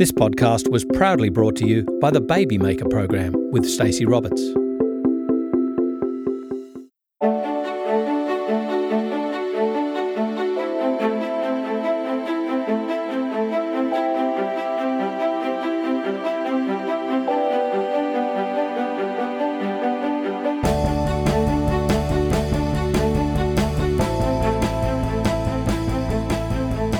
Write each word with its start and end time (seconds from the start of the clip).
This 0.00 0.12
podcast 0.12 0.70
was 0.70 0.82
proudly 0.82 1.28
brought 1.28 1.56
to 1.56 1.66
you 1.66 1.82
by 2.00 2.10
the 2.10 2.22
Baby 2.22 2.56
Maker 2.56 2.88
program 2.88 3.34
with 3.50 3.68
Stacey 3.68 4.06
Roberts. 4.06 4.40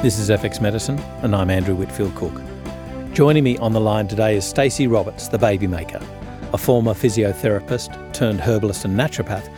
This 0.03 0.19
is 0.19 0.29
FX 0.29 0.61
Medicine, 0.61 0.99
and 1.23 1.35
I'm 1.35 1.49
Andrew 1.49 1.75
Whitfield 1.75 2.15
Cook. 2.15 2.39
Joining 3.13 3.43
me 3.43 3.59
on 3.59 3.73
the 3.73 3.81
line 3.81 4.07
today 4.07 4.37
is 4.37 4.45
Stacey 4.45 4.87
Roberts, 4.87 5.27
the 5.27 5.37
baby 5.37 5.67
maker, 5.67 6.01
a 6.53 6.59
former 6.59 6.95
physiotherapist 6.95 8.13
turned 8.13 8.41
herbalist 8.41 8.85
and 8.85 8.97
naturopath. 8.97 9.51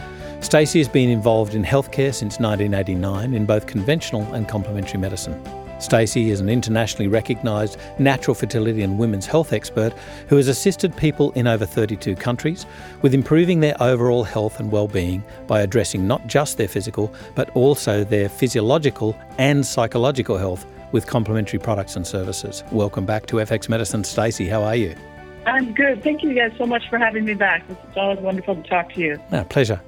Stacey 0.43 0.79
has 0.79 0.89
been 0.89 1.11
involved 1.11 1.55
in 1.55 1.63
healthcare 1.63 2.15
since 2.15 2.41
1989 2.41 3.35
in 3.35 3.45
both 3.45 3.67
conventional 3.67 4.23
and 4.33 4.49
complementary 4.49 4.99
medicine. 4.99 5.39
Stacey 5.81 6.31
is 6.31 6.41
an 6.41 6.49
internationally 6.49 7.09
recognised 7.09 7.77
natural 7.99 8.35
fertility 8.35 8.83
and 8.83 8.99
women's 8.99 9.27
health 9.27 9.53
expert 9.53 9.93
who 10.29 10.37
has 10.37 10.49
assisted 10.49 10.97
people 10.97 11.31
in 11.33 11.47
over 11.47 11.67
32 11.67 12.17
countries 12.17 12.65
with 13.03 13.13
improving 13.13 13.61
their 13.61 13.81
overall 13.83 14.25
health 14.25 14.61
and 14.61 14.73
well-being 14.73 15.23
by 15.47 15.61
addressing 15.61 16.07
not 16.07 16.27
just 16.27 16.57
their 16.57 16.69
physical 16.69 17.13
but 17.35 17.51
also 17.51 18.03
their 18.03 18.31
physiological 18.31 19.15
and 19.37 19.65
psychological 19.67 20.39
health 20.39 20.65
with 20.93 21.07
complementary 21.07 21.59
products 21.59 21.97
and 21.97 22.07
services. 22.07 22.63
Welcome 22.71 23.05
back 23.05 23.27
to 23.27 23.37
FX 23.37 23.69
Medicine, 23.69 24.05
Stacey. 24.05 24.47
How 24.49 24.63
are 24.63 24.77
you? 24.77 24.95
I'm 25.47 25.75
good. 25.75 26.03
Thank 26.03 26.23
you 26.23 26.35
guys 26.35 26.53
so 26.57 26.67
much 26.67 26.89
for 26.89 26.99
having 26.99 27.25
me 27.25 27.35
back. 27.35 27.65
It's 27.69 27.97
always 27.97 28.21
wonderful 28.21 28.55
to 28.57 28.63
talk 28.63 28.93
to 28.95 29.01
you. 29.01 29.21
Ah, 29.33 29.45
pleasure. 29.45 29.81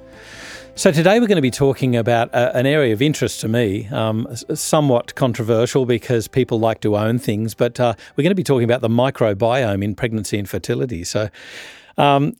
So, 0.77 0.91
today 0.91 1.21
we're 1.21 1.27
going 1.27 1.37
to 1.37 1.41
be 1.41 1.51
talking 1.51 1.95
about 1.95 2.33
uh, 2.35 2.51
an 2.53 2.65
area 2.65 2.91
of 2.91 3.01
interest 3.01 3.39
to 3.41 3.47
me, 3.47 3.87
um, 3.93 4.27
somewhat 4.53 5.15
controversial 5.15 5.85
because 5.85 6.27
people 6.27 6.59
like 6.59 6.81
to 6.81 6.97
own 6.97 7.17
things, 7.17 7.53
but 7.53 7.79
uh, 7.79 7.93
we're 8.15 8.23
going 8.23 8.31
to 8.31 8.35
be 8.35 8.43
talking 8.43 8.65
about 8.65 8.81
the 8.81 8.89
microbiome 8.89 9.81
in 9.81 9.95
pregnancy 9.95 10.37
and 10.37 10.49
fertility. 10.49 11.05
So, 11.05 11.29
um, 11.97 12.33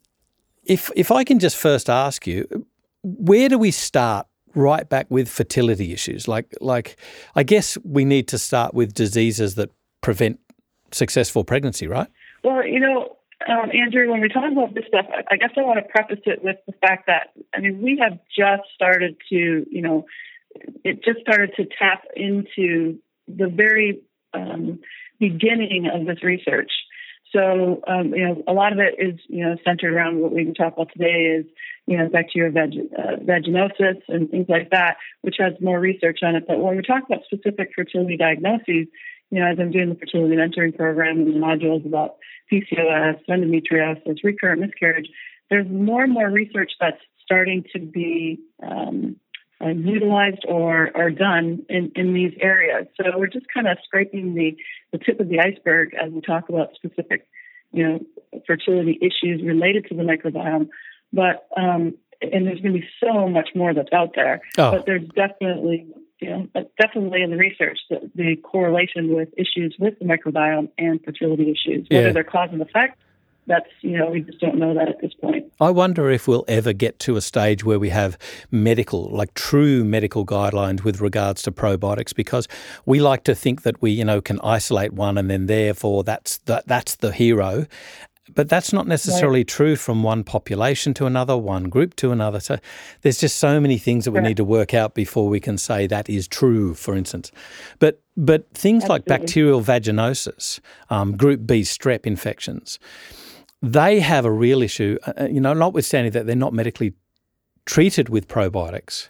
if, 0.65 0.91
if 0.97 1.11
I 1.11 1.23
can 1.23 1.39
just 1.39 1.55
first 1.55 1.89
ask 1.89 2.27
you, 2.27 2.65
where 3.03 3.47
do 3.47 3.57
we 3.57 3.71
start 3.71 4.27
right 4.55 4.87
back 4.87 5.07
with 5.09 5.29
fertility 5.29 5.93
issues? 5.93 6.27
Like, 6.27 6.53
like 6.61 6.97
I 7.35 7.43
guess 7.43 7.77
we 7.83 8.05
need 8.05 8.27
to 8.29 8.37
start 8.37 8.73
with 8.73 8.93
diseases 8.93 9.55
that 9.55 9.71
prevent 10.01 10.39
successful 10.91 11.43
pregnancy, 11.43 11.87
right? 11.87 12.07
Well, 12.43 12.65
you 12.65 12.79
know, 12.79 13.17
um, 13.47 13.69
Andrew, 13.71 14.09
when 14.09 14.21
we 14.21 14.29
talk 14.29 14.51
about 14.51 14.73
this 14.73 14.85
stuff, 14.87 15.05
I 15.29 15.35
guess 15.35 15.51
I 15.57 15.61
want 15.61 15.79
to 15.79 15.91
preface 15.91 16.23
it 16.25 16.43
with 16.43 16.57
the 16.65 16.73
fact 16.73 17.07
that, 17.07 17.31
I 17.53 17.59
mean, 17.59 17.81
we 17.81 17.99
have 18.01 18.19
just 18.35 18.63
started 18.73 19.17
to, 19.29 19.65
you 19.69 19.81
know, 19.81 20.05
it 20.83 21.03
just 21.03 21.19
started 21.19 21.51
to 21.57 21.65
tap 21.65 22.03
into 22.15 22.99
the 23.27 23.47
very 23.47 24.01
um, 24.33 24.79
beginning 25.19 25.89
of 25.93 26.07
this 26.07 26.23
research. 26.23 26.71
So, 27.35 27.81
um, 27.87 28.13
you 28.15 28.25
know, 28.25 28.43
a 28.47 28.53
lot 28.53 28.71
of 28.71 28.79
it 28.79 28.95
is, 28.97 29.19
you 29.27 29.43
know, 29.43 29.57
centered 29.65 29.93
around 29.93 30.21
what 30.21 30.31
we 30.31 30.45
can 30.45 30.53
talk 30.53 30.73
about 30.73 30.91
today 30.93 31.35
is, 31.37 31.45
you 31.85 31.97
know, 31.97 32.07
bacterial 32.07 32.53
vag- 32.53 32.89
uh, 32.97 33.17
vaginosis 33.17 34.01
and 34.07 34.29
things 34.31 34.45
like 34.47 34.69
that, 34.71 34.95
which 35.21 35.35
has 35.39 35.53
more 35.59 35.79
research 35.79 36.19
on 36.23 36.35
it. 36.35 36.45
But 36.47 36.59
when 36.59 36.77
we 36.77 36.81
talk 36.81 37.03
about 37.05 37.25
specific 37.25 37.71
fertility 37.75 38.15
diagnoses, 38.15 38.87
you 39.31 39.39
know, 39.39 39.47
as 39.47 39.57
I'm 39.59 39.71
doing 39.71 39.89
the 39.89 39.95
fertility 39.95 40.37
mentoring 40.37 40.77
program 40.77 41.19
and 41.19 41.27
the 41.27 41.39
modules 41.39 41.85
about 41.85 42.15
PCOS, 42.51 43.19
endometriosis, 43.29 44.23
recurrent 44.23 44.61
miscarriage, 44.61 45.09
there's 45.49 45.67
more 45.69 46.03
and 46.03 46.13
more 46.13 46.29
research 46.29 46.71
that's 46.79 47.01
starting 47.21 47.65
to 47.73 47.79
be 47.79 48.39
um, 48.63 49.17
uh, 49.63 49.69
utilized 49.69 50.45
or, 50.47 50.91
or 50.95 51.09
done 51.09 51.65
in, 51.69 51.91
in 51.95 52.13
these 52.13 52.33
areas. 52.41 52.87
So 52.97 53.17
we're 53.17 53.27
just 53.27 53.45
kind 53.53 53.67
of 53.67 53.77
scraping 53.85 54.35
the, 54.35 54.57
the 54.91 54.97
tip 54.97 55.19
of 55.19 55.29
the 55.29 55.39
iceberg 55.39 55.93
as 55.93 56.11
we 56.11 56.21
talk 56.21 56.49
about 56.49 56.75
specific, 56.75 57.27
you 57.71 57.83
know, 57.87 58.41
fertility 58.45 58.99
issues 59.01 59.41
related 59.43 59.85
to 59.89 59.95
the 59.95 60.03
microbiome. 60.03 60.69
But 61.13 61.47
um, 61.55 61.95
and 62.21 62.47
there's 62.47 62.59
going 62.61 62.73
to 62.73 62.79
be 62.79 62.87
so 63.03 63.27
much 63.27 63.49
more 63.55 63.73
that's 63.73 63.93
out 63.93 64.13
there. 64.15 64.41
Oh. 64.57 64.71
But 64.71 64.85
there's 64.85 65.07
definitely 65.15 65.87
you 66.19 66.29
know, 66.29 66.47
definitely 66.79 67.21
in 67.21 67.29
the 67.29 67.37
research, 67.37 67.77
the, 67.89 68.09
the, 68.15 68.37
correlation 68.37 69.13
with 69.13 69.29
issues 69.37 69.75
with 69.77 69.99
the 69.99 70.05
microbiome 70.05 70.69
and 70.77 71.03
fertility 71.03 71.51
issues, 71.51 71.85
whether 71.89 72.07
yeah. 72.07 72.13
they're 72.13 72.23
cause 72.23 72.49
and 72.53 72.61
effect, 72.61 72.97
that's, 73.47 73.69
you 73.81 73.97
know, 73.97 74.09
we 74.09 74.21
just 74.21 74.39
don't 74.39 74.57
know 74.57 74.73
that 74.73 74.89
at 74.89 75.01
this 75.01 75.13
point. 75.13 75.51
I 75.59 75.69
wonder 75.71 76.09
if 76.09 76.27
we'll 76.27 76.45
ever 76.47 76.73
get 76.73 76.99
to 76.99 77.15
a 77.15 77.21
stage 77.21 77.63
where 77.63 77.79
we 77.79 77.89
have 77.89 78.17
medical, 78.51 79.09
like 79.09 79.33
true 79.33 79.83
medical 79.83 80.25
guidelines 80.25 80.83
with 80.83 81.01
regards 81.01 81.41
to 81.43 81.51
probiotics, 81.51 82.13
because 82.13 82.47
we 82.85 82.99
like 82.99 83.23
to 83.25 83.35
think 83.35 83.61
that 83.63 83.81
we, 83.81 83.91
you 83.91 84.05
know, 84.05 84.21
can 84.21 84.39
isolate 84.41 84.93
one 84.93 85.17
and 85.17 85.29
then 85.29 85.45
therefore 85.45 86.03
that's 86.03 86.37
the, 86.39 86.63
that's 86.65 86.95
the 86.95 87.11
hero. 87.11 87.65
But 88.33 88.49
that's 88.49 88.73
not 88.73 88.87
necessarily 88.87 89.41
right. 89.41 89.47
true 89.47 89.75
from 89.75 90.01
one 90.01 90.23
population 90.23 90.95
to 90.95 91.05
another, 91.05 91.37
one 91.37 91.65
group 91.65 91.95
to 91.97 92.11
another. 92.11 92.39
So 92.39 92.57
there's 93.03 93.19
just 93.19 93.37
so 93.37 93.59
many 93.59 93.77
things 93.77 94.05
that 94.05 94.11
we 94.13 94.19
need 94.19 94.37
to 94.37 94.43
work 94.43 94.73
out 94.73 94.95
before 94.95 95.29
we 95.29 95.39
can 95.39 95.59
say 95.59 95.85
that 95.85 96.09
is 96.09 96.27
true, 96.27 96.73
for 96.73 96.95
instance. 96.95 97.31
But 97.77 98.01
but 98.17 98.49
things 98.51 98.85
Absolutely. 98.85 99.11
like 99.11 99.21
bacterial 99.21 99.61
vaginosis, 99.61 100.59
um, 100.89 101.15
group 101.15 101.45
B 101.45 101.61
strep 101.61 102.07
infections, 102.07 102.79
they 103.71 103.99
have 103.99 104.25
a 104.25 104.31
real 104.31 104.61
issue. 104.61 104.97
Uh, 105.05 105.13
uh, 105.21 105.25
you 105.25 105.41
know, 105.41 105.53
notwithstanding 105.53 106.11
that 106.13 106.25
they're 106.25 106.35
not 106.35 106.53
medically 106.53 106.93
treated 107.65 108.09
with 108.09 108.27
probiotics, 108.27 109.09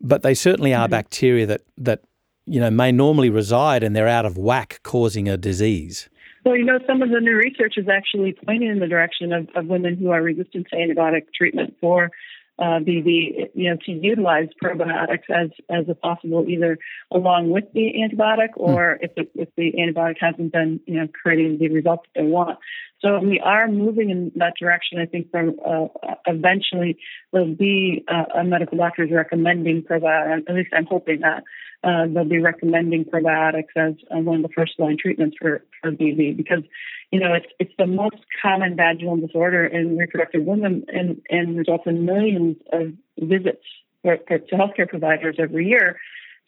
but 0.00 0.22
they 0.22 0.34
certainly 0.34 0.72
are 0.72 0.86
mm-hmm. 0.86 0.92
bacteria 0.92 1.46
that 1.46 1.62
that 1.76 2.02
you 2.46 2.60
know 2.60 2.70
may 2.70 2.92
normally 2.92 3.30
reside 3.30 3.82
and 3.82 3.94
they're 3.94 4.08
out 4.08 4.24
of 4.24 4.38
whack, 4.38 4.80
causing 4.82 5.28
a 5.28 5.36
disease. 5.36 6.08
Well, 6.44 6.56
you 6.56 6.64
know, 6.64 6.78
some 6.86 7.02
of 7.02 7.10
the 7.10 7.20
new 7.20 7.36
research 7.36 7.74
is 7.76 7.88
actually 7.88 8.34
pointing 8.46 8.68
in 8.68 8.78
the 8.78 8.86
direction 8.86 9.32
of, 9.32 9.48
of 9.54 9.66
women 9.66 9.96
who 9.96 10.10
are 10.10 10.22
resistant 10.22 10.68
to 10.70 10.76
antibiotic 10.76 11.26
treatment 11.34 11.76
for 11.80 12.10
uh, 12.58 12.80
BV, 12.80 13.50
you 13.54 13.70
know, 13.70 13.76
to 13.86 13.92
utilize 13.92 14.48
probiotics 14.62 15.30
as 15.30 15.50
as 15.70 15.88
a 15.88 15.94
possible 15.94 16.44
either 16.48 16.78
along 17.10 17.50
with 17.50 17.64
the 17.72 17.92
antibiotic 18.02 18.50
hmm. 18.54 18.62
or 18.62 18.98
mm. 19.00 19.04
if 19.04 19.14
the, 19.14 19.40
if 19.40 19.48
the 19.56 19.72
antibiotic 19.78 20.16
hasn't 20.20 20.52
been 20.52 20.80
you 20.86 21.00
know 21.00 21.08
creating 21.22 21.58
the 21.58 21.68
results 21.68 22.04
that 22.14 22.22
they 22.22 22.26
want. 22.26 22.58
So 23.00 23.20
we 23.20 23.38
are 23.38 23.68
moving 23.68 24.10
in 24.10 24.32
that 24.36 24.54
direction. 24.58 24.98
I 24.98 25.06
think 25.06 25.30
from 25.30 25.56
uh, 25.64 25.86
eventually 26.26 26.98
there'll 27.32 27.54
be 27.54 28.04
uh, 28.08 28.40
a 28.40 28.44
medical 28.44 28.76
doctors 28.76 29.10
recommending 29.12 29.84
probiotics. 29.84 30.48
At 30.48 30.54
least 30.54 30.70
I'm 30.76 30.86
hoping 30.86 31.20
that 31.20 31.44
uh, 31.84 32.06
they'll 32.12 32.24
be 32.24 32.40
recommending 32.40 33.04
probiotics 33.04 33.76
as 33.76 33.94
uh, 34.10 34.18
one 34.18 34.36
of 34.36 34.42
the 34.42 34.48
first 34.54 34.72
line 34.78 34.96
treatments 35.00 35.36
for, 35.40 35.64
for 35.80 35.92
BV 35.92 36.36
because, 36.36 36.64
you 37.10 37.20
know, 37.20 37.32
it's 37.32 37.46
it's 37.58 37.72
the 37.78 37.86
most 37.86 38.16
common 38.42 38.76
vaginal 38.76 39.16
disorder 39.16 39.64
in 39.64 39.96
reproductive 39.96 40.42
women 40.44 40.84
and, 40.88 41.22
and 41.30 41.56
results 41.56 41.84
in 41.86 42.04
millions 42.04 42.56
of 42.72 42.92
visits 43.18 43.64
for, 44.02 44.18
for, 44.26 44.38
to 44.38 44.54
healthcare 44.56 44.88
providers 44.88 45.36
every 45.38 45.66
year. 45.66 45.98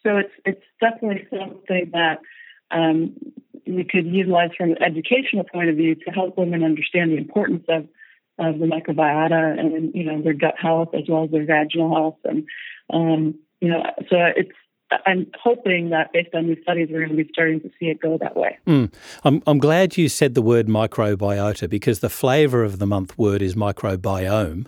So 0.02 0.18
it's 0.18 0.32
it's 0.44 0.64
definitely 0.80 1.26
something 1.30 1.90
that 1.92 2.20
um, 2.70 3.16
we 3.66 3.84
could 3.84 4.06
utilize 4.06 4.50
from 4.56 4.72
an 4.72 4.82
educational 4.82 5.44
point 5.44 5.70
of 5.70 5.76
view 5.76 5.94
to 5.94 6.10
help 6.10 6.36
women 6.36 6.62
understand 6.62 7.12
the 7.12 7.16
importance 7.16 7.64
of 7.68 7.88
of 8.38 8.58
the 8.58 8.66
microbiota 8.66 9.58
and 9.58 9.94
you 9.94 10.04
know 10.04 10.20
their 10.22 10.34
gut 10.34 10.54
health 10.58 10.88
as 10.94 11.04
well 11.08 11.24
as 11.24 11.30
their 11.30 11.44
vaginal 11.44 11.94
health 11.94 12.18
and 12.24 12.46
um, 12.92 13.34
you 13.60 13.68
know 13.68 13.82
so 14.08 14.16
it's 14.36 14.50
I'm 15.06 15.30
hoping 15.40 15.90
that 15.90 16.12
based 16.12 16.34
on 16.34 16.48
these 16.48 16.58
studies, 16.62 16.88
we're 16.90 17.04
going 17.06 17.16
to 17.16 17.24
be 17.24 17.30
starting 17.32 17.60
to 17.60 17.70
see 17.78 17.86
it 17.86 18.00
go 18.00 18.18
that 18.18 18.36
way. 18.36 18.58
Mm. 18.66 18.92
I'm, 19.24 19.42
I'm 19.46 19.58
glad 19.58 19.96
you 19.96 20.08
said 20.08 20.34
the 20.34 20.42
word 20.42 20.66
microbiota 20.66 21.68
because 21.68 22.00
the 22.00 22.08
flavour 22.08 22.64
of 22.64 22.78
the 22.78 22.86
month 22.86 23.16
word 23.16 23.42
is 23.42 23.54
microbiome, 23.54 24.66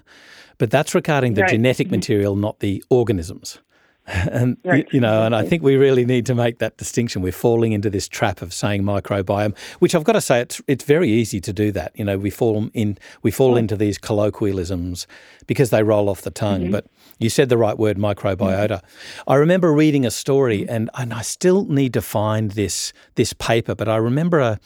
but 0.58 0.70
that's 0.70 0.94
regarding 0.94 1.34
the 1.34 1.42
right. 1.42 1.50
genetic 1.50 1.88
mm-hmm. 1.88 1.96
material, 1.96 2.36
not 2.36 2.60
the 2.60 2.82
organisms. 2.88 3.58
and 4.06 4.56
right. 4.64 4.88
you 4.92 5.00
know, 5.00 5.24
and 5.24 5.34
I 5.34 5.46
think 5.46 5.62
we 5.62 5.76
really 5.76 6.04
need 6.04 6.26
to 6.26 6.34
make 6.34 6.58
that 6.58 6.76
distinction. 6.76 7.22
We're 7.22 7.30
falling 7.30 7.70
into 7.70 7.88
this 7.88 8.08
trap 8.08 8.42
of 8.42 8.52
saying 8.52 8.82
microbiome, 8.82 9.56
which 9.78 9.94
I've 9.94 10.02
got 10.02 10.14
to 10.14 10.20
say 10.20 10.40
it's 10.40 10.60
it's 10.66 10.84
very 10.84 11.08
easy 11.08 11.40
to 11.40 11.52
do 11.52 11.70
that. 11.72 11.92
You 11.94 12.04
know, 12.04 12.18
we 12.18 12.30
fall 12.30 12.68
in 12.74 12.98
we 13.22 13.30
fall 13.30 13.56
into 13.56 13.76
these 13.76 13.98
colloquialisms 13.98 15.06
because 15.46 15.70
they 15.70 15.84
roll 15.84 16.08
off 16.08 16.22
the 16.22 16.32
tongue. 16.32 16.62
Mm-hmm. 16.62 16.72
But 16.72 16.86
you 17.18 17.30
said 17.30 17.48
the 17.48 17.56
right 17.56 17.78
word, 17.78 17.96
microbiota. 17.96 18.68
Mm-hmm. 18.68 19.30
I 19.30 19.36
remember 19.36 19.72
reading 19.72 20.04
a 20.04 20.10
story, 20.10 20.62
mm-hmm. 20.62 20.74
and 20.74 20.90
and 20.94 21.14
I 21.14 21.22
still 21.22 21.64
need 21.66 21.94
to 21.94 22.02
find 22.02 22.52
this 22.52 22.92
this 23.14 23.32
paper, 23.32 23.76
but 23.76 23.88
I 23.88 23.96
remember 23.96 24.40
a 24.40 24.58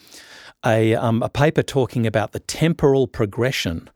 a, 0.65 0.95
um, 0.95 1.21
a 1.21 1.29
paper 1.29 1.61
talking 1.61 2.07
about 2.07 2.31
the 2.31 2.39
temporal 2.39 3.07
progression 3.07 3.89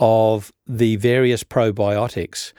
of 0.00 0.50
the 0.66 0.96
various 0.96 1.44
probiotics 1.44 2.54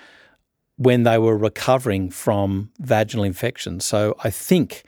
when 0.80 1.04
they 1.04 1.18
were 1.18 1.38
recovering 1.38 2.10
from 2.10 2.72
vaginal 2.80 3.26
infections. 3.26 3.84
So 3.84 4.16
I 4.24 4.30
think, 4.30 4.84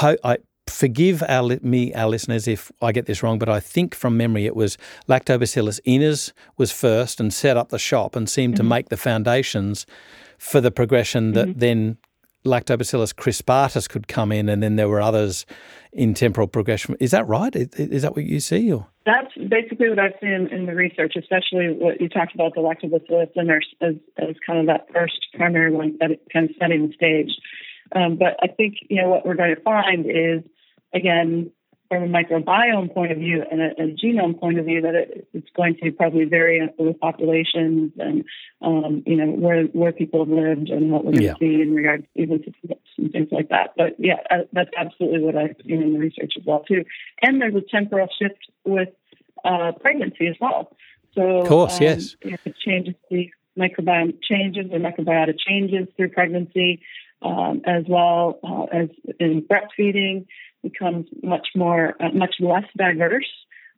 I 0.00 0.38
forgive 0.66 1.22
our 1.28 1.58
me 1.60 1.92
our 1.92 2.08
listeners 2.08 2.48
if 2.48 2.72
I 2.80 2.92
get 2.92 3.04
this 3.04 3.22
wrong, 3.22 3.38
but 3.38 3.50
I 3.50 3.60
think 3.60 3.94
from 3.94 4.16
memory 4.16 4.46
it 4.46 4.56
was 4.56 4.78
Lactobacillus 5.06 5.80
iners 5.86 6.32
was 6.56 6.72
first 6.72 7.20
and 7.20 7.32
set 7.32 7.58
up 7.58 7.68
the 7.68 7.78
shop 7.78 8.16
and 8.16 8.28
seemed 8.28 8.54
mm-hmm. 8.54 8.64
to 8.64 8.68
make 8.70 8.88
the 8.88 8.96
foundations 8.96 9.84
for 10.38 10.62
the 10.62 10.70
progression 10.70 11.32
that 11.32 11.48
mm-hmm. 11.48 11.58
then 11.58 11.98
Lactobacillus 12.44 13.14
crispatus 13.14 13.88
could 13.88 14.08
come 14.08 14.30
in, 14.30 14.48
and 14.48 14.62
then 14.62 14.76
there 14.76 14.88
were 14.88 15.00
others 15.00 15.46
in 15.92 16.12
temporal 16.12 16.46
progression. 16.46 16.96
Is 17.00 17.10
that 17.12 17.26
right? 17.26 17.54
Is, 17.54 18.02
that 18.02 18.14
what 18.14 18.24
you 18.24 18.40
see? 18.40 18.70
Or? 18.72 18.86
That's 19.06 19.32
basically 19.48 19.88
what 19.88 19.98
I've 19.98 20.14
seen 20.20 20.48
in 20.50 20.66
the 20.66 20.74
research, 20.74 21.14
especially 21.16 21.68
what 21.72 22.00
you 22.00 22.08
talked 22.08 22.34
about 22.34 22.54
the 22.54 22.60
Lactobacillus 22.60 23.32
iners, 23.36 23.62
as 23.80 24.36
kind 24.46 24.60
of 24.60 24.66
that 24.66 24.86
first 24.92 25.26
primary 25.34 25.72
one 25.72 25.96
that 26.00 26.18
kind 26.32 26.50
of 26.50 26.56
setting 26.58 26.88
the 26.88 26.94
stage. 26.94 27.30
Um, 27.94 28.16
but 28.16 28.36
I 28.42 28.48
think 28.48 28.76
you 28.88 29.00
know 29.00 29.08
what 29.08 29.24
we're 29.24 29.34
going 29.34 29.54
to 29.54 29.60
find 29.62 30.06
is 30.06 30.42
again 30.92 31.50
from 31.94 32.14
a 32.14 32.24
microbiome 32.24 32.92
point 32.92 33.12
of 33.12 33.18
view 33.18 33.44
and 33.50 33.60
a, 33.60 33.70
a 33.80 33.86
genome 33.94 34.38
point 34.38 34.58
of 34.58 34.66
view 34.66 34.80
that 34.80 34.94
it, 34.94 35.28
it's 35.32 35.48
going 35.56 35.76
to 35.82 35.92
probably 35.92 36.24
vary 36.24 36.60
with 36.78 36.98
populations 36.98 37.92
and 37.98 38.24
um, 38.62 39.02
you 39.06 39.16
know 39.16 39.26
where 39.26 39.64
where 39.66 39.92
people 39.92 40.20
have 40.24 40.28
lived 40.28 40.70
and 40.70 40.90
what 40.90 41.04
we're 41.04 41.12
going 41.12 41.22
yeah. 41.22 41.34
to 41.34 41.38
see 41.38 41.62
in 41.62 41.74
regards 41.74 42.04
even 42.16 42.42
to 42.42 42.52
and 42.98 43.12
things 43.12 43.28
like 43.30 43.48
that. 43.50 43.74
But 43.76 43.94
yeah, 43.98 44.16
uh, 44.30 44.38
that's 44.52 44.70
absolutely 44.76 45.20
what 45.20 45.36
I've 45.36 45.56
seen 45.64 45.82
in 45.82 45.92
the 45.92 45.98
research 45.98 46.32
as 46.36 46.44
well 46.44 46.64
too. 46.66 46.84
And 47.22 47.40
there's 47.40 47.54
a 47.54 47.60
temporal 47.60 48.08
shift 48.20 48.38
with 48.64 48.88
uh, 49.44 49.72
pregnancy 49.80 50.26
as 50.26 50.36
well. 50.40 50.76
So 51.14 51.22
of 51.22 51.48
course, 51.48 51.76
um, 51.76 51.82
yes, 51.82 52.16
if 52.22 52.44
it 52.44 52.56
changes 52.58 52.94
the 53.10 53.30
microbiome 53.56 54.18
changes, 54.22 54.70
the 54.70 54.78
microbiota 54.78 55.34
changes 55.38 55.86
through 55.96 56.10
pregnancy. 56.10 56.82
Um, 57.22 57.62
as 57.64 57.84
well 57.88 58.38
uh, 58.42 58.64
as 58.64 58.90
in 59.18 59.40
breastfeeding, 59.40 60.26
becomes 60.64 61.06
much 61.22 61.48
more, 61.54 61.94
uh, 62.00 62.10
much 62.12 62.34
less 62.40 62.64
diverse. 62.76 63.30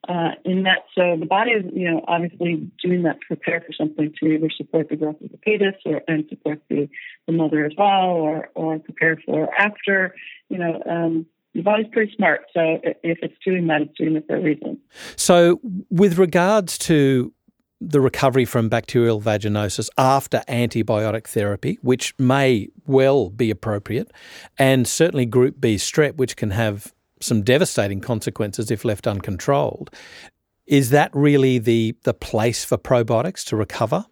Uh, 0.08 0.30
in 0.44 0.62
that, 0.62 0.84
so 0.94 1.16
the 1.18 1.26
body 1.26 1.50
is, 1.50 1.64
you 1.74 1.90
know, 1.90 2.00
obviously 2.06 2.70
doing 2.82 3.02
that 3.02 3.18
to 3.20 3.26
prepare 3.26 3.60
for 3.60 3.72
something 3.72 4.14
to 4.20 4.26
either 4.26 4.48
support 4.56 4.88
the 4.88 4.94
growth 4.94 5.20
of 5.20 5.32
the 5.32 5.38
fetus 5.44 5.74
or 5.84 6.00
and 6.06 6.24
support 6.28 6.60
the, 6.70 6.88
the 7.26 7.32
mother 7.32 7.64
as 7.64 7.72
well, 7.76 8.10
or 8.10 8.48
or 8.54 8.78
prepare 8.78 9.18
for 9.26 9.48
after. 9.58 10.14
You 10.48 10.58
know, 10.58 10.80
um, 10.88 11.26
the 11.56 11.62
body's 11.62 11.86
pretty 11.90 12.12
smart. 12.14 12.42
So 12.54 12.78
if 13.02 13.18
it's 13.22 13.34
doing 13.44 13.66
that, 13.66 13.82
it's 13.82 13.98
doing 13.98 14.14
it 14.14 14.26
for 14.28 14.36
a 14.36 14.40
reason. 14.40 14.78
So, 15.16 15.60
with 15.90 16.18
regards 16.18 16.78
to 16.78 17.32
the 17.80 18.00
recovery 18.00 18.44
from 18.44 18.68
bacterial 18.68 19.20
vaginosis 19.20 19.88
after 19.98 20.42
antibiotic 20.48 21.26
therapy, 21.26 21.78
which 21.82 22.14
may 22.18 22.68
well 22.86 23.30
be 23.30 23.50
appropriate, 23.50 24.10
and 24.58 24.88
certainly 24.88 25.26
group 25.26 25.60
B 25.60 25.76
strep, 25.76 26.16
which 26.16 26.36
can 26.36 26.50
have 26.50 26.92
some 27.20 27.42
devastating 27.42 28.00
consequences 28.00 28.70
if 28.70 28.84
left 28.84 29.06
uncontrolled. 29.06 29.90
Is 30.66 30.90
that 30.90 31.10
really 31.14 31.58
the, 31.58 31.94
the 32.02 32.14
place 32.14 32.64
for 32.64 32.76
probiotics 32.76 33.44
to 33.46 33.56
recover? 33.56 34.06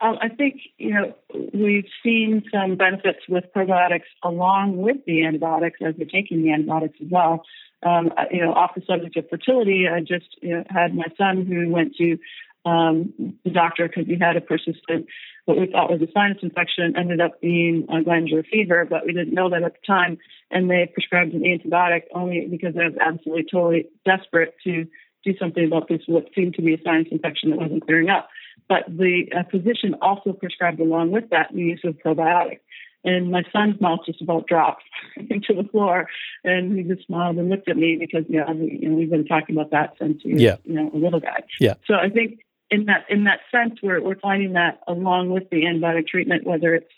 Um, 0.00 0.18
I 0.20 0.28
think 0.28 0.60
you 0.78 0.94
know 0.94 1.14
we've 1.54 1.86
seen 2.02 2.42
some 2.52 2.76
benefits 2.76 3.20
with 3.28 3.44
probiotics 3.54 4.10
along 4.24 4.78
with 4.78 4.96
the 5.06 5.24
antibiotics 5.24 5.78
as 5.80 5.94
we're 5.96 6.06
taking 6.06 6.42
the 6.42 6.52
antibiotics 6.52 6.98
as 7.00 7.08
well. 7.08 7.44
Um, 7.84 8.12
you 8.30 8.44
know, 8.44 8.52
off 8.52 8.72
the 8.74 8.82
subject 8.86 9.16
of 9.16 9.28
fertility, 9.28 9.86
I 9.88 10.00
just 10.00 10.26
you 10.40 10.56
know, 10.56 10.64
had 10.68 10.94
my 10.94 11.06
son 11.16 11.46
who 11.46 11.70
went 11.70 11.94
to 11.96 12.18
um, 12.64 13.12
the 13.44 13.50
doctor 13.50 13.88
because 13.88 14.06
he 14.06 14.16
had 14.18 14.36
a 14.36 14.40
persistent, 14.40 15.06
what 15.46 15.58
we 15.58 15.66
thought 15.66 15.90
was 15.90 16.00
a 16.02 16.10
sinus 16.12 16.38
infection, 16.42 16.94
ended 16.96 17.20
up 17.20 17.40
being 17.40 17.86
a 17.90 18.02
glandular 18.02 18.44
fever, 18.44 18.86
but 18.88 19.04
we 19.06 19.12
didn't 19.12 19.34
know 19.34 19.50
that 19.50 19.62
at 19.62 19.74
the 19.74 19.86
time. 19.86 20.18
And 20.50 20.70
they 20.70 20.90
prescribed 20.92 21.34
an 21.34 21.42
antibiotic 21.42 22.02
only 22.14 22.46
because 22.50 22.74
I 22.76 22.88
was 22.88 22.98
absolutely 23.00 23.46
totally 23.50 23.88
desperate 24.04 24.54
to 24.64 24.86
do 25.24 25.36
something 25.38 25.66
about 25.66 25.88
this, 25.88 26.00
what 26.06 26.26
seemed 26.34 26.54
to 26.54 26.62
be 26.62 26.74
a 26.74 26.82
sinus 26.84 27.08
infection 27.10 27.50
that 27.50 27.58
wasn't 27.58 27.84
clearing 27.84 28.10
up. 28.10 28.28
But 28.68 28.84
the 28.88 29.24
uh, 29.36 29.42
physician 29.50 29.96
also 30.00 30.32
prescribed 30.32 30.80
along 30.80 31.10
with 31.10 31.30
that 31.30 31.48
the 31.52 31.60
use 31.60 31.80
of 31.84 31.96
probiotics. 31.98 32.60
And 33.04 33.32
my 33.32 33.42
son's 33.52 33.80
mouth 33.80 34.00
just 34.06 34.22
about 34.22 34.46
dropped 34.46 34.84
into 35.16 35.54
the 35.60 35.68
floor, 35.68 36.08
and 36.44 36.76
he 36.78 36.84
just 36.84 37.06
smiled 37.06 37.36
and 37.36 37.48
looked 37.48 37.68
at 37.68 37.76
me 37.76 37.96
because 37.98 38.24
you 38.28 38.38
know, 38.38 38.52
you 38.52 38.88
know 38.88 38.96
we've 38.96 39.10
been 39.10 39.26
talking 39.26 39.56
about 39.56 39.72
that 39.72 39.94
since 40.00 40.22
he 40.22 40.34
was 40.34 40.42
yeah. 40.42 40.56
you 40.64 40.74
know 40.74 40.90
a 40.94 40.96
little 40.96 41.18
guy. 41.18 41.42
Yeah. 41.58 41.74
So 41.86 41.94
I 41.94 42.08
think 42.10 42.44
in 42.72 42.86
that 42.86 43.04
in 43.08 43.24
that 43.24 43.40
sense, 43.52 43.78
we're 43.82 44.00
we're 44.00 44.18
finding 44.18 44.54
that 44.54 44.80
along 44.88 45.30
with 45.30 45.48
the 45.50 45.64
antibiotic 45.64 46.08
treatment, 46.08 46.44
whether 46.44 46.74
it's 46.74 46.90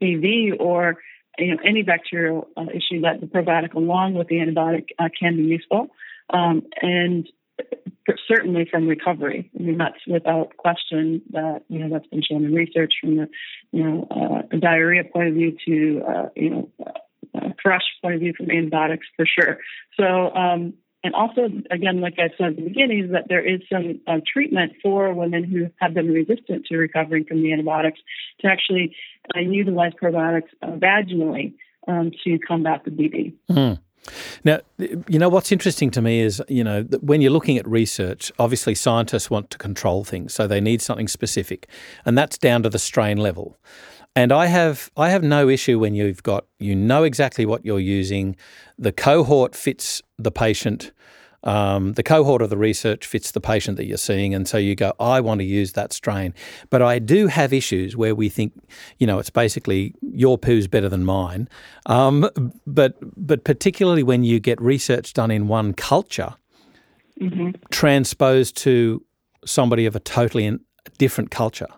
BV 0.00 0.60
or 0.60 0.98
you 1.38 1.52
know 1.52 1.62
any 1.64 1.82
bacterial 1.82 2.48
uh, 2.56 2.66
issue, 2.72 3.00
that 3.00 3.20
the 3.20 3.26
probiotic 3.26 3.72
along 3.74 4.14
with 4.14 4.28
the 4.28 4.36
antibiotic 4.36 4.88
uh, 4.98 5.08
can 5.18 5.36
be 5.36 5.44
useful, 5.44 5.88
um, 6.30 6.62
and 6.80 7.26
certainly 8.28 8.66
from 8.70 8.86
recovery. 8.86 9.50
I 9.58 9.62
mean 9.62 9.78
that's 9.78 10.06
without 10.06 10.56
question 10.58 11.22
that 11.30 11.62
you 11.68 11.78
know 11.78 11.88
that's 11.90 12.06
been 12.08 12.22
shown 12.22 12.44
in 12.44 12.54
research 12.54 12.92
from 13.00 13.16
the 13.16 13.28
you 13.72 13.82
know 13.82 14.06
uh, 14.10 14.56
diarrhea 14.56 15.04
point 15.04 15.28
of 15.28 15.34
view 15.34 15.56
to 15.66 16.02
uh, 16.06 16.28
you 16.36 16.50
know. 16.50 16.68
Uh, 16.84 16.92
point 18.02 18.14
of 18.14 18.20
view 18.20 18.34
from 18.36 18.50
antibiotics 18.50 19.06
for 19.16 19.24
sure. 19.24 19.58
So 19.98 20.34
um, 20.34 20.74
and 21.04 21.14
also, 21.14 21.48
again, 21.70 22.00
like 22.00 22.14
I 22.18 22.30
said 22.38 22.50
at 22.50 22.56
the 22.56 22.62
beginning, 22.62 23.04
is 23.04 23.10
that 23.12 23.24
there 23.28 23.44
is 23.44 23.60
some 23.70 24.00
uh, 24.06 24.20
treatment 24.30 24.72
for 24.82 25.12
women 25.12 25.42
who 25.44 25.68
have 25.80 25.94
been 25.94 26.08
resistant 26.08 26.66
to 26.66 26.76
recovering 26.76 27.24
from 27.24 27.42
the 27.42 27.52
antibiotics 27.52 27.98
to 28.40 28.46
actually 28.46 28.94
uh, 29.34 29.40
utilize 29.40 29.92
probiotics 30.00 30.48
uh, 30.62 30.68
vaginally 30.68 31.54
um, 31.88 32.12
to 32.24 32.38
combat 32.38 32.84
the 32.84 32.90
BV. 32.90 33.34
Mm. 33.50 33.78
Now, 34.44 34.60
you 34.78 35.18
know, 35.18 35.28
what's 35.28 35.52
interesting 35.52 35.90
to 35.92 36.02
me 36.02 36.20
is, 36.20 36.42
you 36.48 36.64
know, 36.64 36.82
when 37.00 37.20
you're 37.20 37.30
looking 37.30 37.56
at 37.58 37.66
research, 37.66 38.32
obviously 38.38 38.74
scientists 38.74 39.30
want 39.30 39.50
to 39.50 39.58
control 39.58 40.04
things, 40.04 40.34
so 40.34 40.46
they 40.46 40.60
need 40.60 40.82
something 40.82 41.08
specific, 41.08 41.68
and 42.04 42.18
that's 42.18 42.36
down 42.36 42.62
to 42.64 42.68
the 42.68 42.80
strain 42.80 43.18
level. 43.18 43.56
And 44.14 44.30
I 44.30 44.46
have 44.46 44.90
I 44.96 45.10
have 45.10 45.22
no 45.22 45.48
issue 45.48 45.78
when 45.78 45.94
you've 45.94 46.22
got 46.22 46.44
you 46.58 46.74
know 46.74 47.02
exactly 47.04 47.46
what 47.46 47.64
you're 47.64 47.80
using, 47.80 48.36
the 48.78 48.92
cohort 48.92 49.54
fits 49.54 50.02
the 50.18 50.30
patient. 50.30 50.92
Um, 51.44 51.94
the 51.94 52.04
cohort 52.04 52.40
of 52.40 52.50
the 52.50 52.56
research 52.56 53.04
fits 53.04 53.32
the 53.32 53.40
patient 53.40 53.76
that 53.76 53.86
you're 53.86 53.96
seeing, 53.96 54.32
and 54.32 54.46
so 54.46 54.58
you 54.58 54.76
go, 54.76 54.92
I 55.00 55.20
want 55.20 55.40
to 55.40 55.44
use 55.44 55.72
that 55.72 55.92
strain. 55.92 56.34
But 56.70 56.82
I 56.82 57.00
do 57.00 57.26
have 57.26 57.52
issues 57.52 57.96
where 57.96 58.14
we 58.14 58.28
think, 58.28 58.52
you 58.98 59.08
know, 59.08 59.18
it's 59.18 59.30
basically 59.30 59.92
your 60.02 60.38
poo's 60.38 60.68
better 60.68 60.88
than 60.88 61.04
mine. 61.04 61.48
Um, 61.86 62.30
but 62.64 62.96
but 63.16 63.42
particularly 63.42 64.04
when 64.04 64.22
you 64.22 64.38
get 64.38 64.60
research 64.60 65.14
done 65.14 65.32
in 65.32 65.48
one 65.48 65.72
culture, 65.72 66.36
mm-hmm. 67.20 67.50
transposed 67.70 68.56
to 68.58 69.04
somebody 69.44 69.86
of 69.86 69.96
a 69.96 70.00
totally 70.00 70.58
different 70.98 71.30
culture. 71.30 71.68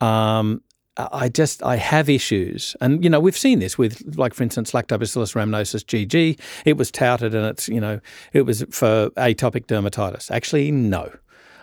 Um, 0.00 0.62
I 0.98 1.28
just 1.28 1.62
I 1.62 1.76
have 1.76 2.08
issues, 2.08 2.76
and 2.80 3.02
you 3.04 3.08
know 3.08 3.20
we've 3.20 3.38
seen 3.38 3.60
this 3.60 3.78
with 3.78 4.16
like 4.16 4.34
for 4.34 4.42
instance 4.42 4.72
Lactobacillus 4.72 5.34
rhamnosus 5.34 5.84
GG. 5.84 6.38
It 6.64 6.76
was 6.76 6.90
touted, 6.90 7.34
and 7.34 7.46
it's 7.46 7.68
you 7.68 7.80
know 7.80 8.00
it 8.32 8.42
was 8.42 8.64
for 8.70 9.10
atopic 9.10 9.66
dermatitis. 9.66 10.30
Actually, 10.30 10.70
no. 10.72 11.12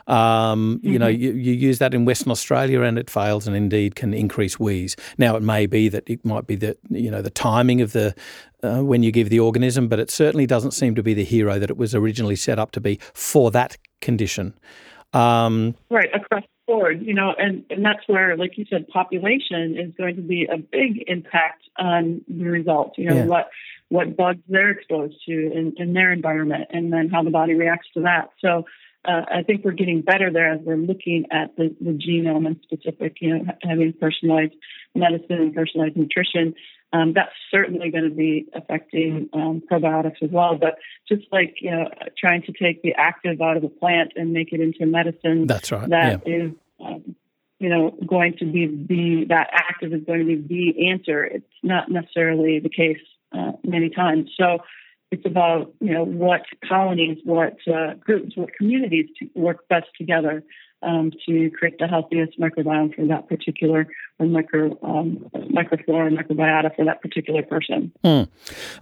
Um, 0.08 0.78
mm-hmm. 0.78 0.94
You 0.94 1.00
know, 1.00 1.08
mm-hmm. 1.08 1.22
you, 1.22 1.32
you, 1.34 1.54
use 1.54 1.80
that 1.80 1.96
in 1.96 2.06
Western 2.06 2.32
Australia 2.32 2.82
and 2.82 3.00
it 3.00 3.10
fails, 3.10 3.48
and 3.48 3.56
indeed 3.56 3.96
can 3.96 4.14
increase 4.14 4.60
wheeze. 4.60 4.96
Now, 5.18 5.36
it 5.36 5.42
may 5.42 5.66
be 5.66 5.90
that 5.90 6.08
it 6.08 6.24
might 6.24 6.46
be 6.46 6.56
that 6.58 6.78
you 6.90 7.10
know 7.10 7.22
the 7.22 7.32
timing 7.32 7.82
of 7.82 7.92
the 7.92 8.16
uh, 8.64 8.84
when 8.84 9.04
you 9.04 9.12
give 9.12 9.30
the 9.30 9.40
organism, 9.40 9.88
but 9.88 10.00
it 10.00 10.12
certainly 10.12 10.46
doesn't 10.46 10.72
seem 10.72 10.96
to 10.96 11.04
be 11.04 11.14
the 11.14 11.24
hero 11.24 11.60
that 11.60 11.70
it 11.70 11.78
was 11.78 11.96
originally 11.96 12.36
set 12.36 12.60
up 12.60 12.72
to 12.72 12.82
be 12.82 13.00
for 13.14 13.52
that 13.52 13.78
condition. 14.00 14.54
Um, 15.14 15.76
right 15.90 16.10
across 16.14 16.44
forward, 16.66 17.02
you 17.06 17.14
know, 17.14 17.34
and, 17.38 17.64
and 17.70 17.84
that's 17.84 18.08
where, 18.08 18.36
like 18.38 18.58
you 18.58 18.66
said, 18.70 18.88
population 18.88 19.78
is 19.78 19.94
going 19.98 20.16
to 20.16 20.22
be 20.22 20.46
a 20.46 20.58
big 20.58 21.04
impact 21.08 21.64
on 21.78 22.22
the 22.28 22.46
results. 22.46 22.98
You 22.98 23.10
know, 23.10 23.16
yeah. 23.18 23.26
what 23.26 23.50
what 23.90 24.18
bugs 24.18 24.42
they're 24.50 24.72
exposed 24.72 25.16
to 25.28 25.32
in, 25.32 25.74
in 25.78 25.94
their 25.94 26.12
environment, 26.12 26.66
and 26.72 26.92
then 26.92 27.10
how 27.10 27.24
the 27.24 27.30
body 27.30 27.54
reacts 27.54 27.88
to 27.94 28.02
that. 28.02 28.30
So, 28.40 28.66
uh, 29.08 29.22
I 29.32 29.44
think 29.44 29.64
we're 29.64 29.72
getting 29.72 30.02
better 30.02 30.32
there 30.32 30.54
as 30.54 30.62
we're 30.62 30.78
looking 30.78 31.26
at 31.32 31.56
the, 31.56 31.76
the 31.80 31.92
genome 31.92 32.48
and 32.48 32.60
specific, 32.64 33.18
you 33.22 33.38
know, 33.38 33.46
having 33.62 33.94
personalized 33.94 34.56
medicine 34.96 35.38
and 35.38 35.54
personalized 35.54 35.96
nutrition. 35.96 36.56
Um, 36.96 37.14
that's 37.14 37.32
certainly 37.52 37.92
going 37.92 38.06
to 38.06 38.16
be 38.16 38.48
affecting 38.54 39.30
um, 39.34 39.62
probiotics 39.70 40.22
as 40.22 40.30
well. 40.32 40.58
But 40.58 40.78
just 41.08 41.24
like 41.32 41.56
you 41.60 41.72
know, 41.72 41.90
trying 42.18 42.44
to 42.44 42.54
take 42.54 42.82
the 42.84 42.94
active 42.94 43.42
out 43.42 43.58
of 43.58 43.64
the 43.64 43.70
plant 43.70 44.14
and 44.16 44.32
make 44.32 44.54
it 44.54 44.62
into 44.62 44.86
medicine. 44.86 45.46
That's 45.48 45.72
right. 45.72 45.90
That 45.90 46.24
yeah. 46.26 46.34
is, 46.36 46.52
um, 46.80 47.16
you 47.60 47.70
know, 47.70 47.98
going 48.06 48.38
to 48.40 48.46
be 48.46 48.68
the 48.68 49.26
that 49.30 49.50
active 49.52 49.94
is 49.94 50.04
going 50.06 50.20
to 50.20 50.38
be 50.38 50.72
the 50.76 50.90
answer. 50.90 51.26
It's 51.26 51.46
not 51.64 51.92
necessarily 51.92 52.60
the 52.60 52.70
case 52.70 53.02
uh, 53.34 53.54
many 53.64 53.90
times. 53.90 54.30
So 54.40 54.60
it's 55.12 55.26
about 55.26 55.74
you 55.82 55.94
know 55.94 56.06
what 56.06 56.44
colonies, 56.68 57.18
what 57.26 57.58
uh, 57.68 57.96
groups, 57.96 58.38
what 58.38 58.54
communities 58.54 59.08
work 59.34 59.68
best 59.68 59.88
together 59.98 60.44
um, 60.86 61.12
to 61.26 61.50
create 61.52 61.78
the 61.80 61.88
healthiest 61.88 62.40
microbiome 62.40 62.96
for 62.96 63.06
that 63.08 63.28
particular 63.28 63.88
or 64.20 64.26
micro 64.26 64.78
um, 64.84 65.30
microflora 65.34 66.16
microbiota 66.16 66.74
for 66.76 66.86
that 66.86 67.02
particular 67.02 67.44
person. 67.44 67.92
Mm. 68.04 68.28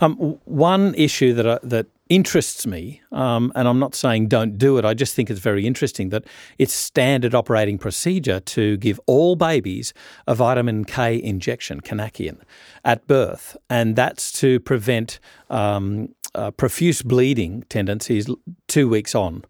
Um, 0.01 0.15
one 0.45 0.93
issue 0.95 1.33
that 1.33 1.47
I, 1.47 1.59
that 1.63 1.87
interests 2.09 2.67
me, 2.67 3.01
um, 3.11 3.51
and 3.55 3.67
I'm 3.67 3.79
not 3.79 3.95
saying 3.95 4.27
don't 4.27 4.57
do 4.57 4.77
it. 4.77 4.85
I 4.85 4.93
just 4.93 5.15
think 5.15 5.29
it's 5.29 5.39
very 5.39 5.65
interesting 5.65 6.09
that 6.09 6.25
it's 6.59 6.73
standard 6.73 7.33
operating 7.33 7.77
procedure 7.77 8.39
to 8.39 8.77
give 8.77 8.99
all 9.07 9.35
babies 9.35 9.93
a 10.27 10.35
vitamin 10.35 10.85
K 10.85 11.21
injection, 11.21 11.81
Konakion, 11.81 12.39
at 12.83 13.07
birth, 13.07 13.57
and 13.69 13.95
that's 13.95 14.31
to 14.33 14.59
prevent 14.59 15.19
um, 15.49 16.13
uh, 16.35 16.51
profuse 16.51 17.01
bleeding 17.01 17.63
tendencies 17.69 18.29
two 18.67 18.89
weeks 18.89 19.15
on. 19.15 19.43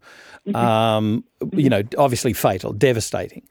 Mm-hmm. 0.46 0.56
Um, 0.56 1.24
you 1.52 1.68
know, 1.68 1.82
obviously 1.96 2.32
fatal, 2.32 2.72
devastating. 2.72 3.46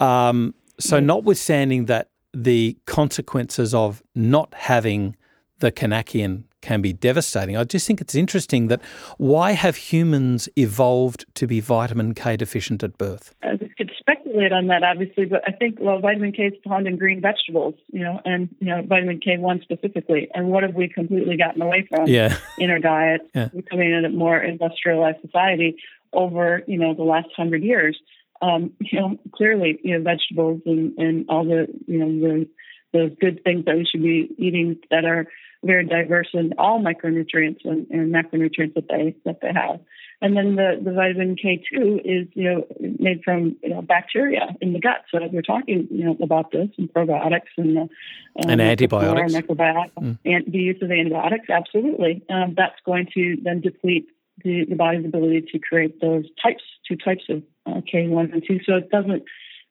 Um, 0.00 0.54
so, 0.78 0.98
notwithstanding 0.98 1.86
that 1.86 2.10
the 2.34 2.76
consequences 2.86 3.74
of 3.74 4.02
not 4.14 4.52
having 4.54 5.16
the 5.62 5.72
Konakion 5.72 6.42
can 6.60 6.82
be 6.82 6.92
devastating. 6.92 7.56
I 7.56 7.64
just 7.64 7.86
think 7.86 8.00
it's 8.00 8.16
interesting 8.16 8.66
that 8.66 8.82
why 9.16 9.52
have 9.52 9.76
humans 9.76 10.48
evolved 10.56 11.24
to 11.36 11.46
be 11.46 11.60
vitamin 11.60 12.14
K 12.14 12.36
deficient 12.36 12.82
at 12.82 12.98
birth? 12.98 13.34
I 13.42 13.58
could 13.78 13.92
speculate 13.96 14.52
on 14.52 14.66
that, 14.66 14.82
obviously, 14.82 15.24
but 15.24 15.42
I 15.46 15.52
think 15.52 15.78
well, 15.80 16.00
vitamin 16.00 16.32
K 16.32 16.46
is 16.48 16.54
found 16.66 16.88
in 16.88 16.98
green 16.98 17.20
vegetables, 17.20 17.74
you 17.92 18.00
know, 18.00 18.20
and 18.24 18.48
you 18.58 18.66
know 18.66 18.82
vitamin 18.82 19.20
K 19.20 19.38
one 19.38 19.60
specifically. 19.62 20.28
And 20.34 20.48
what 20.48 20.64
have 20.64 20.74
we 20.74 20.88
completely 20.88 21.36
gotten 21.36 21.62
away 21.62 21.86
from 21.88 22.08
yeah. 22.08 22.36
in 22.58 22.70
our 22.70 22.80
diet, 22.80 23.22
yeah. 23.34 23.48
becoming 23.54 23.92
a 24.04 24.08
more 24.08 24.38
industrialized 24.38 25.20
society 25.20 25.76
over 26.12 26.62
you 26.66 26.78
know 26.78 26.92
the 26.94 27.04
last 27.04 27.28
hundred 27.36 27.62
years? 27.62 27.96
Um, 28.40 28.72
you 28.80 28.98
know, 28.98 29.16
clearly, 29.32 29.78
you 29.84 29.96
know, 29.96 30.02
vegetables 30.02 30.62
and, 30.66 30.98
and 30.98 31.26
all 31.28 31.44
the 31.44 31.68
you 31.86 31.98
know 31.98 32.08
the 32.08 32.48
those 32.92 33.12
good 33.20 33.42
things 33.42 33.64
that 33.64 33.76
we 33.76 33.86
should 33.90 34.02
be 34.02 34.28
eating 34.38 34.78
that 34.90 35.04
are 35.04 35.26
very 35.64 35.86
diverse 35.86 36.28
in 36.32 36.52
all 36.58 36.82
micronutrients 36.82 37.64
and, 37.64 37.86
and 37.90 38.12
macronutrients 38.12 38.74
that 38.74 38.88
they 38.88 39.14
that 39.24 39.40
they 39.40 39.52
have. 39.52 39.80
And 40.20 40.36
then 40.36 40.54
the, 40.54 40.80
the 40.80 40.92
vitamin 40.92 41.34
K2 41.34 42.00
is, 42.04 42.28
you 42.34 42.44
know, 42.44 42.66
made 42.98 43.22
from 43.24 43.56
you 43.62 43.70
know 43.70 43.82
bacteria 43.82 44.54
in 44.60 44.72
the 44.72 44.80
gut. 44.80 45.04
So 45.10 45.18
we're 45.32 45.42
talking, 45.42 45.88
you 45.90 46.04
know, 46.04 46.16
about 46.22 46.52
this 46.52 46.68
and 46.78 46.92
probiotics 46.92 47.50
and 47.56 47.78
um, 47.78 47.90
and 48.36 48.60
antibiotics, 48.60 49.32
mm. 49.34 50.18
and 50.24 50.44
the 50.52 50.58
use 50.58 50.80
of 50.82 50.90
antibiotics. 50.90 51.50
Absolutely, 51.50 52.22
um, 52.28 52.54
that's 52.56 52.78
going 52.84 53.08
to 53.14 53.36
then 53.42 53.60
deplete 53.60 54.08
the, 54.44 54.64
the 54.68 54.76
body's 54.76 55.04
ability 55.04 55.42
to 55.52 55.58
create 55.58 56.00
those 56.00 56.24
types, 56.42 56.62
two 56.88 56.96
types 56.96 57.24
of 57.28 57.42
uh, 57.66 57.80
K1 57.80 58.32
and 58.32 58.42
2. 58.46 58.60
So 58.64 58.76
it 58.76 58.90
doesn't 58.90 59.24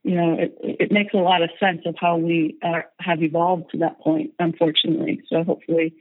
you 0.03 0.15
know, 0.15 0.35
it, 0.39 0.55
it 0.61 0.91
makes 0.91 1.13
a 1.13 1.17
lot 1.17 1.43
of 1.43 1.49
sense 1.59 1.81
of 1.85 1.95
how 1.99 2.17
we 2.17 2.57
are, 2.63 2.85
have 2.99 3.21
evolved 3.21 3.71
to 3.71 3.77
that 3.79 3.99
point, 3.99 4.31
unfortunately. 4.39 5.21
So 5.29 5.43
hopefully, 5.43 5.93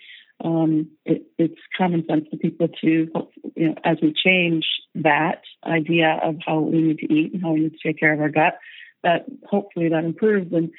um, 0.43 0.89
it, 1.05 1.25
it's 1.39 1.61
common 1.77 2.05
sense 2.09 2.27
to 2.31 2.39
people 2.39 2.69
to, 2.81 3.09
you 3.57 3.69
know, 3.69 3.75
as 3.85 3.99
we 4.01 4.15
change 4.15 4.65
that 4.95 5.43
idea 5.67 6.19
of 6.23 6.37
how 6.47 6.61
we 6.61 6.81
need 6.81 6.99
to 6.99 7.13
eat 7.13 7.35
and 7.35 7.43
how 7.43 7.53
we 7.53 7.61
need 7.61 7.73
to 7.73 7.89
take 7.89 7.99
care 7.99 8.15
of 8.15 8.21
our 8.21 8.31
gut, 8.31 8.59
that 9.03 9.27
hopefully 9.45 9.89
that 9.91 10.05
improves 10.05 10.53
and 10.53 10.71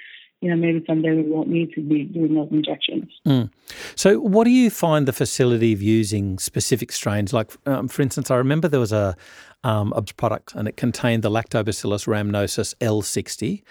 you 0.41 0.49
know, 0.49 0.55
maybe 0.55 0.83
someday 0.87 1.13
we 1.13 1.21
won't 1.21 1.47
need 1.47 1.71
to 1.73 1.81
be 1.81 2.03
doing 2.03 2.33
those 2.33 2.49
injections. 2.51 3.11
Mm. 3.27 3.51
So, 3.95 4.19
what 4.19 4.45
do 4.45 4.49
you 4.49 4.71
find 4.71 5.07
the 5.07 5.13
facility 5.13 5.71
of 5.71 5.83
using 5.83 6.39
specific 6.39 6.91
strains? 6.91 7.31
Like, 7.31 7.51
um, 7.67 7.87
for 7.87 8.01
instance, 8.01 8.31
I 8.31 8.35
remember 8.35 8.67
there 8.67 8.79
was 8.79 8.91
a, 8.91 9.15
um, 9.63 9.93
a 9.95 10.01
product 10.01 10.55
and 10.55 10.67
it 10.67 10.77
contained 10.77 11.21
the 11.21 11.29
Lactobacillus 11.29 12.07
rhamnosus 12.07 12.73
L60 12.81 13.61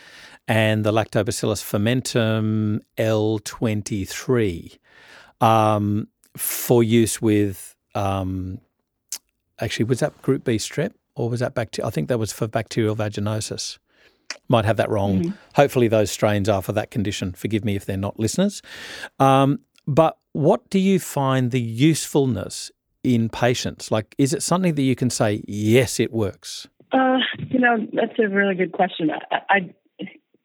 and 0.47 0.85
the 0.85 0.93
Lactobacillus 0.93 1.63
fermentum 1.63 2.81
L23 2.97 4.79
um, 5.41 6.07
for 6.37 6.85
use 6.85 7.21
with, 7.21 7.75
um, 7.97 8.61
actually, 9.61 9.87
was 9.87 9.99
that 9.99 10.23
group 10.23 10.45
B 10.45 10.57
strep 10.57 10.93
or 11.17 11.29
was 11.29 11.41
that 11.41 11.55
bacteria? 11.55 11.89
I 11.89 11.91
think 11.91 12.09
that 12.09 12.19
was 12.19 12.33
for 12.33 12.47
bacterial 12.47 12.95
vaginosis. 12.95 13.79
Might 14.49 14.65
have 14.65 14.77
that 14.79 14.91
wrong. 14.91 15.21
Mm-hmm. 15.21 15.31
Hopefully, 15.55 15.89
those 15.89 16.11
strains 16.11 16.49
are 16.49 16.63
for 16.63 16.73
that 16.73 16.91
condition. 16.91 17.33
Forgive 17.33 17.65
me 17.65 17.77
if 17.77 17.87
they're 17.87 17.97
not 17.97 18.19
listeners. 18.19 18.63
Um, 19.19 19.61
but 19.87 20.19
what 20.33 20.69
do 20.71 20.79
you 20.79 20.99
find 20.99 21.51
the 21.51 21.61
usefulness 21.61 22.71
in 23.03 23.29
patients? 23.29 23.91
Like, 23.91 24.15
is 24.19 24.33
it 24.33 24.43
something 24.43 24.75
that 24.75 24.83
you 24.83 24.95
can 24.95 25.11
say, 25.11 25.43
yes, 25.47 25.99
it 26.01 26.13
works? 26.13 26.69
Uh, 26.93 27.19
you 27.49 27.59
know, 27.59 27.87
that's 27.93 28.19
a 28.19 28.29
really 28.29 28.55
good 28.55 28.73
question. 28.73 29.11
I, 29.11 29.37
I, 29.49 29.75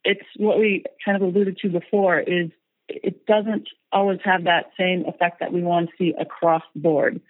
it's 0.03 0.25
what 0.37 0.59
we 0.59 0.83
kind 1.03 1.15
of 1.15 1.23
alluded 1.23 1.57
to 1.59 1.69
before 1.69 2.19
is 2.19 2.51
it 2.87 3.25
doesn't 3.25 3.67
always 3.91 4.19
have 4.23 4.43
that 4.43 4.71
same 4.77 5.05
effect 5.07 5.39
that 5.39 5.51
we 5.51 5.61
want 5.61 5.89
to 5.89 5.95
see 5.97 6.13
across 6.19 6.61
the 6.73 6.81
board. 6.81 7.21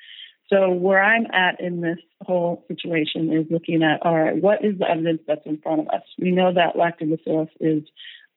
So 0.51 0.69
where 0.69 1.03
I'm 1.03 1.25
at 1.33 1.59
in 1.59 1.81
this 1.81 1.97
whole 2.21 2.63
situation 2.67 3.33
is 3.33 3.47
looking 3.49 3.83
at 3.83 4.05
all 4.05 4.15
right, 4.15 4.39
what 4.39 4.63
is 4.63 4.77
the 4.77 4.89
evidence 4.89 5.21
that's 5.27 5.45
in 5.45 5.59
front 5.59 5.81
of 5.81 5.87
us? 5.87 6.03
We 6.19 6.31
know 6.31 6.53
that 6.53 6.75
lactobacillus 6.75 7.49
is 7.59 7.83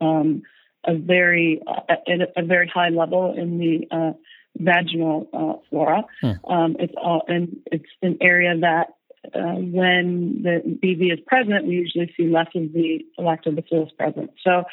um, 0.00 0.42
a 0.84 0.94
very 0.96 1.60
uh, 1.66 1.82
at 1.88 2.20
a 2.36 2.46
very 2.46 2.68
high 2.68 2.88
level 2.88 3.34
in 3.36 3.58
the 3.58 3.88
uh, 3.94 4.12
vaginal 4.56 5.28
uh, 5.32 5.66
flora. 5.68 6.04
Hmm. 6.20 6.50
Um, 6.50 6.76
it's 6.78 6.94
all 6.96 7.22
and 7.28 7.58
it's 7.66 7.84
an 8.02 8.18
area 8.20 8.58
that 8.60 8.94
uh, 9.34 9.54
when 9.56 10.42
the 10.42 10.62
BV 10.64 11.12
is 11.12 11.20
present, 11.26 11.66
we 11.66 11.74
usually 11.74 12.12
see 12.16 12.28
less 12.28 12.48
of 12.54 12.72
the 12.72 13.04
lactobacillus 13.18 13.94
present. 13.96 14.30
So 14.42 14.64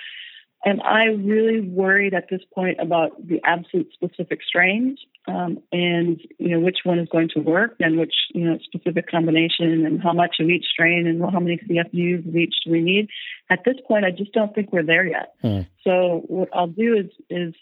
and 0.65 0.81
I 0.81 1.05
really 1.05 1.62
worried 1.62 2.13
at 2.13 2.27
this 2.29 2.41
point 2.53 2.79
about 2.79 3.12
the 3.25 3.39
absolute 3.45 3.91
specific 3.93 4.39
strains 4.45 5.00
um, 5.27 5.60
and 5.72 6.19
you 6.38 6.50
know 6.50 6.60
which 6.60 6.79
one 6.84 7.00
is 7.00 7.07
going 7.12 7.29
to 7.36 7.39
work 7.39 7.75
and 7.79 7.98
which 7.98 8.13
you 8.34 8.45
know 8.45 8.57
specific 8.63 9.10
combination 9.10 9.86
and 9.86 10.01
how 10.01 10.13
much 10.13 10.38
of 10.39 10.50
each 10.50 10.65
strain 10.72 11.07
and 11.07 11.22
how 11.22 11.39
many 11.39 11.57
CFUs 11.57 12.27
of 12.27 12.36
each 12.36 12.55
do 12.65 12.72
we 12.72 12.81
need. 12.81 13.10
At 13.50 13.60
this 13.65 13.75
point, 13.88 14.05
I 14.05 14.12
just 14.12 14.34
don't 14.34 14.53
think 14.53 14.72
we're 14.72 14.84
there 14.84 15.05
yet. 15.05 15.34
Mm. 15.43 15.67
So 15.84 16.24
what 16.27 16.50
I'll 16.53 16.67
do 16.67 16.95
is 16.95 17.12
is 17.29 17.53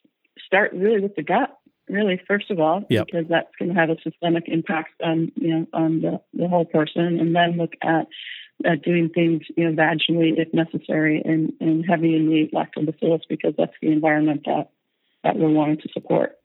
start 0.45 0.71
really 0.73 1.01
with 1.01 1.15
the 1.15 1.23
gut. 1.23 1.57
Really, 1.89 2.19
first 2.27 2.49
of 2.49 2.61
all, 2.61 2.85
yep. 2.89 3.07
because 3.07 3.25
that's 3.29 3.53
going 3.59 3.73
to 3.73 3.79
have 3.79 3.89
a 3.89 3.97
systemic 4.01 4.45
impact 4.47 5.01
on 5.03 5.31
you 5.35 5.49
know 5.49 5.67
on 5.73 6.01
the, 6.01 6.21
the 6.33 6.47
whole 6.47 6.65
person, 6.65 7.19
and 7.19 7.35
then 7.35 7.57
look 7.57 7.73
at 7.81 8.07
doing 8.83 9.09
things, 9.09 9.43
you 9.57 9.69
know, 9.69 9.75
vaginally 9.75 10.37
if 10.37 10.53
necessary, 10.53 11.21
and, 11.23 11.53
and 11.59 11.85
heavy 11.85 12.15
in 12.15 12.29
the 12.29 12.49
lactobacillus 12.53 13.21
because 13.27 13.53
that's 13.57 13.73
the 13.81 13.91
environment 13.91 14.43
that 14.45 14.69
that 15.23 15.37
we're 15.37 15.49
wanting 15.49 15.77
to 15.77 15.89
support. 15.93 16.37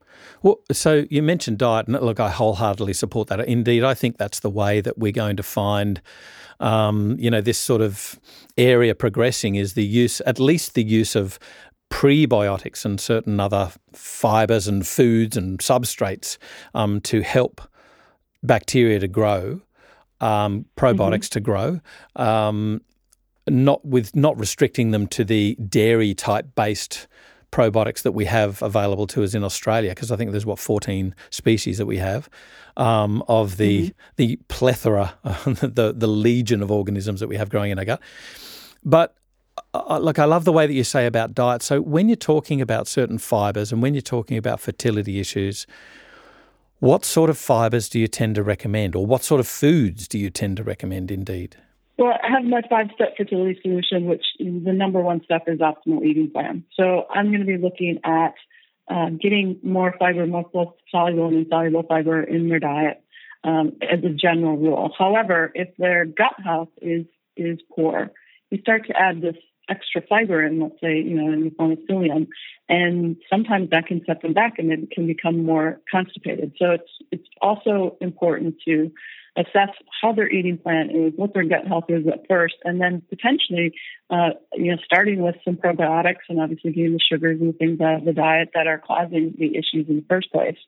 Well, 0.43 0.61
so 0.73 1.05
you 1.11 1.23
mentioned 1.23 1.59
diet, 1.59 1.89
and 1.89 2.01
look, 2.01 2.21
I 2.21 2.31
wholeheartedly 2.31 2.93
support 2.93 3.29
that. 3.29 3.41
Indeed, 3.41 3.85
I 3.85 3.95
think 3.95 4.19
that's 4.19 4.41
the 4.41 4.51
way 4.51 4.81
that 4.81 4.99
we're 4.99 5.13
going 5.13 5.37
to 5.37 5.43
find, 5.43 6.01
um, 6.61 7.17
you 7.19 7.31
know, 7.31 7.41
this 7.41 7.59
sort 7.59 7.83
of 7.83 8.19
area 8.57 8.95
progressing 8.95 9.57
is 9.57 9.75
the 9.75 9.85
use, 9.85 10.21
at 10.23 10.41
least 10.41 10.75
the 10.75 10.85
use 10.85 11.15
of 11.15 11.39
prebiotics 11.91 12.85
and 12.85 13.01
certain 13.01 13.41
other 13.41 13.73
fibers 13.93 14.69
and 14.69 14.87
foods 14.87 15.37
and 15.37 15.59
substrates 15.59 16.37
um, 16.75 17.01
to 17.01 17.23
help 17.23 17.61
bacteria 18.43 18.99
to 18.99 19.09
grow 19.09 19.61
um, 20.21 20.67
probiotics 20.77 21.27
mm-hmm. 21.27 21.33
to 21.33 21.41
grow. 21.41 21.81
Um, 22.17 22.81
not 23.49 23.85
with 23.85 24.15
not 24.15 24.39
restricting 24.39 24.91
them 24.91 25.07
to 25.07 25.25
the 25.25 25.55
dairy 25.57 26.15
type 26.15 26.55
based 26.55 27.07
probiotics 27.51 28.03
that 28.03 28.13
we 28.13 28.27
have 28.27 28.61
available 28.61 29.07
to 29.07 29.25
us 29.25 29.35
in 29.35 29.43
Australia, 29.43 29.91
because 29.91 30.13
I 30.13 30.17
think 30.17 30.33
there's 30.33 30.45
what 30.45 30.59
14 30.59 31.15
species 31.31 31.79
that 31.79 31.87
we 31.87 31.97
have 31.97 32.29
um, 32.77 33.23
of 33.27 33.57
the 33.57 33.89
mm-hmm. 33.89 33.99
the 34.17 34.37
plethora, 34.49 35.15
the 35.25 35.95
the 35.97 36.07
legion 36.07 36.63
of 36.63 36.71
organisms 36.71 37.21
that 37.21 37.29
we 37.29 37.37
have 37.37 37.49
growing 37.49 37.71
in 37.71 37.79
our 37.79 37.85
gut. 37.85 38.01
But 38.85 39.15
uh, 39.75 39.83
uh, 39.89 39.99
look, 39.99 40.19
I 40.19 40.25
love 40.25 40.45
the 40.45 40.53
way 40.53 40.67
that 40.67 40.73
you 40.73 40.85
say 40.85 41.07
about 41.07 41.35
diet. 41.35 41.63
So 41.63 41.81
when 41.81 42.09
you're 42.09 42.17
talking 42.17 42.61
about 42.61 42.87
certain 42.87 43.19
fibers 43.19 43.73
and 43.73 43.83
when 43.83 43.95
you're 43.95 44.01
talking 44.01 44.37
about 44.37 44.61
fertility 44.61 45.19
issues, 45.19 45.67
what 46.81 47.05
sort 47.05 47.31
of 47.31 47.39
fibres 47.39 47.89
do 47.89 47.99
you 47.99 48.09
tend 48.09 48.35
to 48.37 48.43
recommend, 48.43 48.95
or 48.95 49.05
what 49.05 49.25
sort 49.25 49.41
of 49.41 49.49
foods 49.49 50.07
do 50.07 50.19
you 50.19 50.31
tend 50.31 50.57
to 50.59 50.63
recommend 50.63 51.11
indeed? 51.11 51.57
Well, 51.99 52.15
I 52.23 52.31
have 52.31 52.45
my 52.45 52.63
five 52.71 52.87
step 52.95 53.17
fertility 53.17 53.59
solution, 53.61 54.07
which 54.07 54.25
the 54.39 54.73
number 54.73 55.01
one 55.01 55.21
step 55.25 55.45
is 55.49 55.59
optimal 55.59 56.05
eating 56.05 56.31
plan. 56.31 56.65
So 56.75 57.07
I'm 57.11 57.29
going 57.29 57.41
to 57.41 57.47
be 57.47 57.59
looking 57.59 57.99
at 58.05 58.35
uh, 58.89 59.11
getting 59.21 59.59
more 59.63 59.95
fiber, 59.99 60.27
more 60.27 60.45
soluble 60.91 61.27
and 61.27 61.39
insoluble 61.39 61.83
fiber 61.83 62.23
in 62.23 62.49
their 62.49 62.61
diet 62.61 63.03
um, 63.43 63.73
as 63.83 63.99
a 64.05 64.11
general 64.11 64.57
rule. 64.57 64.93
However, 64.97 65.51
if 65.55 65.69
their 65.77 66.05
gut 66.05 66.35
health 66.45 66.71
is 66.81 67.05
is 67.37 67.59
poor, 67.75 68.11
you 68.51 68.59
start 68.61 68.87
to 68.87 68.97
add 68.97 69.21
this 69.21 69.37
extra 69.69 70.03
fiber 70.09 70.45
in, 70.45 70.61
let's 70.61 70.81
say, 70.81 71.01
you 71.01 71.15
know, 71.15 71.33
in 71.33 71.45
the 71.45 71.51
form 71.51 71.73
of 71.73 71.79
psyllium, 71.89 72.29
and 72.69 73.17
sometimes 73.31 73.71
that 73.71 73.87
can 73.87 74.03
set 74.07 74.23
them 74.23 74.33
back 74.33 74.59
and 74.59 74.73
it 74.73 74.91
can 74.91 75.07
become 75.07 75.45
more 75.45 75.81
constipated. 75.91 76.53
So 76.59 76.73
it's 76.73 76.91
it's 77.11 77.29
also 77.41 77.97
important 78.01 78.57
to 78.67 78.91
assess 79.37 79.71
how 80.03 80.13
their 80.13 80.29
eating 80.29 80.59
plan 80.59 80.91
is, 80.91 81.13
what 81.17 81.33
their 81.33 81.45
gut 81.45 81.67
health 81.67 81.85
is 81.89 82.07
at 82.09 82.27
first, 82.29 82.57
and 82.65 82.81
then 82.81 83.03
potentially, 83.09 83.73
uh, 84.11 84.31
you 84.55 84.73
know, 84.73 84.79
starting 84.85 85.23
with 85.23 85.37
some 85.45 85.57
probiotics 85.57 86.27
and 86.29 86.41
obviously 86.41 86.73
getting 86.73 86.93
the 86.93 87.01
sugars 87.01 87.41
and 87.41 87.57
things 87.57 87.81
out 87.81 87.99
of 87.99 88.05
the 88.05 88.13
diet 88.13 88.51
that 88.55 88.67
are 88.67 88.79
causing 88.79 89.35
the 89.39 89.57
issues 89.57 89.89
in 89.89 89.97
the 89.97 90.05
first 90.09 90.33
place. 90.33 90.59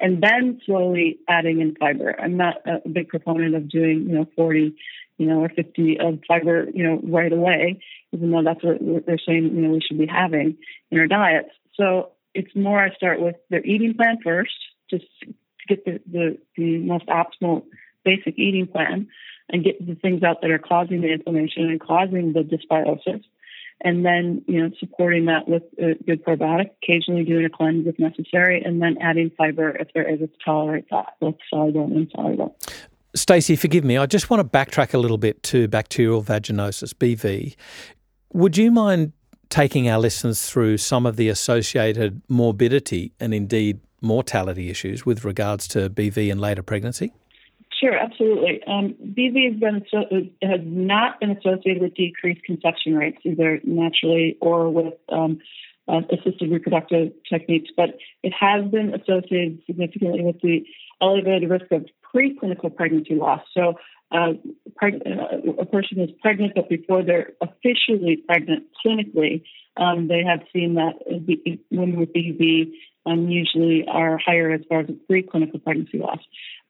And 0.00 0.22
then 0.22 0.60
slowly 0.64 1.18
adding 1.28 1.60
in 1.60 1.76
fiber. 1.76 2.18
I'm 2.18 2.36
not 2.36 2.56
a 2.66 2.88
big 2.88 3.08
proponent 3.08 3.54
of 3.54 3.68
doing, 3.68 4.06
you 4.08 4.14
know, 4.14 4.26
40, 4.34 4.74
you 5.20 5.26
know, 5.26 5.44
or 5.44 5.50
50 5.50 6.00
of 6.00 6.18
fiber, 6.26 6.66
you 6.72 6.82
know, 6.82 6.98
right 7.02 7.30
away, 7.30 7.78
even 8.12 8.30
though 8.30 8.42
that's 8.42 8.64
what 8.64 9.04
they're 9.04 9.18
saying, 9.18 9.54
you 9.54 9.60
know, 9.60 9.68
we 9.68 9.82
should 9.86 9.98
be 9.98 10.06
having 10.06 10.56
in 10.90 10.98
our 10.98 11.06
diets. 11.06 11.50
So 11.74 12.12
it's 12.32 12.56
more 12.56 12.82
I 12.82 12.94
start 12.94 13.20
with 13.20 13.36
their 13.50 13.62
eating 13.62 13.92
plan 13.92 14.16
first, 14.24 14.54
just 14.88 15.04
to 15.20 15.34
get 15.68 15.84
the, 15.84 16.00
the, 16.10 16.38
the 16.56 16.78
most 16.78 17.04
optimal 17.08 17.64
basic 18.02 18.38
eating 18.38 18.66
plan 18.66 19.08
and 19.50 19.62
get 19.62 19.86
the 19.86 19.94
things 19.94 20.22
out 20.22 20.40
that 20.40 20.50
are 20.50 20.58
causing 20.58 21.02
the 21.02 21.12
inflammation 21.12 21.64
and 21.64 21.78
causing 21.78 22.32
the 22.32 22.40
dysbiosis. 22.40 23.22
And 23.82 24.02
then, 24.02 24.42
you 24.48 24.62
know, 24.62 24.70
supporting 24.80 25.26
that 25.26 25.48
with 25.48 25.64
a 25.78 26.02
good 26.02 26.24
probiotic, 26.24 26.70
occasionally 26.82 27.24
doing 27.24 27.44
a 27.44 27.50
cleanse 27.50 27.86
if 27.86 27.98
necessary, 27.98 28.62
and 28.62 28.80
then 28.80 28.96
adding 29.02 29.30
fiber 29.36 29.68
if 29.70 29.88
they're 29.94 30.08
able 30.08 30.28
to 30.28 30.32
tolerate 30.42 30.86
that, 30.90 31.16
both 31.20 31.36
soluble 31.50 31.84
and 31.84 31.96
insoluble. 31.96 32.56
Stacey, 33.14 33.56
forgive 33.56 33.84
me. 33.84 33.96
I 33.96 34.06
just 34.06 34.30
want 34.30 34.40
to 34.40 34.58
backtrack 34.58 34.94
a 34.94 34.98
little 34.98 35.18
bit 35.18 35.42
to 35.44 35.66
bacterial 35.66 36.22
vaginosis, 36.22 36.94
BV. 36.94 37.56
Would 38.32 38.56
you 38.56 38.70
mind 38.70 39.12
taking 39.48 39.88
our 39.88 39.98
listeners 39.98 40.48
through 40.48 40.78
some 40.78 41.06
of 41.06 41.16
the 41.16 41.28
associated 41.28 42.22
morbidity 42.28 43.12
and 43.18 43.34
indeed 43.34 43.80
mortality 44.00 44.70
issues 44.70 45.04
with 45.04 45.24
regards 45.24 45.66
to 45.68 45.90
BV 45.90 46.30
and 46.30 46.40
later 46.40 46.62
pregnancy? 46.62 47.12
Sure, 47.80 47.96
absolutely. 47.96 48.60
Um, 48.66 48.94
BV 49.02 49.52
has 49.52 49.60
been 49.60 49.84
has 50.42 50.60
not 50.64 51.18
been 51.18 51.30
associated 51.30 51.82
with 51.82 51.94
decreased 51.94 52.44
conception 52.44 52.94
rates, 52.94 53.18
either 53.24 53.58
naturally 53.64 54.36
or 54.40 54.68
with 54.68 54.94
um, 55.08 55.38
uh, 55.88 56.02
assisted 56.12 56.50
reproductive 56.50 57.12
techniques, 57.28 57.70
but 57.76 57.96
it 58.22 58.32
has 58.38 58.70
been 58.70 58.94
associated 58.94 59.62
significantly 59.66 60.22
with 60.22 60.40
the 60.42 60.62
elevated 61.00 61.48
risk 61.48 61.66
of 61.72 61.86
preclinical 62.14 62.74
pregnancy 62.74 63.14
loss. 63.14 63.40
So, 63.56 63.74
uh, 64.12 64.32
preg- 64.80 65.06
uh, 65.06 65.52
a 65.60 65.66
person 65.66 66.00
is 66.00 66.10
pregnant, 66.20 66.54
but 66.56 66.68
before 66.68 67.02
they're 67.02 67.32
officially 67.40 68.16
pregnant 68.26 68.64
clinically, 68.84 69.42
um, 69.76 70.08
they 70.08 70.22
have 70.24 70.40
seen 70.52 70.74
that 70.74 70.94
women 71.70 72.00
with 72.00 72.12
BV 72.12 72.72
um, 73.06 73.28
usually 73.28 73.84
are 73.86 74.18
higher 74.18 74.50
as 74.50 74.62
far 74.68 74.80
as 74.80 74.86
preclinical 75.08 75.62
pregnancy 75.62 75.98
loss 75.98 76.18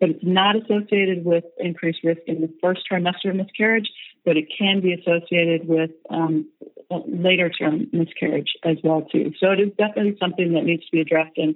but 0.01 0.09
it's 0.09 0.25
not 0.25 0.57
associated 0.57 1.25
with 1.25 1.45
increased 1.59 2.01
risk 2.03 2.23
in 2.27 2.41
the 2.41 2.51
first 2.63 2.81
trimester 2.91 3.31
of 3.31 3.37
miscarriage, 3.37 3.89
but 4.25 4.37
it 4.37 4.47
can 4.59 4.81
be 4.81 4.95
associated 4.95 5.69
with 5.69 5.91
um, 6.09 6.49
later 7.07 7.51
term 7.51 7.87
miscarriage 7.93 8.53
as 8.65 8.79
well 8.83 9.03
too. 9.03 9.33
So 9.39 9.51
it 9.53 9.61
is 9.61 9.69
definitely 9.79 10.17
something 10.19 10.55
that 10.55 10.65
needs 10.65 10.85
to 10.87 10.91
be 10.91 11.01
addressed, 11.03 11.37
and 11.37 11.55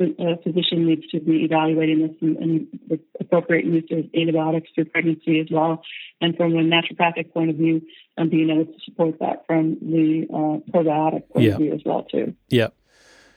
a 0.00 0.36
physician 0.42 0.86
needs 0.86 1.06
to 1.08 1.20
be 1.20 1.44
evaluating 1.44 2.00
this 2.00 2.16
and, 2.20 2.36
and 2.36 2.80
the 2.88 3.00
appropriate 3.20 3.64
use 3.64 3.84
of 3.90 4.04
antibiotics 4.14 4.70
through 4.74 4.86
pregnancy 4.86 5.40
as 5.40 5.46
well. 5.50 5.82
And 6.20 6.36
from 6.36 6.52
a 6.52 6.62
naturopathic 6.62 7.32
point 7.32 7.50
of 7.50 7.56
view, 7.56 7.82
and 8.16 8.30
being 8.30 8.50
able 8.50 8.66
to 8.66 8.78
support 8.84 9.18
that 9.20 9.44
from 9.46 9.76
the 9.80 10.26
uh, 10.30 10.70
probiotic 10.70 11.28
point 11.30 11.44
yeah. 11.44 11.52
of 11.52 11.58
view 11.58 11.72
as 11.74 11.80
well 11.84 12.04
too. 12.04 12.34
Yeah. 12.48 12.68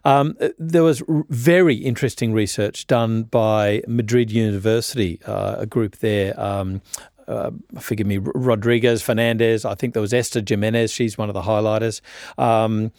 Um, 0.06 0.38
there 0.58 0.84
was 0.84 1.04
very 1.30 1.76
interesting 1.76 2.32
research 2.32 2.88
done 2.88 3.24
by 3.24 3.84
Madrid 3.88 4.32
University, 4.32 5.20
uh, 5.26 5.58
a 5.60 5.66
group 5.66 5.98
there. 5.98 6.40
Um, 6.40 6.82
uh, 7.28 7.52
forgive 7.80 8.08
me, 8.08 8.18
Rodriguez, 8.18 9.02
Fernandez. 9.02 9.66
I 9.66 9.76
think 9.76 9.94
there 9.94 10.02
was 10.02 10.14
Esther 10.14 10.42
Jimenez. 10.48 10.92
She's 10.92 11.18
one 11.18 11.30
of 11.30 11.34
the 11.34 11.42
highlighters. 11.42 12.02
Um, 12.38 12.92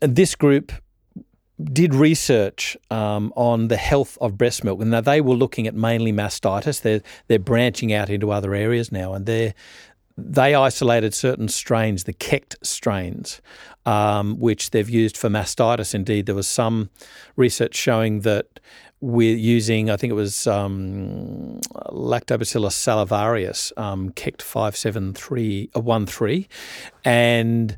this 0.00 0.34
group 0.34 0.72
did 1.72 1.94
research 1.94 2.76
um, 2.90 3.32
on 3.36 3.68
the 3.68 3.76
health 3.76 4.18
of 4.20 4.36
breast 4.36 4.64
milk. 4.64 4.80
And 4.80 4.90
now 4.90 5.00
they 5.00 5.20
were 5.20 5.34
looking 5.34 5.66
at 5.66 5.74
mainly 5.74 6.12
mastitis. 6.12 6.82
They're 6.82 7.02
they're 7.28 7.38
branching 7.38 7.92
out 7.92 8.10
into 8.10 8.30
other 8.30 8.54
areas 8.54 8.92
now, 8.92 9.14
and 9.14 9.26
they 9.26 9.54
they 10.16 10.54
isolated 10.54 11.12
certain 11.12 11.48
strains, 11.48 12.04
the 12.04 12.12
CECT 12.12 12.54
strains, 12.62 13.42
um, 13.84 14.38
which 14.38 14.70
they've 14.70 14.88
used 14.88 15.16
for 15.16 15.28
mastitis. 15.28 15.94
Indeed, 15.94 16.26
there 16.26 16.34
was 16.34 16.46
some 16.46 16.90
research 17.36 17.74
showing 17.74 18.20
that 18.20 18.60
we're 19.00 19.36
using, 19.36 19.90
I 19.90 19.96
think 19.96 20.12
it 20.12 20.14
was 20.14 20.46
um, 20.46 21.60
Lactobacillus 21.88 22.72
salivarius, 22.72 23.72
um, 23.76 24.10
CECT 24.10 24.40
57313, 24.40 26.44
uh, 26.44 26.46
and 27.04 27.76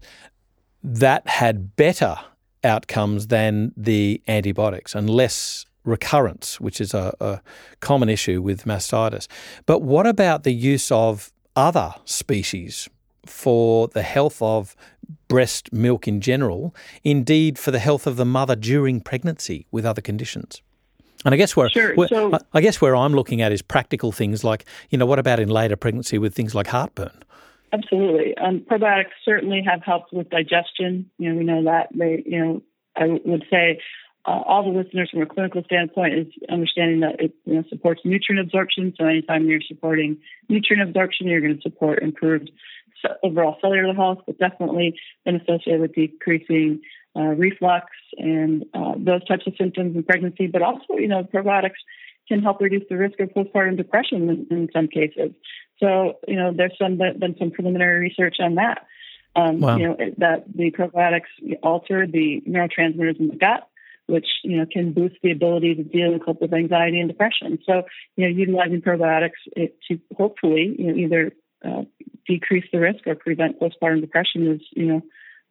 that 0.84 1.26
had 1.26 1.74
better 1.74 2.18
outcomes 2.66 3.28
than 3.28 3.72
the 3.76 4.20
antibiotics 4.28 4.94
and 4.94 5.08
less 5.08 5.64
recurrence, 5.84 6.60
which 6.60 6.80
is 6.80 6.92
a, 6.92 7.14
a 7.20 7.40
common 7.80 8.08
issue 8.08 8.42
with 8.42 8.64
mastitis. 8.64 9.28
But 9.64 9.80
what 9.80 10.06
about 10.06 10.42
the 10.42 10.52
use 10.52 10.90
of 10.90 11.32
other 11.54 11.94
species 12.04 12.88
for 13.24 13.88
the 13.88 14.02
health 14.02 14.40
of 14.42 14.76
breast 15.28 15.72
milk 15.72 16.06
in 16.06 16.20
general, 16.20 16.74
indeed 17.04 17.58
for 17.58 17.70
the 17.70 17.78
health 17.78 18.06
of 18.06 18.16
the 18.16 18.24
mother 18.24 18.56
during 18.56 19.00
pregnancy 19.00 19.66
with 19.70 19.84
other 19.84 20.00
conditions. 20.00 20.62
And 21.24 21.34
I 21.34 21.36
guess 21.36 21.56
where, 21.56 21.68
sure. 21.70 21.94
where 21.94 22.08
so, 22.08 22.38
I 22.52 22.60
guess 22.60 22.80
where 22.80 22.94
I'm 22.94 23.12
looking 23.12 23.40
at 23.40 23.50
is 23.50 23.62
practical 23.62 24.12
things 24.12 24.44
like, 24.44 24.64
you 24.90 24.98
know, 24.98 25.06
what 25.06 25.18
about 25.18 25.40
in 25.40 25.48
later 25.48 25.76
pregnancy 25.76 26.18
with 26.18 26.34
things 26.34 26.54
like 26.54 26.68
heartburn? 26.68 27.24
Absolutely. 27.72 28.36
Um, 28.36 28.60
probiotics 28.60 29.16
certainly 29.24 29.62
have 29.66 29.82
helped 29.84 30.12
with 30.12 30.30
digestion. 30.30 31.10
You 31.18 31.30
know, 31.30 31.38
we 31.38 31.44
know 31.44 31.64
that 31.64 31.88
they, 31.94 32.22
you 32.24 32.44
know, 32.44 32.62
I 32.96 33.06
would 33.24 33.44
say 33.50 33.80
uh, 34.24 34.40
all 34.44 34.62
the 34.64 34.76
listeners 34.76 35.10
from 35.10 35.22
a 35.22 35.26
clinical 35.26 35.62
standpoint 35.64 36.14
is 36.14 36.26
understanding 36.48 37.00
that 37.00 37.20
it 37.20 37.34
you 37.44 37.54
know, 37.54 37.64
supports 37.68 38.00
nutrient 38.04 38.46
absorption. 38.46 38.94
So 38.98 39.06
anytime 39.06 39.46
you're 39.48 39.60
supporting 39.66 40.18
nutrient 40.48 40.88
absorption, 40.88 41.28
you're 41.28 41.40
going 41.40 41.56
to 41.56 41.62
support 41.62 42.02
improved 42.02 42.50
overall 43.22 43.56
cellular 43.60 43.94
health, 43.94 44.18
but 44.26 44.38
definitely 44.38 44.98
been 45.24 45.36
associated 45.36 45.80
with 45.80 45.94
decreasing 45.94 46.80
uh, 47.14 47.20
reflux 47.20 47.86
and 48.18 48.64
uh, 48.74 48.94
those 48.96 49.24
types 49.24 49.46
of 49.46 49.54
symptoms 49.58 49.94
in 49.94 50.02
pregnancy. 50.02 50.46
But 50.46 50.62
also, 50.62 50.94
you 50.94 51.08
know, 51.08 51.22
probiotics 51.22 51.80
can 52.28 52.42
help 52.42 52.60
reduce 52.60 52.82
the 52.88 52.96
risk 52.96 53.20
of 53.20 53.28
postpartum 53.30 53.76
depression 53.76 54.28
in, 54.28 54.56
in 54.56 54.68
some 54.72 54.88
cases. 54.88 55.32
So, 55.78 56.18
you 56.26 56.36
know, 56.36 56.52
there's 56.56 56.76
some 56.80 56.96
been 56.96 57.36
some 57.38 57.50
preliminary 57.50 58.00
research 58.00 58.36
on 58.40 58.54
that. 58.56 58.86
Um, 59.34 59.60
wow. 59.60 59.76
You 59.76 59.88
know, 59.88 59.96
that 60.18 60.44
the 60.54 60.70
probiotics 60.70 61.58
alter 61.62 62.06
the 62.06 62.42
neurotransmitters 62.48 63.20
in 63.20 63.28
the 63.28 63.36
gut, 63.36 63.68
which 64.06 64.26
you 64.42 64.56
know 64.56 64.66
can 64.70 64.92
boost 64.92 65.16
the 65.22 65.30
ability 65.30 65.74
to 65.74 65.82
deal 65.84 66.12
and 66.12 66.24
cope 66.24 66.40
with 66.40 66.54
anxiety 66.54 67.00
and 67.00 67.08
depression. 67.08 67.58
So, 67.66 67.82
you 68.16 68.24
know, 68.24 68.34
utilizing 68.34 68.80
probiotics 68.80 69.42
to 69.54 70.00
hopefully, 70.16 70.74
you 70.78 70.86
know, 70.86 70.96
either 70.96 71.32
uh, 71.64 71.82
decrease 72.26 72.64
the 72.72 72.80
risk 72.80 73.06
or 73.06 73.14
prevent 73.14 73.60
postpartum 73.60 74.00
depression 74.00 74.52
is, 74.52 74.60
you 74.72 74.86
know, 74.86 75.02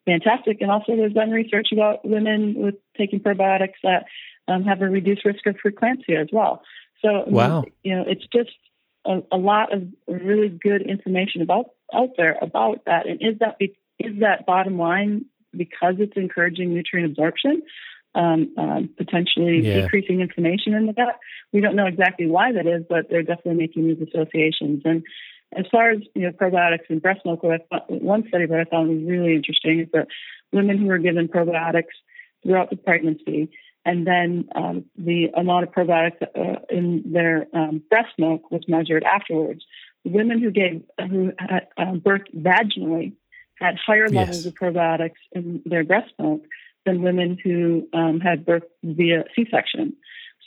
fantastic. 0.06 0.62
And 0.62 0.72
also, 0.72 0.96
there's 0.96 1.14
been 1.14 1.32
research 1.32 1.68
about 1.72 2.08
women 2.08 2.56
with 2.58 2.76
taking 2.98 3.20
probiotics 3.20 3.80
that 3.84 4.06
um, 4.48 4.64
have 4.64 4.82
a 4.82 4.90
reduced 4.90 5.26
risk 5.26 5.46
of 5.46 5.56
preeclampsia 5.64 6.22
as 6.22 6.30
well. 6.32 6.64
So, 7.02 7.24
wow. 7.28 7.66
you 7.84 7.96
know, 7.96 8.04
it's 8.08 8.26
just 8.34 8.56
a, 9.06 9.22
a, 9.32 9.38
lot 9.38 9.74
of 9.74 9.84
really 10.08 10.50
good 10.50 10.82
information 10.82 11.42
about 11.42 11.72
out 11.94 12.12
there 12.18 12.38
about 12.42 12.86
that. 12.86 13.08
And 13.08 13.22
is 13.22 13.40
that 13.40 13.60
be, 13.60 13.78
is 14.00 14.20
that 14.20 14.46
bottom 14.46 14.78
line 14.78 15.26
because 15.56 15.96
it's 16.00 16.16
encouraging 16.16 16.74
nutrient 16.74 17.12
absorption? 17.12 17.62
Um, 18.14 18.54
um, 18.58 18.90
potentially 18.98 19.60
yeah. 19.60 19.82
decreasing 19.82 20.22
inflammation 20.22 20.74
in 20.74 20.86
the 20.86 20.94
gut. 20.94 21.20
We 21.52 21.60
don't 21.60 21.76
know 21.76 21.86
exactly 21.86 22.28
why 22.28 22.54
that 22.54 22.66
is, 22.66 22.86
but 22.88 23.10
they're 23.10 23.24
definitely 23.24 23.56
making 23.56 23.88
these 23.88 24.08
associations. 24.08 24.84
And 24.86 25.04
as 25.54 25.66
far 25.70 25.92
as 25.92 26.00
you 26.14 26.22
know, 26.22 26.32
probiotics 26.32 26.90
and 26.90 27.02
breast 27.02 27.22
milk, 27.26 27.44
what 27.44 27.68
I 27.74 27.78
one 27.90 28.26
study 28.30 28.46
that 28.46 28.58
I 28.58 28.64
found 28.64 28.90
was 28.90 29.04
really 29.06 29.36
interesting 29.36 29.82
is 29.82 29.88
that 29.92 30.08
women 30.54 30.78
who 30.78 30.86
were 30.86 30.98
given 30.98 31.28
probiotics 31.28 31.92
throughout 32.44 32.70
the 32.70 32.78
pregnancy, 32.78 33.50
and 33.86 34.06
then 34.06 34.50
um, 34.56 34.86
the 34.98 35.30
amount 35.36 35.64
of 35.68 35.72
probiotics 35.72 36.22
uh, 36.22 36.60
in 36.70 37.04
their 37.06 37.48
um, 37.54 37.84
breast 37.90 38.14
milk 38.18 38.50
was 38.52 38.64
measured 38.68 39.04
afterwards. 39.04 39.64
Women 40.04 40.42
who 40.42 40.52
gave 40.52 40.84
who 41.10 41.32
had 41.38 41.68
uh, 41.78 41.94
birth 41.96 42.24
vaginally 42.36 43.14
had 43.60 43.76
higher 43.78 44.10
levels 44.10 44.44
yes. 44.44 44.46
of 44.46 44.56
probiotics 44.56 45.22
in 45.32 45.62
their 45.66 45.84
breast 45.84 46.12
milk 46.20 46.44
than 46.86 47.02
women 47.02 47.38
who 47.44 47.88
um, 47.94 48.20
had 48.20 48.46
birth 48.46 48.64
via 48.84 49.24
C-section. 49.36 49.96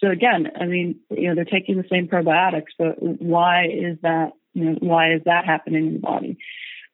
So 0.01 0.11
again, 0.11 0.49
I 0.61 0.67
mean, 0.67 1.01
you 1.11 1.29
know, 1.29 1.35
they're 1.35 1.45
taking 1.45 1.77
the 1.77 1.89
same 1.91 2.07
probiotics, 2.07 2.73
but 2.79 3.01
why 3.01 3.67
is 3.67 3.99
that 4.03 4.33
you 4.55 4.65
know, 4.65 4.77
why 4.81 5.13
is 5.13 5.23
that 5.25 5.45
happening 5.45 5.87
in 5.87 5.93
the 5.95 5.99
body? 6.01 6.39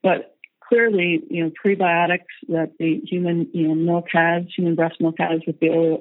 But 0.02 0.33
clearly, 0.68 1.22
you 1.30 1.44
know, 1.44 1.50
prebiotics 1.64 2.26
that 2.48 2.72
the 2.78 3.00
human, 3.04 3.48
you 3.52 3.68
know, 3.68 3.74
milk 3.74 4.06
has, 4.12 4.44
human 4.54 4.74
breast 4.74 4.96
milk 5.00 5.16
has 5.18 5.40
with 5.46 5.60
the 5.60 5.98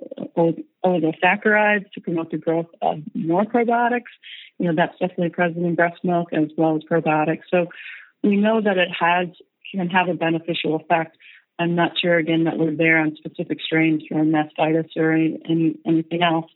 oligosaccharides 0.86 1.92
to 1.92 2.02
promote 2.02 2.32
the 2.32 2.38
growth 2.38 2.68
of 2.82 3.00
more 3.14 3.44
probiotics. 3.44 4.12
You 4.60 4.68
know, 4.68 4.74
that's 4.76 4.98
definitely 5.00 5.30
present 5.30 5.66
in 5.66 5.76
breast 5.76 6.04
milk 6.04 6.34
as 6.34 6.50
well 6.58 6.76
as 6.76 6.84
probiotics. 6.84 7.44
So 7.50 7.68
we 8.24 8.38
know 8.38 8.62
that 8.62 8.78
it 8.78 8.90
has 9.00 9.28
can 9.74 9.90
have 9.90 10.08
a 10.08 10.14
beneficial 10.14 10.76
effect. 10.76 11.18
I'm 11.60 11.76
not 11.76 11.92
sure 12.00 12.18
again 12.18 12.46
that 12.46 12.58
we're 12.58 12.76
there 12.76 12.98
on 13.00 13.16
specific 13.16 13.60
strains 13.62 14.04
for 14.08 14.18
mastitis 14.24 14.90
or 14.96 15.14
any, 15.14 15.40
any 15.50 15.80
anything 15.86 16.24
else, 16.24 16.50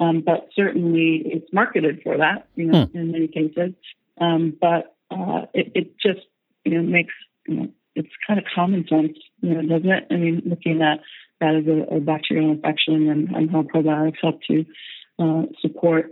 um, 0.00 0.22
but 0.24 0.48
certainly 0.54 1.22
it's 1.24 1.52
marketed 1.52 2.00
for 2.02 2.18
that. 2.18 2.48
You 2.56 2.66
know, 2.66 2.86
hmm. 2.86 2.96
in 2.96 3.12
many 3.12 3.28
cases. 3.28 3.74
Um, 4.20 4.56
but 4.60 4.96
uh, 5.10 5.46
it, 5.54 5.72
it 5.74 5.98
just 5.98 6.26
you 6.64 6.80
know 6.80 6.82
makes 6.82 7.14
you 7.50 7.56
know 7.56 7.68
it's 7.96 8.08
kind 8.26 8.38
of 8.38 8.46
common 8.54 8.86
sense, 8.88 9.18
you 9.40 9.54
know, 9.54 9.62
doesn't 9.62 9.90
it? 9.90 10.06
I 10.10 10.16
mean, 10.16 10.42
looking 10.46 10.80
at 10.80 11.00
that 11.40 11.54
as 11.56 11.66
a, 11.66 11.96
a 11.96 12.00
bacterial 12.00 12.52
infection 12.52 13.08
and, 13.08 13.28
and, 13.30 13.50
how 13.50 13.62
probiotics 13.62 14.18
help 14.22 14.40
to 14.48 14.64
uh, 15.18 15.42
support 15.60 16.10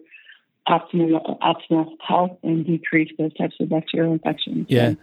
optimal 0.68 1.38
optimal 1.40 1.86
health 2.06 2.38
and 2.42 2.66
decrease 2.66 3.10
those 3.18 3.32
types 3.34 3.54
of 3.60 3.68
bacterial 3.68 4.12
infections. 4.12 4.66
Yeah. 4.68 4.94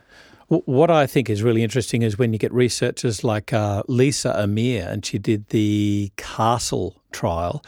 What 0.48 0.91
I 0.91 1.08
think 1.08 1.28
is 1.28 1.41
really 1.41 1.63
interesting 1.63 2.04
is 2.04 2.19
when 2.19 2.32
you 2.32 2.38
get 2.38 2.54
researchers 2.54 3.24
like 3.24 3.52
uh, 3.52 3.82
Lisa 3.88 4.32
Amir, 4.39 4.88
and 4.88 5.04
she 5.04 5.17
did 5.17 5.48
the 5.48 6.12
Castle 6.17 7.02
trial, 7.12 7.63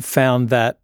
found 0.00 0.48
that 0.48 0.80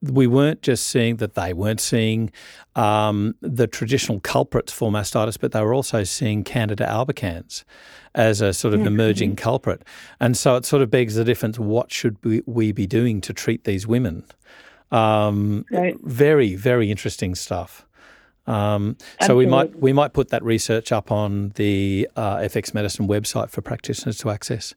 we 0.00 0.26
weren't 0.26 0.62
just 0.62 0.86
seeing 0.86 1.16
that 1.16 1.34
they 1.34 1.52
weren't 1.52 1.80
seeing 1.80 2.30
um, 2.74 3.34
the 3.40 3.66
traditional 3.66 4.20
culprits 4.20 4.72
for 4.72 4.90
mastitis, 4.90 5.38
but 5.38 5.52
they 5.52 5.60
were 5.60 5.74
also 5.74 6.04
seeing 6.04 6.42
Candida 6.42 6.86
albicans 6.86 7.64
as 8.14 8.40
a 8.40 8.52
sort 8.52 8.74
of 8.74 8.80
yeah. 8.80 8.86
emerging 8.86 9.36
culprit. 9.36 9.82
And 10.20 10.36
so 10.36 10.56
it 10.56 10.64
sort 10.64 10.82
of 10.82 10.90
begs 10.90 11.14
the 11.14 11.24
difference 11.24 11.58
what 11.58 11.92
should 11.92 12.16
we, 12.24 12.42
we 12.46 12.72
be 12.72 12.86
doing 12.86 13.20
to 13.22 13.32
treat 13.32 13.64
these 13.64 13.86
women? 13.86 14.24
Um, 14.90 15.64
right. 15.70 15.96
Very, 16.02 16.54
very 16.54 16.90
interesting 16.90 17.34
stuff. 17.34 17.86
Um, 18.46 18.96
so 19.20 19.36
we 19.36 19.46
might 19.46 19.78
we 19.78 19.92
might 19.92 20.14
put 20.14 20.30
that 20.30 20.42
research 20.42 20.90
up 20.90 21.12
on 21.12 21.50
the 21.50 22.08
uh, 22.16 22.38
FX 22.38 22.74
Medicine 22.74 23.06
website 23.06 23.50
for 23.50 23.62
practitioners 23.62 24.18
to 24.18 24.30
access. 24.30 24.74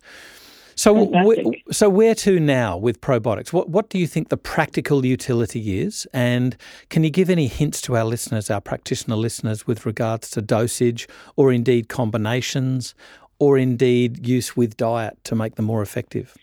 So, 0.75 1.05
w- 1.05 1.53
so 1.71 1.89
where 1.89 2.15
to 2.15 2.39
now 2.39 2.77
with 2.77 2.99
probiotics? 2.99 3.53
What 3.53 3.69
what 3.69 3.89
do 3.89 3.97
you 3.97 4.07
think 4.07 4.29
the 4.29 4.37
practical 4.37 5.05
utility 5.05 5.79
is, 5.79 6.05
and 6.13 6.57
can 6.89 7.03
you 7.03 7.09
give 7.09 7.29
any 7.29 7.47
hints 7.47 7.81
to 7.81 7.95
our 7.95 8.03
listeners, 8.03 8.49
our 8.49 8.61
practitioner 8.61 9.15
listeners, 9.15 9.65
with 9.65 9.85
regards 9.85 10.29
to 10.31 10.41
dosage, 10.41 11.07
or 11.37 11.53
indeed 11.53 11.87
combinations, 11.87 12.93
or 13.39 13.57
indeed 13.57 14.27
use 14.27 14.55
with 14.57 14.75
diet 14.75 15.17
to 15.23 15.35
make 15.35 15.55
them 15.55 15.65
more 15.65 15.81
effective? 15.81 16.35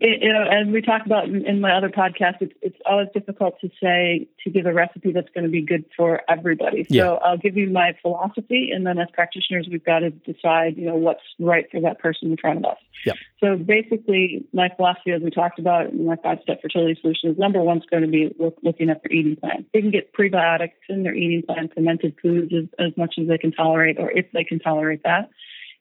It, 0.00 0.22
you 0.22 0.32
know, 0.32 0.42
as 0.42 0.66
we 0.66 0.82
talked 0.82 1.06
about 1.06 1.24
in, 1.24 1.46
in 1.46 1.60
my 1.60 1.76
other 1.76 1.88
podcast, 1.88 2.36
it's, 2.40 2.52
it's 2.62 2.78
always 2.84 3.08
difficult 3.14 3.60
to 3.60 3.70
say 3.82 4.28
to 4.42 4.50
give 4.50 4.66
a 4.66 4.72
recipe 4.72 5.12
that's 5.12 5.28
going 5.34 5.44
to 5.44 5.50
be 5.50 5.62
good 5.62 5.84
for 5.96 6.20
everybody. 6.28 6.84
So 6.84 6.94
yeah. 6.94 7.10
I'll 7.10 7.38
give 7.38 7.56
you 7.56 7.70
my 7.70 7.96
philosophy, 8.02 8.70
and 8.72 8.86
then 8.86 8.98
as 8.98 9.08
practitioners, 9.12 9.68
we've 9.70 9.84
got 9.84 10.00
to 10.00 10.10
decide, 10.10 10.76
you 10.76 10.86
know, 10.86 10.96
what's 10.96 11.22
right 11.38 11.66
for 11.70 11.80
that 11.82 12.00
person 12.00 12.32
in 12.32 12.36
front 12.36 12.58
of 12.58 12.72
us. 12.72 12.78
Yeah. 13.06 13.12
So 13.40 13.56
basically, 13.56 14.44
my 14.52 14.68
philosophy, 14.76 15.12
as 15.12 15.22
we 15.22 15.30
talked 15.30 15.58
about 15.58 15.90
in 15.90 16.06
my 16.06 16.16
five-step 16.16 16.60
fertility 16.60 16.98
solution, 17.00 17.30
is 17.30 17.38
number 17.38 17.60
one 17.60 17.78
is 17.78 17.84
going 17.90 18.02
to 18.02 18.08
be 18.08 18.34
look, 18.38 18.56
looking 18.62 18.90
at 18.90 19.02
their 19.02 19.12
eating 19.12 19.36
plan. 19.36 19.64
They 19.72 19.80
can 19.80 19.90
get 19.90 20.12
prebiotics 20.12 20.72
in 20.88 21.02
their 21.04 21.14
eating 21.14 21.42
plan, 21.42 21.70
fermented 21.74 22.16
foods 22.20 22.52
as, 22.52 22.64
as 22.78 22.96
much 22.96 23.14
as 23.20 23.28
they 23.28 23.38
can 23.38 23.52
tolerate, 23.52 23.98
or 23.98 24.10
if 24.10 24.26
they 24.32 24.44
can 24.44 24.58
tolerate 24.58 25.02
that. 25.04 25.30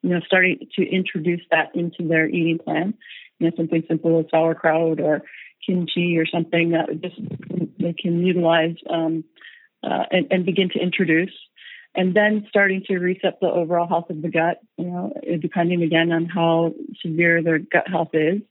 You 0.01 0.09
know, 0.09 0.19
starting 0.27 0.67
to 0.75 0.83
introduce 0.83 1.41
that 1.49 1.73
into 1.73 2.05
their 2.05 2.27
eating 2.27 2.59
plan 2.59 2.93
you 3.43 3.49
know, 3.49 3.55
something 3.57 3.83
simple 3.87 4.19
as 4.19 4.25
sauerkraut 4.31 5.01
or 5.01 5.21
kimchi 5.65 6.17
or 6.17 6.25
something 6.25 6.71
that 6.71 7.01
just 7.01 7.19
they 7.79 7.93
can 7.93 8.25
utilize 8.25 8.75
um, 8.89 9.23
uh, 9.83 10.03
and, 10.11 10.27
and, 10.31 10.45
begin 10.45 10.69
to 10.69 10.79
introduce. 10.79 11.33
And 11.95 12.15
then 12.15 12.45
starting 12.49 12.83
to 12.87 12.97
reset 12.97 13.39
the 13.41 13.47
overall 13.47 13.87
health 13.87 14.09
of 14.09 14.21
the 14.21 14.29
gut, 14.29 14.59
you 14.77 14.85
know, 14.85 15.13
depending 15.41 15.83
again 15.83 16.11
on 16.11 16.25
how 16.25 16.73
severe 17.05 17.43
their 17.43 17.59
gut 17.59 17.87
health 17.87 18.09
is. 18.13 18.41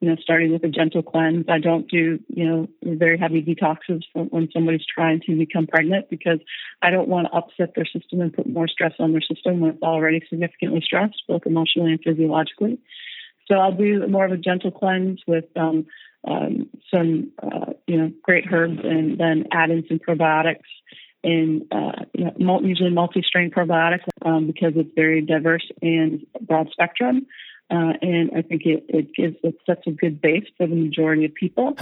You 0.00 0.08
know, 0.08 0.16
starting 0.20 0.52
with 0.52 0.64
a 0.64 0.68
gentle 0.68 1.04
cleanse. 1.04 1.46
I 1.48 1.60
don't 1.60 1.88
do, 1.88 2.18
you 2.26 2.44
know, 2.44 2.68
very 2.82 3.16
heavy 3.16 3.40
detoxes 3.40 4.02
when 4.14 4.48
somebody's 4.52 4.84
trying 4.84 5.20
to 5.26 5.36
become 5.36 5.68
pregnant 5.68 6.10
because 6.10 6.40
I 6.82 6.90
don't 6.90 7.06
want 7.06 7.28
to 7.28 7.36
upset 7.38 7.74
their 7.76 7.86
system 7.86 8.20
and 8.20 8.32
put 8.32 8.48
more 8.48 8.66
stress 8.66 8.94
on 8.98 9.12
their 9.12 9.20
system 9.20 9.60
when 9.60 9.70
it's 9.74 9.82
already 9.82 10.20
significantly 10.28 10.82
stressed, 10.84 11.22
both 11.28 11.46
emotionally 11.46 11.92
and 11.92 12.00
physiologically. 12.02 12.80
So 13.52 13.58
I'll 13.58 13.76
do 13.76 14.06
more 14.08 14.24
of 14.24 14.32
a 14.32 14.38
gentle 14.38 14.70
cleanse 14.70 15.20
with 15.26 15.44
um, 15.56 15.84
um, 16.26 16.70
some, 16.90 17.32
uh, 17.42 17.74
you 17.86 17.98
know, 17.98 18.12
great 18.22 18.44
herbs, 18.50 18.78
and 18.82 19.18
then 19.18 19.44
add 19.52 19.70
in 19.70 19.84
some 19.88 19.98
probiotics 19.98 20.62
in 21.22 21.66
uh, 21.70 22.04
you 22.14 22.30
know, 22.38 22.60
usually 22.62 22.90
multi-strain 22.90 23.50
probiotics 23.50 24.04
um, 24.24 24.46
because 24.46 24.72
it's 24.76 24.88
very 24.96 25.20
diverse 25.20 25.68
and 25.82 26.26
broad 26.40 26.70
spectrum. 26.72 27.26
Uh, 27.72 27.94
and 28.02 28.30
I 28.36 28.42
think 28.42 28.66
it, 28.66 28.84
it 28.88 29.14
gives 29.14 29.36
it 29.42 29.56
sets 29.64 29.80
a 29.86 29.92
good 29.92 30.20
base 30.20 30.44
for 30.58 30.66
the 30.66 30.74
majority 30.74 31.24
of 31.24 31.32
people. 31.32 31.74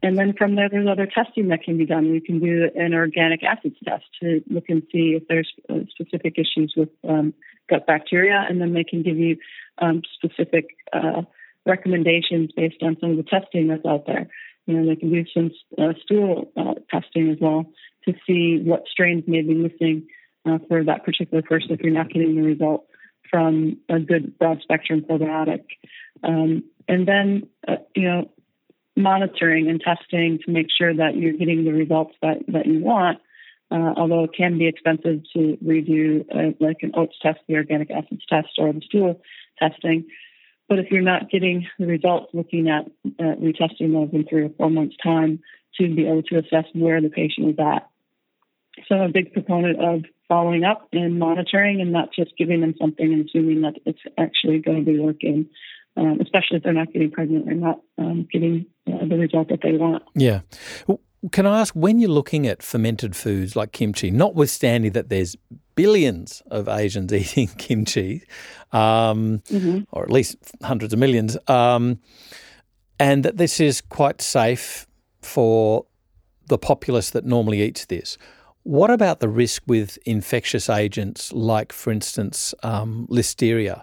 And 0.00 0.16
then 0.16 0.34
from 0.38 0.54
there, 0.54 0.68
there's 0.68 0.86
other 0.88 1.06
testing 1.06 1.48
that 1.48 1.64
can 1.64 1.78
be 1.78 1.86
done. 1.86 2.06
You 2.06 2.20
can 2.20 2.38
do 2.38 2.70
an 2.76 2.94
organic 2.94 3.42
acids 3.42 3.74
test 3.84 4.04
to 4.20 4.40
look 4.48 4.66
and 4.68 4.82
see 4.92 5.18
if 5.20 5.26
there's 5.28 5.50
uh, 5.68 5.80
specific 5.90 6.34
issues 6.38 6.74
with 6.76 6.90
um, 7.08 7.34
gut 7.68 7.88
bacteria, 7.88 8.46
and 8.48 8.60
then 8.60 8.72
they 8.72 8.84
can 8.84 9.02
give 9.02 9.16
you 9.16 9.36
um, 9.78 10.02
specific 10.14 10.76
uh, 10.92 11.22
recommendations 11.66 12.50
based 12.56 12.82
on 12.82 12.96
some 13.00 13.10
of 13.10 13.16
the 13.16 13.24
testing 13.24 13.66
that's 13.66 13.84
out 13.84 14.06
there. 14.06 14.28
You 14.66 14.74
know, 14.74 14.88
they 14.88 14.96
can 14.96 15.10
do 15.10 15.24
some 15.34 15.50
uh, 15.76 15.94
stool 16.04 16.52
uh, 16.56 16.74
testing 16.88 17.30
as 17.30 17.38
well 17.40 17.64
to 18.04 18.14
see 18.26 18.60
what 18.62 18.84
strains 18.88 19.24
may 19.26 19.42
be 19.42 19.54
missing 19.54 20.06
uh, 20.46 20.58
for 20.68 20.84
that 20.84 21.04
particular 21.04 21.42
person 21.42 21.72
if 21.72 21.80
you're 21.80 21.92
not 21.92 22.10
getting 22.12 22.36
the 22.36 22.42
result 22.42 22.86
from 23.32 23.78
a 23.88 23.98
good 23.98 24.38
broad 24.38 24.60
spectrum 24.62 25.04
probiotic. 25.08 25.64
Um, 26.22 26.64
and 26.86 27.08
then, 27.08 27.48
uh, 27.66 27.76
you 27.96 28.02
know, 28.02 28.30
monitoring 28.94 29.68
and 29.68 29.80
testing 29.80 30.38
to 30.44 30.52
make 30.52 30.66
sure 30.76 30.94
that 30.94 31.16
you're 31.16 31.32
getting 31.32 31.64
the 31.64 31.72
results 31.72 32.14
that, 32.22 32.44
that 32.48 32.66
you 32.66 32.80
want. 32.80 33.18
Uh, 33.70 33.94
although 33.96 34.24
it 34.24 34.34
can 34.36 34.58
be 34.58 34.68
expensive 34.68 35.22
to 35.32 35.56
redo 35.64 36.26
uh, 36.30 36.52
like 36.60 36.76
an 36.82 36.92
OATs 36.94 37.18
test, 37.22 37.40
the 37.48 37.56
organic 37.56 37.90
acids 37.90 38.22
test, 38.28 38.50
or 38.58 38.70
the 38.70 38.82
stool 38.82 39.18
testing. 39.58 40.04
But 40.68 40.78
if 40.78 40.90
you're 40.90 41.00
not 41.00 41.30
getting 41.30 41.66
the 41.78 41.86
results, 41.86 42.34
looking 42.34 42.68
at 42.68 42.84
uh, 43.18 43.36
retesting 43.40 43.92
those 43.92 44.10
in 44.12 44.26
three 44.28 44.44
or 44.44 44.50
four 44.58 44.68
months' 44.68 44.96
time 45.02 45.40
to 45.78 45.94
be 45.94 46.06
able 46.06 46.22
to 46.24 46.38
assess 46.38 46.66
where 46.74 47.00
the 47.00 47.08
patient 47.08 47.48
is 47.48 47.56
at. 47.58 47.88
So 48.88 48.96
I'm 48.96 49.10
a 49.10 49.12
big 49.12 49.32
proponent 49.32 49.82
of 49.82 50.04
following 50.32 50.64
up 50.64 50.88
and 50.92 51.18
monitoring 51.18 51.82
and 51.82 51.92
not 51.92 52.08
just 52.10 52.32
giving 52.38 52.62
them 52.62 52.74
something 52.80 53.12
and 53.12 53.28
assuming 53.28 53.60
that 53.60 53.74
it's 53.84 54.00
actually 54.16 54.60
going 54.60 54.82
to 54.82 54.90
be 54.90 54.98
working, 54.98 55.46
um, 55.98 56.18
especially 56.22 56.56
if 56.56 56.62
they're 56.62 56.72
not 56.72 56.90
getting 56.90 57.10
pregnant 57.10 57.46
or 57.46 57.52
not 57.52 57.80
um, 57.98 58.26
getting 58.32 58.64
uh, 58.90 59.04
the 59.06 59.18
result 59.18 59.50
that 59.50 59.58
they 59.62 59.72
want. 59.72 60.02
Yeah. 60.14 60.40
Can 61.32 61.44
I 61.44 61.60
ask, 61.60 61.74
when 61.74 61.98
you're 61.98 62.08
looking 62.08 62.46
at 62.46 62.62
fermented 62.62 63.14
foods 63.14 63.54
like 63.56 63.72
kimchi, 63.72 64.10
notwithstanding 64.10 64.92
that 64.92 65.10
there's 65.10 65.36
billions 65.74 66.42
of 66.50 66.66
Asians 66.66 67.12
eating 67.12 67.48
kimchi, 67.58 68.22
um, 68.72 69.42
mm-hmm. 69.50 69.80
or 69.90 70.02
at 70.02 70.10
least 70.10 70.38
hundreds 70.62 70.94
of 70.94 70.98
millions, 70.98 71.36
um, 71.46 72.00
and 72.98 73.22
that 73.22 73.36
this 73.36 73.60
is 73.60 73.82
quite 73.82 74.22
safe 74.22 74.86
for 75.20 75.84
the 76.46 76.56
populace 76.56 77.10
that 77.10 77.26
normally 77.26 77.60
eats 77.60 77.84
this. 77.84 78.16
What 78.64 78.90
about 78.90 79.20
the 79.20 79.28
risk 79.28 79.62
with 79.66 79.98
infectious 80.06 80.70
agents 80.70 81.32
like, 81.32 81.72
for 81.72 81.90
instance, 81.90 82.54
um, 82.62 83.06
listeria? 83.10 83.82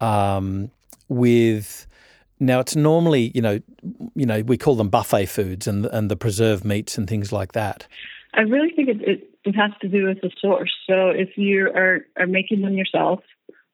Um, 0.00 0.70
with 1.08 1.86
now, 2.40 2.60
it's 2.60 2.76
normally 2.76 3.30
you 3.34 3.42
know, 3.42 3.60
you 4.14 4.26
know, 4.26 4.42
we 4.42 4.56
call 4.56 4.74
them 4.74 4.88
buffet 4.88 5.26
foods 5.26 5.66
and 5.66 5.86
and 5.86 6.10
the 6.10 6.16
preserved 6.16 6.64
meats 6.64 6.98
and 6.98 7.08
things 7.08 7.32
like 7.32 7.52
that. 7.52 7.86
I 8.34 8.42
really 8.42 8.70
think 8.70 8.88
it, 8.88 9.00
it, 9.00 9.30
it 9.44 9.54
has 9.54 9.70
to 9.80 9.88
do 9.88 10.06
with 10.06 10.20
the 10.20 10.30
source. 10.40 10.72
So 10.86 11.08
if 11.08 11.36
you 11.36 11.68
are 11.68 12.00
are 12.16 12.26
making 12.26 12.62
them 12.62 12.74
yourself, 12.74 13.20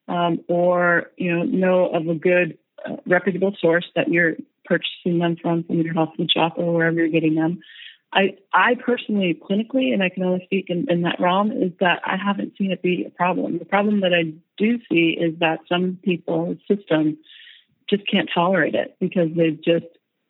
um, 0.08 0.40
or 0.48 1.10
you 1.16 1.34
know 1.34 1.44
know 1.44 1.86
of 1.88 2.08
a 2.08 2.14
good 2.14 2.58
uh, 2.88 2.96
reputable 3.06 3.54
source 3.60 3.86
that 3.96 4.08
you're 4.08 4.36
purchasing 4.64 5.18
them 5.18 5.36
from 5.40 5.64
from 5.64 5.80
your 5.80 5.94
health 5.94 6.10
food 6.16 6.30
shop 6.30 6.54
or 6.56 6.72
wherever 6.74 6.96
you're 6.96 7.08
getting 7.08 7.34
them, 7.34 7.60
I, 8.14 8.36
I 8.52 8.76
personally, 8.76 9.38
clinically, 9.42 9.92
and 9.92 10.02
I 10.02 10.08
can 10.08 10.22
only 10.22 10.44
speak 10.44 10.66
in, 10.68 10.86
in 10.88 11.02
that 11.02 11.18
realm, 11.18 11.50
is 11.50 11.72
that 11.80 12.00
I 12.06 12.16
haven't 12.16 12.56
seen 12.56 12.70
it 12.70 12.80
be 12.80 13.04
a 13.04 13.10
problem. 13.10 13.58
The 13.58 13.64
problem 13.64 14.00
that 14.02 14.14
I 14.14 14.32
do 14.56 14.78
see 14.90 15.18
is 15.20 15.38
that 15.40 15.58
some 15.68 15.98
people's 16.02 16.58
system 16.68 17.18
just 17.90 18.06
can't 18.08 18.30
tolerate 18.32 18.74
it 18.74 18.96
because 19.00 19.28
they 19.36 19.50
just, 19.50 19.86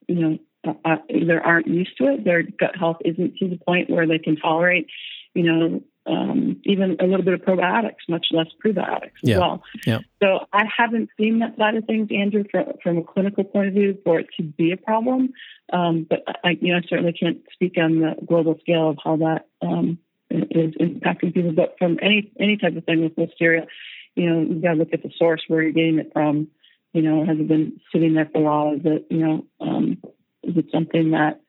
you 0.09 0.15
know, 0.15 0.39
uh, 0.67 0.73
uh, 0.85 0.97
either 1.11 1.41
aren't 1.43 1.67
used 1.67 1.97
to 1.99 2.05
it, 2.07 2.25
their 2.25 2.43
gut 2.43 2.75
health 2.75 2.97
isn't 3.05 3.37
to 3.37 3.49
the 3.49 3.59
point 3.59 3.91
where 3.91 4.07
they 4.07 4.19
can 4.19 4.37
tolerate, 4.37 4.87
you 5.35 5.43
know, 5.43 5.83
um, 6.07 6.61
even 6.65 6.97
a 7.01 7.05
little 7.05 7.25
bit 7.25 7.35
of 7.35 7.41
probiotics, 7.41 8.09
much 8.09 8.27
less 8.31 8.49
prebiotics 8.65 9.13
yeah. 9.23 9.35
as 9.35 9.41
well. 9.41 9.63
Yeah. 9.87 9.99
So 10.23 10.47
I 10.53 10.65
haven't 10.77 11.09
seen 11.19 11.39
that 11.39 11.57
side 11.57 11.77
of 11.77 11.85
things, 11.85 12.09
Andrew, 12.11 12.45
from, 12.51 12.65
from 12.83 12.99
a 12.99 13.03
clinical 13.03 13.45
point 13.45 13.69
of 13.69 13.75
view, 13.75 13.99
for 14.05 14.19
it 14.21 14.27
to 14.37 14.43
be 14.43 14.73
a 14.73 14.77
problem. 14.77 15.33
Um, 15.73 16.07
but 16.09 16.25
I, 16.45 16.59
you 16.61 16.73
know, 16.73 16.79
I 16.79 16.83
certainly 16.89 17.13
can't 17.13 17.39
speak 17.53 17.75
on 17.79 18.01
the 18.01 18.15
global 18.27 18.59
scale 18.61 18.91
of 18.91 18.99
how 19.03 19.17
that 19.17 19.47
um, 19.63 19.99
is 20.31 20.75
impacting 20.81 21.33
people. 21.33 21.53
But 21.53 21.77
from 21.79 21.99
any 22.03 22.31
any 22.39 22.59
type 22.59 22.77
of 22.77 22.85
thing 22.85 23.03
with 23.03 23.17
listeria, 23.17 23.67
you 24.15 24.29
know, 24.29 24.41
you've 24.43 24.63
got 24.63 24.73
to 24.73 24.77
look 24.77 24.93
at 24.93 25.03
the 25.03 25.11
source 25.19 25.43
where 25.49 25.63
you're 25.63 25.73
getting 25.73 25.99
it 25.99 26.13
from. 26.13 26.49
You 26.93 27.03
know, 27.03 27.25
has 27.25 27.39
it 27.39 27.49
been 27.49 27.81
sitting 27.93 28.15
there 28.15 28.29
for 28.31 28.39
a 28.39 28.43
while? 28.43 28.75
Is 28.75 28.83
it, 28.85 29.07
you 29.11 29.19
know, 29.19 29.45
um, 29.61 29.99
is 30.43 30.57
it 30.57 30.67
something 30.71 31.11
that, 31.11 31.41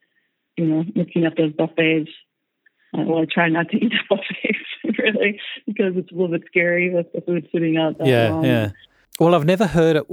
you 0.58 0.66
know, 0.66 0.84
looking 0.96 1.26
at 1.26 1.38
those 1.38 1.54
buffets 1.54 2.10
well, 2.98 3.22
I 3.22 3.26
try 3.26 3.50
not 3.50 3.70
to 3.70 3.78
eat 3.78 3.94
at 4.00 4.10
buffets 4.10 5.00
really 5.00 5.40
because 5.66 5.94
it's 5.96 6.12
a 6.12 6.14
little 6.14 6.30
bit 6.30 6.44
scary 6.48 6.94
with 6.94 7.12
the 7.14 7.22
food 7.22 7.48
sitting 7.52 7.78
out 7.78 7.98
that 7.98 8.08
yeah, 8.08 8.30
long. 8.30 8.46
Yeah, 8.46 8.72
Well, 9.20 9.36
I've 9.36 9.46
never 9.46 9.68
heard 9.68 9.98
it 9.98 10.06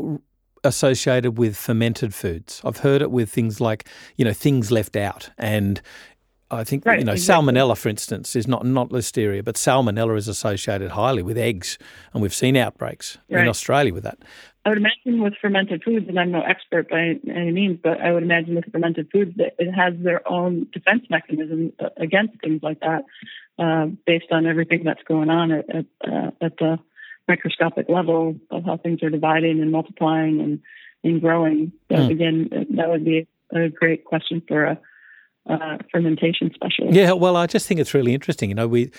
associated 0.65 1.39
with 1.39 1.57
fermented 1.57 2.15
foods. 2.15 2.61
I've 2.65 2.79
heard 2.79 3.03
it 3.03 3.11
with 3.11 3.31
things 3.31 3.61
like, 3.61 3.89
you 4.17 4.25
know, 4.25 4.33
things 4.33 4.71
left 4.71 4.97
out. 4.97 5.31
And 5.39 5.81
I 6.51 6.65
think, 6.65 6.85
right, 6.85 6.99
you 6.99 7.05
know, 7.05 7.13
exactly. 7.13 7.55
salmonella, 7.55 7.77
for 7.77 7.89
instance, 7.89 8.37
is 8.37 8.47
not, 8.47 8.65
not 8.65 8.91
listeria, 8.91 9.45
but 9.45 9.57
salmonella 9.57 10.17
is 10.17 10.29
associated 10.29 10.93
highly 10.93 11.23
with 11.23 11.39
eggs. 11.39 11.79
And 12.13 12.23
we've 12.23 12.35
seen 12.35 12.57
outbreaks 12.57 13.19
right. 13.31 13.43
in 13.43 13.49
Australia 13.49 13.93
with 13.93 14.05
that. 14.05 14.19
I 14.65 14.69
would 14.69 14.79
imagine 14.79 15.23
with 15.23 15.35
fermented 15.41 15.83
foods, 15.83 16.09
and 16.09 16.19
I'm 16.19 16.31
no 16.31 16.41
expert 16.41 16.89
by 16.89 17.19
any 17.29 17.51
means, 17.51 17.81
but 17.83 18.01
I 18.01 18.13
would 18.13 18.23
imagine 18.23 18.55
with 18.55 18.71
fermented 18.71 19.09
foods 19.11 19.37
that 19.39 19.55
it 19.59 19.73
has 19.73 19.95
their 19.99 20.27
own 20.31 20.69
defense 20.73 21.05
mechanism 21.11 21.73
against 21.97 22.41
things 22.41 22.63
like 22.63 22.79
that, 22.81 23.05
uh, 23.59 23.87
based 24.07 24.31
on 24.31 24.47
everything 24.47 24.85
that's 24.85 25.03
going 25.03 25.31
on 25.31 25.51
at 25.51 25.69
at, 25.69 25.87
uh, 26.07 26.31
at, 26.41 26.57
the 26.59 26.79
microscopic 27.27 27.89
level 27.89 28.37
of 28.51 28.65
how 28.65 28.77
things 28.77 29.03
are 29.03 29.11
dividing 29.11 29.61
and 29.61 29.73
multiplying 29.73 30.41
and, 30.41 30.61
and 31.03 31.21
growing. 31.21 31.73
But 31.89 32.01
mm. 32.01 32.11
again, 32.11 32.67
that 32.77 32.89
would 32.89 33.05
be 33.05 33.27
a 33.53 33.69
great 33.69 34.05
question 34.05 34.43
for 34.47 34.65
a 34.65 34.81
uh, 35.49 35.79
fermentation 35.91 36.51
specialist. 36.55 36.95
Yeah, 36.95 37.13
well, 37.13 37.37
I 37.37 37.47
just 37.47 37.67
think 37.67 37.81
it's 37.81 37.95
really 37.95 38.15
interesting. 38.15 38.49
You 38.49 38.55
know, 38.55 38.69
we, 38.69 38.91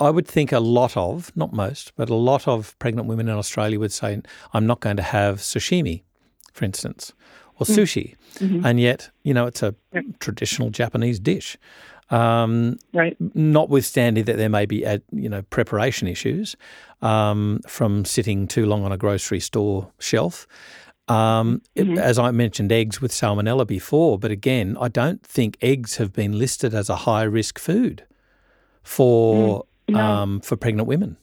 I 0.00 0.10
would 0.10 0.26
think 0.26 0.52
a 0.52 0.60
lot 0.60 0.96
of, 0.96 1.32
not 1.36 1.52
most, 1.52 1.92
but 1.96 2.08
a 2.08 2.14
lot 2.14 2.46
of 2.46 2.78
pregnant 2.78 3.08
women 3.08 3.28
in 3.28 3.34
Australia 3.34 3.80
would 3.80 3.92
say, 3.92 4.20
"I'm 4.52 4.66
not 4.66 4.80
going 4.80 4.96
to 4.96 5.02
have 5.02 5.38
sashimi, 5.38 6.02
for 6.52 6.64
instance, 6.64 7.12
or 7.58 7.66
mm. 7.66 7.76
sushi," 7.76 8.14
mm-hmm. 8.34 8.64
and 8.64 8.78
yet, 8.78 9.10
you 9.22 9.34
know, 9.34 9.46
it's 9.46 9.62
a 9.62 9.74
yep. 9.92 10.04
traditional 10.20 10.70
Japanese 10.70 11.18
dish. 11.18 11.56
Um, 12.10 12.78
right. 12.94 13.16
Notwithstanding 13.34 14.24
that 14.24 14.36
there 14.36 14.48
may 14.48 14.66
be, 14.66 14.86
uh, 14.86 14.98
you 15.10 15.28
know, 15.28 15.42
preparation 15.42 16.06
issues 16.06 16.56
um, 17.02 17.60
from 17.66 18.04
sitting 18.04 18.46
too 18.46 18.66
long 18.66 18.84
on 18.84 18.92
a 18.92 18.96
grocery 18.96 19.40
store 19.40 19.90
shelf. 19.98 20.46
Um, 21.08 21.62
mm-hmm. 21.76 21.98
As 21.98 22.18
I 22.18 22.32
mentioned, 22.32 22.72
eggs 22.72 23.00
with 23.00 23.12
salmonella 23.12 23.66
before, 23.66 24.18
but 24.18 24.32
again, 24.32 24.76
I 24.80 24.88
don't 24.88 25.22
think 25.22 25.56
eggs 25.62 25.96
have 25.96 26.12
been 26.12 26.36
listed 26.38 26.74
as 26.74 26.88
a 26.90 26.96
high 26.96 27.22
risk 27.22 27.58
food 27.60 28.04
for 28.82 29.64
mm, 29.88 29.94
no. 29.94 30.00
um, 30.00 30.40
for 30.40 30.56
pregnant 30.56 30.88
women. 30.88 31.16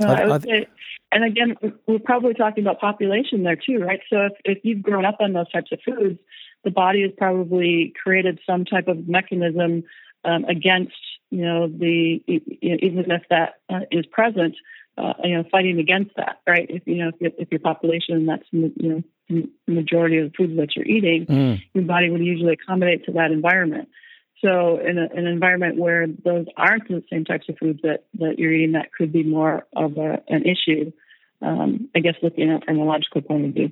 No, 0.00 0.08
I, 0.08 0.34
I 0.34 0.38
say, 0.40 0.66
and 1.12 1.24
again, 1.24 1.56
we're 1.86 1.98
probably 2.00 2.34
talking 2.34 2.64
about 2.64 2.80
population 2.80 3.42
there 3.42 3.56
too, 3.56 3.78
right? 3.78 4.00
So 4.10 4.26
if, 4.26 4.32
if 4.44 4.58
you've 4.62 4.82
grown 4.82 5.04
up 5.04 5.16
on 5.20 5.32
those 5.32 5.50
types 5.50 5.72
of 5.72 5.80
foods, 5.84 6.18
the 6.64 6.70
body 6.70 7.02
has 7.02 7.12
probably 7.16 7.94
created 8.02 8.40
some 8.46 8.64
type 8.64 8.88
of 8.88 9.08
mechanism 9.08 9.84
um, 10.24 10.44
against, 10.44 10.96
you 11.30 11.42
know, 11.42 11.68
the 11.68 12.20
even 12.26 13.10
if 13.10 13.22
that 13.30 13.60
uh, 13.70 13.80
is 13.90 14.06
present, 14.06 14.56
uh, 14.98 15.14
you 15.22 15.36
know, 15.36 15.44
fighting 15.50 15.78
against 15.78 16.16
that, 16.16 16.40
right? 16.46 16.66
If 16.68 16.82
you 16.86 16.96
know, 16.96 17.12
if, 17.20 17.32
if 17.38 17.48
your 17.50 17.60
population, 17.60 18.26
that's 18.26 18.44
you 18.50 18.72
know, 18.78 19.02
the 19.28 19.72
majority 19.72 20.18
of 20.18 20.30
the 20.30 20.36
foods 20.36 20.56
that 20.56 20.74
you're 20.74 20.86
eating, 20.86 21.26
mm. 21.26 21.62
your 21.74 21.84
body 21.84 22.10
would 22.10 22.24
usually 22.24 22.54
accommodate 22.54 23.04
to 23.04 23.12
that 23.12 23.30
environment. 23.30 23.88
So, 24.44 24.78
in, 24.78 24.98
a, 24.98 25.08
an 25.14 25.26
environment 25.26 25.78
where 25.78 26.06
those 26.06 26.46
aren't 26.56 26.88
the 26.88 27.02
same 27.10 27.24
types 27.24 27.48
of 27.48 27.56
foods 27.58 27.80
that, 27.82 28.04
that 28.14 28.38
you're 28.38 28.52
eating, 28.52 28.72
that 28.72 28.92
could 28.96 29.12
be 29.12 29.24
more 29.24 29.66
of 29.74 29.96
a, 29.96 30.22
an 30.28 30.44
issue. 30.44 30.92
Um, 31.40 31.88
I 31.94 32.00
guess 32.00 32.14
looking 32.22 32.50
at 32.50 32.62
it 32.62 32.64
from 32.66 32.78
a 32.78 32.84
logical 32.84 33.22
point 33.22 33.46
of 33.46 33.54
view, 33.54 33.70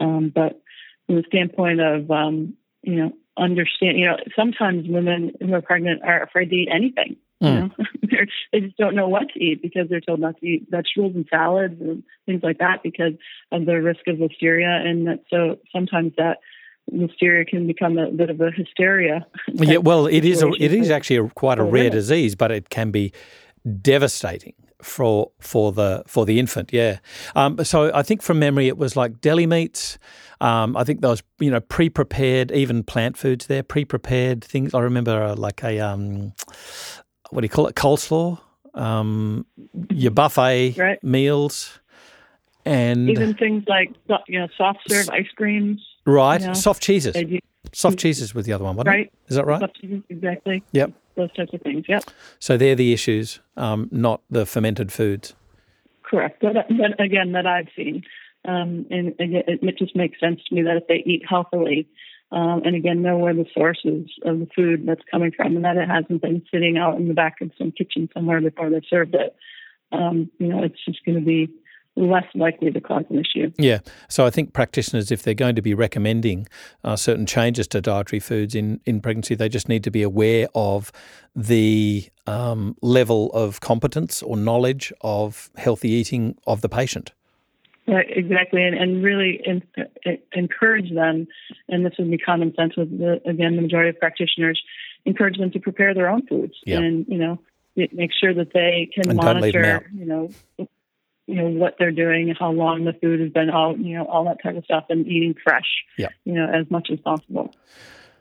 um, 0.00 0.32
but 0.34 0.60
from 1.06 1.16
the 1.16 1.24
standpoint 1.26 1.80
of 1.80 2.10
um, 2.10 2.56
you 2.82 2.96
know, 2.96 3.12
understand, 3.36 3.98
you 3.98 4.06
know, 4.06 4.16
sometimes 4.34 4.86
women 4.88 5.32
who 5.40 5.52
are 5.52 5.62
pregnant 5.62 6.02
are 6.02 6.22
afraid 6.22 6.50
to 6.50 6.56
eat 6.56 6.68
anything. 6.72 7.16
Mm. 7.42 7.70
You 8.02 8.08
know, 8.08 8.24
they 8.52 8.60
just 8.60 8.76
don't 8.76 8.94
know 8.94 9.08
what 9.08 9.28
to 9.34 9.40
eat 9.42 9.62
because 9.62 9.88
they're 9.88 10.00
told 10.00 10.20
not 10.20 10.38
to 10.40 10.46
eat 10.46 10.66
vegetables 10.70 11.14
and 11.14 11.26
salads 11.30 11.80
and 11.80 12.02
things 12.24 12.42
like 12.42 12.58
that 12.58 12.82
because 12.82 13.12
of 13.52 13.66
the 13.66 13.80
risk 13.82 14.00
of 14.06 14.16
listeria, 14.16 14.86
and 14.86 15.06
that 15.06 15.24
so 15.30 15.58
sometimes 15.72 16.12
that 16.16 16.38
listeria 16.92 17.46
can 17.46 17.66
become 17.66 17.98
a 17.98 18.10
bit 18.10 18.30
of 18.30 18.40
a 18.40 18.50
hysteria. 18.50 19.26
Yeah, 19.48 19.78
well, 19.78 20.06
it 20.06 20.24
is. 20.24 20.42
A, 20.42 20.50
it 20.58 20.72
is 20.72 20.90
actually 20.96 21.16
a, 21.16 21.28
quite 21.30 21.58
a 21.58 21.64
rare 21.64 21.90
disease, 21.90 22.34
but 22.34 22.50
it 22.50 22.70
can 22.70 22.90
be 22.90 23.12
devastating 23.82 24.54
for 24.82 25.30
for 25.40 25.72
the 25.72 26.02
for 26.06 26.24
the 26.24 26.38
infant. 26.38 26.72
Yeah. 26.72 26.98
Um, 27.34 27.62
so 27.64 27.90
I 27.94 28.02
think 28.02 28.22
from 28.22 28.38
memory, 28.38 28.68
it 28.68 28.78
was 28.78 28.96
like 28.96 29.20
deli 29.20 29.46
meats. 29.46 29.98
Um, 30.40 30.76
I 30.76 30.84
think 30.84 31.00
those 31.00 31.22
you 31.38 31.50
know 31.50 31.60
pre 31.60 31.88
prepared, 31.88 32.52
even 32.52 32.82
plant 32.82 33.16
foods 33.16 33.46
there, 33.46 33.62
pre 33.62 33.84
prepared 33.84 34.44
things. 34.44 34.74
I 34.74 34.80
remember 34.80 35.22
uh, 35.22 35.34
like 35.34 35.62
a 35.64 35.80
um, 35.80 36.32
what 37.30 37.40
do 37.40 37.44
you 37.44 37.50
call 37.50 37.66
it, 37.66 37.74
coleslaw, 37.74 38.38
um, 38.74 39.46
your 39.90 40.10
buffet 40.10 40.76
right. 40.76 41.02
meals, 41.02 41.78
and 42.64 43.08
even 43.08 43.34
things 43.34 43.64
like 43.66 43.90
you 44.28 44.38
know 44.38 44.48
soft 44.56 44.80
serve 44.88 45.08
ice 45.10 45.28
creams. 45.36 45.84
Right, 46.04 46.40
you 46.40 46.48
know, 46.48 46.52
soft 46.54 46.82
cheeses. 46.82 47.16
Soft 47.72 47.98
cheeses 47.98 48.34
with 48.34 48.46
the 48.46 48.52
other 48.52 48.64
one, 48.64 48.76
wasn't 48.76 48.88
right. 48.88 49.06
it? 49.06 49.12
Is 49.28 49.36
that 49.36 49.46
right? 49.46 49.60
Soft 49.60 49.80
cheeses, 49.80 50.02
exactly. 50.08 50.62
Yep. 50.72 50.92
Those 51.16 51.32
types 51.32 51.52
of 51.52 51.60
things. 51.62 51.84
Yep. 51.88 52.04
So 52.38 52.56
they're 52.56 52.74
the 52.74 52.92
issues, 52.92 53.40
um, 53.56 53.88
not 53.90 54.20
the 54.30 54.46
fermented 54.46 54.92
foods. 54.92 55.34
Correct. 56.02 56.40
But, 56.40 56.54
but 56.68 57.00
again, 57.04 57.32
that 57.32 57.46
I've 57.46 57.68
seen, 57.74 58.04
um, 58.46 58.86
and, 58.90 59.14
and 59.18 59.34
it, 59.34 59.44
it 59.62 59.78
just 59.78 59.96
makes 59.96 60.20
sense 60.20 60.40
to 60.48 60.54
me 60.54 60.62
that 60.62 60.76
if 60.76 60.86
they 60.86 61.02
eat 61.04 61.24
healthily, 61.28 61.88
um, 62.32 62.62
and 62.64 62.74
again 62.74 63.02
know 63.02 63.18
where 63.18 63.34
the 63.34 63.46
sources 63.54 64.08
of 64.24 64.40
the 64.40 64.48
food 64.54 64.84
that's 64.86 65.02
coming 65.10 65.32
from, 65.36 65.56
and 65.56 65.64
that 65.64 65.76
it 65.76 65.88
hasn't 65.88 66.22
been 66.22 66.42
sitting 66.52 66.76
out 66.76 66.96
in 66.96 67.08
the 67.08 67.14
back 67.14 67.36
of 67.40 67.50
some 67.58 67.72
kitchen 67.72 68.08
somewhere 68.14 68.40
before 68.40 68.70
they 68.70 68.80
served 68.88 69.14
it. 69.14 69.34
Um, 69.92 70.30
you 70.38 70.48
know, 70.48 70.62
it's 70.62 70.84
just 70.84 71.04
going 71.04 71.18
to 71.18 71.24
be 71.24 71.48
less 71.96 72.26
likely 72.34 72.70
to 72.70 72.80
cause 72.80 73.04
an 73.08 73.18
issue. 73.18 73.50
Yeah. 73.58 73.78
So 74.08 74.26
I 74.26 74.30
think 74.30 74.52
practitioners, 74.52 75.10
if 75.10 75.22
they're 75.22 75.34
going 75.34 75.56
to 75.56 75.62
be 75.62 75.74
recommending 75.74 76.46
uh, 76.84 76.96
certain 76.96 77.26
changes 77.26 77.66
to 77.68 77.80
dietary 77.80 78.20
foods 78.20 78.54
in, 78.54 78.80
in 78.84 79.00
pregnancy, 79.00 79.34
they 79.34 79.48
just 79.48 79.68
need 79.68 79.82
to 79.84 79.90
be 79.90 80.02
aware 80.02 80.48
of 80.54 80.92
the 81.34 82.06
um, 82.26 82.76
level 82.82 83.30
of 83.32 83.60
competence 83.60 84.22
or 84.22 84.36
knowledge 84.36 84.92
of 85.00 85.50
healthy 85.56 85.90
eating 85.90 86.36
of 86.46 86.60
the 86.60 86.68
patient. 86.68 87.12
Right, 87.88 88.06
exactly, 88.08 88.64
and, 88.64 88.76
and 88.76 89.04
really 89.04 89.40
in, 89.44 89.62
in, 90.04 90.18
encourage 90.32 90.92
them, 90.92 91.28
and 91.68 91.86
this 91.86 91.92
would 91.98 92.10
be 92.10 92.18
common 92.18 92.52
sense 92.56 92.76
with 92.76 92.90
the, 92.98 93.20
again 93.24 93.54
the 93.54 93.62
majority 93.62 93.90
of 93.90 93.98
practitioners, 94.00 94.60
encourage 95.04 95.38
them 95.38 95.52
to 95.52 95.60
prepare 95.60 95.94
their 95.94 96.08
own 96.08 96.26
foods, 96.26 96.54
yeah. 96.64 96.78
and 96.78 97.06
you 97.08 97.18
know 97.18 97.38
make 97.76 98.10
sure 98.12 98.34
that 98.34 98.52
they 98.52 98.90
can 98.92 99.10
and 99.10 99.16
monitor, 99.16 99.88
you 99.94 100.04
know, 100.04 100.30
you 100.58 101.34
know 101.34 101.46
what 101.46 101.76
they're 101.78 101.92
doing, 101.92 102.34
how 102.36 102.50
long 102.50 102.84
the 102.84 102.92
food 102.94 103.20
has 103.20 103.30
been 103.30 103.50
out, 103.50 103.78
you 103.78 103.96
know, 103.96 104.06
all 104.06 104.24
that 104.24 104.42
type 104.42 104.56
of 104.56 104.64
stuff, 104.64 104.86
and 104.88 105.06
eating 105.06 105.34
fresh, 105.42 105.84
yeah. 105.96 106.08
you 106.24 106.32
know, 106.32 106.48
as 106.52 106.68
much 106.70 106.88
as 106.90 106.98
possible. 107.00 107.54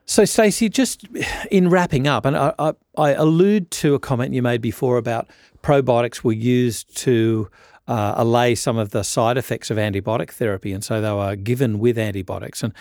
So, 0.06 0.25
Stacey, 0.25 0.69
just 0.69 1.08
in 1.49 1.69
wrapping 1.69 2.08
up, 2.08 2.25
and 2.25 2.38
I, 2.38 2.54
I, 2.60 2.73
I, 2.95 3.10
allude 3.13 3.71
to 3.71 3.95
a 3.95 3.99
comment 3.99 4.34
you 4.34 4.43
made 4.43 4.62
before 4.62 4.97
about 4.97 5.28
probiotics 5.63 6.23
were 6.23 6.34
used 6.34 6.95
to 6.97 7.49
uh, 7.88 8.15
allay 8.17 8.56
some 8.56 8.78
of 8.78 8.89
the 8.89 9.04
side 9.04 9.38
effects 9.38 9.69
of 9.69 9.78
antibiotic 9.78 10.32
therapy, 10.32 10.71
and 10.71 10.84
so 10.84 11.02
they 11.02 11.12
were 11.12 11.36
given 11.36 11.80
with 11.80 11.98
antibiotics. 11.98 12.63
And 12.63 12.74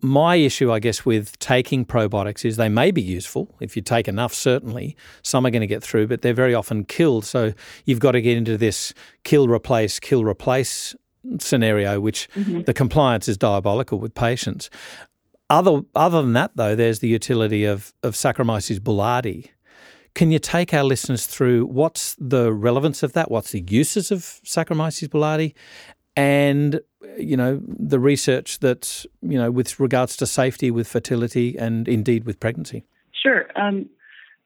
my 0.00 0.36
issue, 0.36 0.72
I 0.72 0.78
guess, 0.78 1.04
with 1.04 1.38
taking 1.38 1.84
probiotics 1.84 2.44
is 2.44 2.56
they 2.56 2.68
may 2.68 2.90
be 2.90 3.02
useful 3.02 3.54
if 3.60 3.76
you 3.76 3.82
take 3.82 4.06
enough. 4.06 4.32
Certainly, 4.32 4.96
some 5.22 5.44
are 5.44 5.50
going 5.50 5.60
to 5.60 5.66
get 5.66 5.82
through, 5.82 6.06
but 6.06 6.22
they're 6.22 6.34
very 6.34 6.54
often 6.54 6.84
killed. 6.84 7.24
So 7.24 7.52
you've 7.84 8.00
got 8.00 8.12
to 8.12 8.22
get 8.22 8.36
into 8.36 8.56
this 8.56 8.94
kill, 9.24 9.48
replace, 9.48 9.98
kill, 9.98 10.24
replace 10.24 10.94
scenario, 11.38 12.00
which 12.00 12.28
mm-hmm. 12.34 12.62
the 12.62 12.74
compliance 12.74 13.28
is 13.28 13.36
diabolical 13.36 13.98
with 13.98 14.14
patients. 14.14 14.70
Other 15.50 15.82
other 15.94 16.22
than 16.22 16.32
that, 16.34 16.52
though, 16.54 16.74
there's 16.74 17.00
the 17.00 17.08
utility 17.08 17.64
of 17.64 17.92
of 18.02 18.14
Saccharomyces 18.14 18.78
boulardii 18.78 19.48
can 20.14 20.30
you 20.30 20.38
take 20.38 20.72
our 20.72 20.84
listeners 20.84 21.26
through 21.26 21.66
what's 21.66 22.16
the 22.18 22.52
relevance 22.52 23.02
of 23.02 23.12
that? 23.14 23.30
What's 23.30 23.50
the 23.50 23.64
uses 23.68 24.10
of 24.10 24.20
Saccharomyces 24.20 25.08
boulardii? 25.08 25.54
And, 26.16 26.80
you 27.18 27.36
know, 27.36 27.60
the 27.66 27.98
research 27.98 28.60
that's, 28.60 29.06
you 29.22 29.36
know, 29.36 29.50
with 29.50 29.80
regards 29.80 30.16
to 30.18 30.26
safety 30.26 30.70
with 30.70 30.86
fertility 30.86 31.56
and 31.58 31.88
indeed 31.88 32.24
with 32.24 32.38
pregnancy? 32.38 32.84
Sure. 33.20 33.46
Um, 33.56 33.88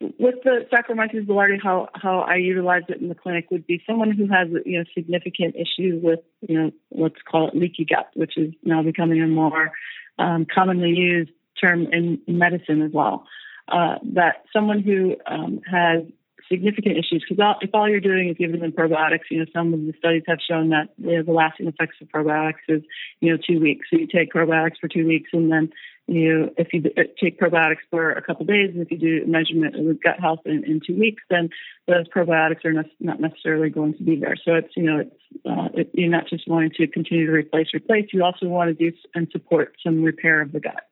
with 0.00 0.36
the 0.44 0.66
Saccharomyces 0.72 1.26
boulardii, 1.26 1.60
how 1.62 1.88
how 1.94 2.20
I 2.20 2.36
utilize 2.36 2.82
it 2.88 3.00
in 3.00 3.08
the 3.08 3.14
clinic 3.14 3.50
would 3.50 3.66
be 3.66 3.82
someone 3.86 4.12
who 4.12 4.28
has 4.28 4.48
you 4.64 4.78
know 4.78 4.84
significant 4.94 5.56
issue 5.56 6.00
with 6.02 6.20
you 6.40 6.56
know 6.56 6.70
let's 6.92 7.20
call 7.28 7.48
it 7.48 7.56
leaky 7.56 7.84
gut, 7.84 8.08
which 8.14 8.38
is 8.38 8.54
now 8.62 8.82
becoming 8.82 9.20
a 9.20 9.26
more 9.26 9.72
um, 10.18 10.46
commonly 10.52 10.90
used 10.90 11.30
term 11.60 11.88
in 11.92 12.20
medicine 12.28 12.80
as 12.82 12.92
well. 12.92 13.26
Uh, 13.70 13.98
that 14.02 14.44
someone 14.52 14.80
who 14.80 15.16
um, 15.26 15.60
has 15.70 16.02
significant 16.50 16.96
issues 16.96 17.24
because 17.28 17.56
if 17.60 17.70
all 17.74 17.88
you're 17.88 18.00
doing 18.00 18.30
is 18.30 18.36
giving 18.38 18.60
them 18.60 18.72
probiotics, 18.72 19.28
you 19.30 19.38
know, 19.38 19.46
some 19.52 19.74
of 19.74 19.80
the 19.80 19.92
studies 19.98 20.22
have 20.26 20.38
shown 20.48 20.70
that 20.70 20.88
you 20.96 21.16
know, 21.16 21.22
the 21.22 21.32
lasting 21.32 21.66
effects 21.66 21.96
of 22.00 22.08
probiotics 22.08 22.64
is, 22.68 22.82
you 23.20 23.30
know, 23.30 23.38
two 23.46 23.60
weeks. 23.60 23.86
So 23.90 23.98
you 23.98 24.06
take 24.06 24.32
probiotics 24.32 24.78
for 24.80 24.88
two 24.88 25.06
weeks 25.06 25.30
and 25.32 25.52
then 25.52 25.70
you, 26.06 26.50
if 26.56 26.68
you 26.72 26.82
take 27.22 27.38
probiotics 27.38 27.84
for 27.90 28.12
a 28.12 28.22
couple 28.22 28.46
days, 28.46 28.70
and 28.72 28.80
if 28.80 28.90
you 28.90 28.96
do 28.96 29.24
a 29.24 29.28
measurement 29.28 29.76
of 29.76 30.02
gut 30.02 30.18
health 30.18 30.40
in, 30.46 30.64
in 30.64 30.80
two 30.84 30.98
weeks, 30.98 31.22
then 31.28 31.50
those 31.86 32.08
probiotics 32.08 32.64
are 32.64 32.72
ne- 32.72 32.96
not 32.98 33.20
necessarily 33.20 33.68
going 33.68 33.92
to 33.92 34.02
be 34.02 34.16
there. 34.16 34.34
So 34.42 34.54
it's, 34.54 34.74
you 34.74 34.84
know, 34.84 35.00
it's, 35.00 35.14
uh, 35.44 35.68
it, 35.74 35.90
you're 35.92 36.08
not 36.08 36.26
just 36.26 36.48
wanting 36.48 36.70
to 36.78 36.86
continue 36.86 37.26
to 37.26 37.32
replace, 37.32 37.68
replace. 37.74 38.06
You 38.14 38.24
also 38.24 38.46
want 38.46 38.68
to 38.76 38.90
do 38.90 38.96
and 39.14 39.28
support 39.30 39.74
some 39.84 40.02
repair 40.02 40.40
of 40.40 40.52
the 40.52 40.60
gut 40.60 40.88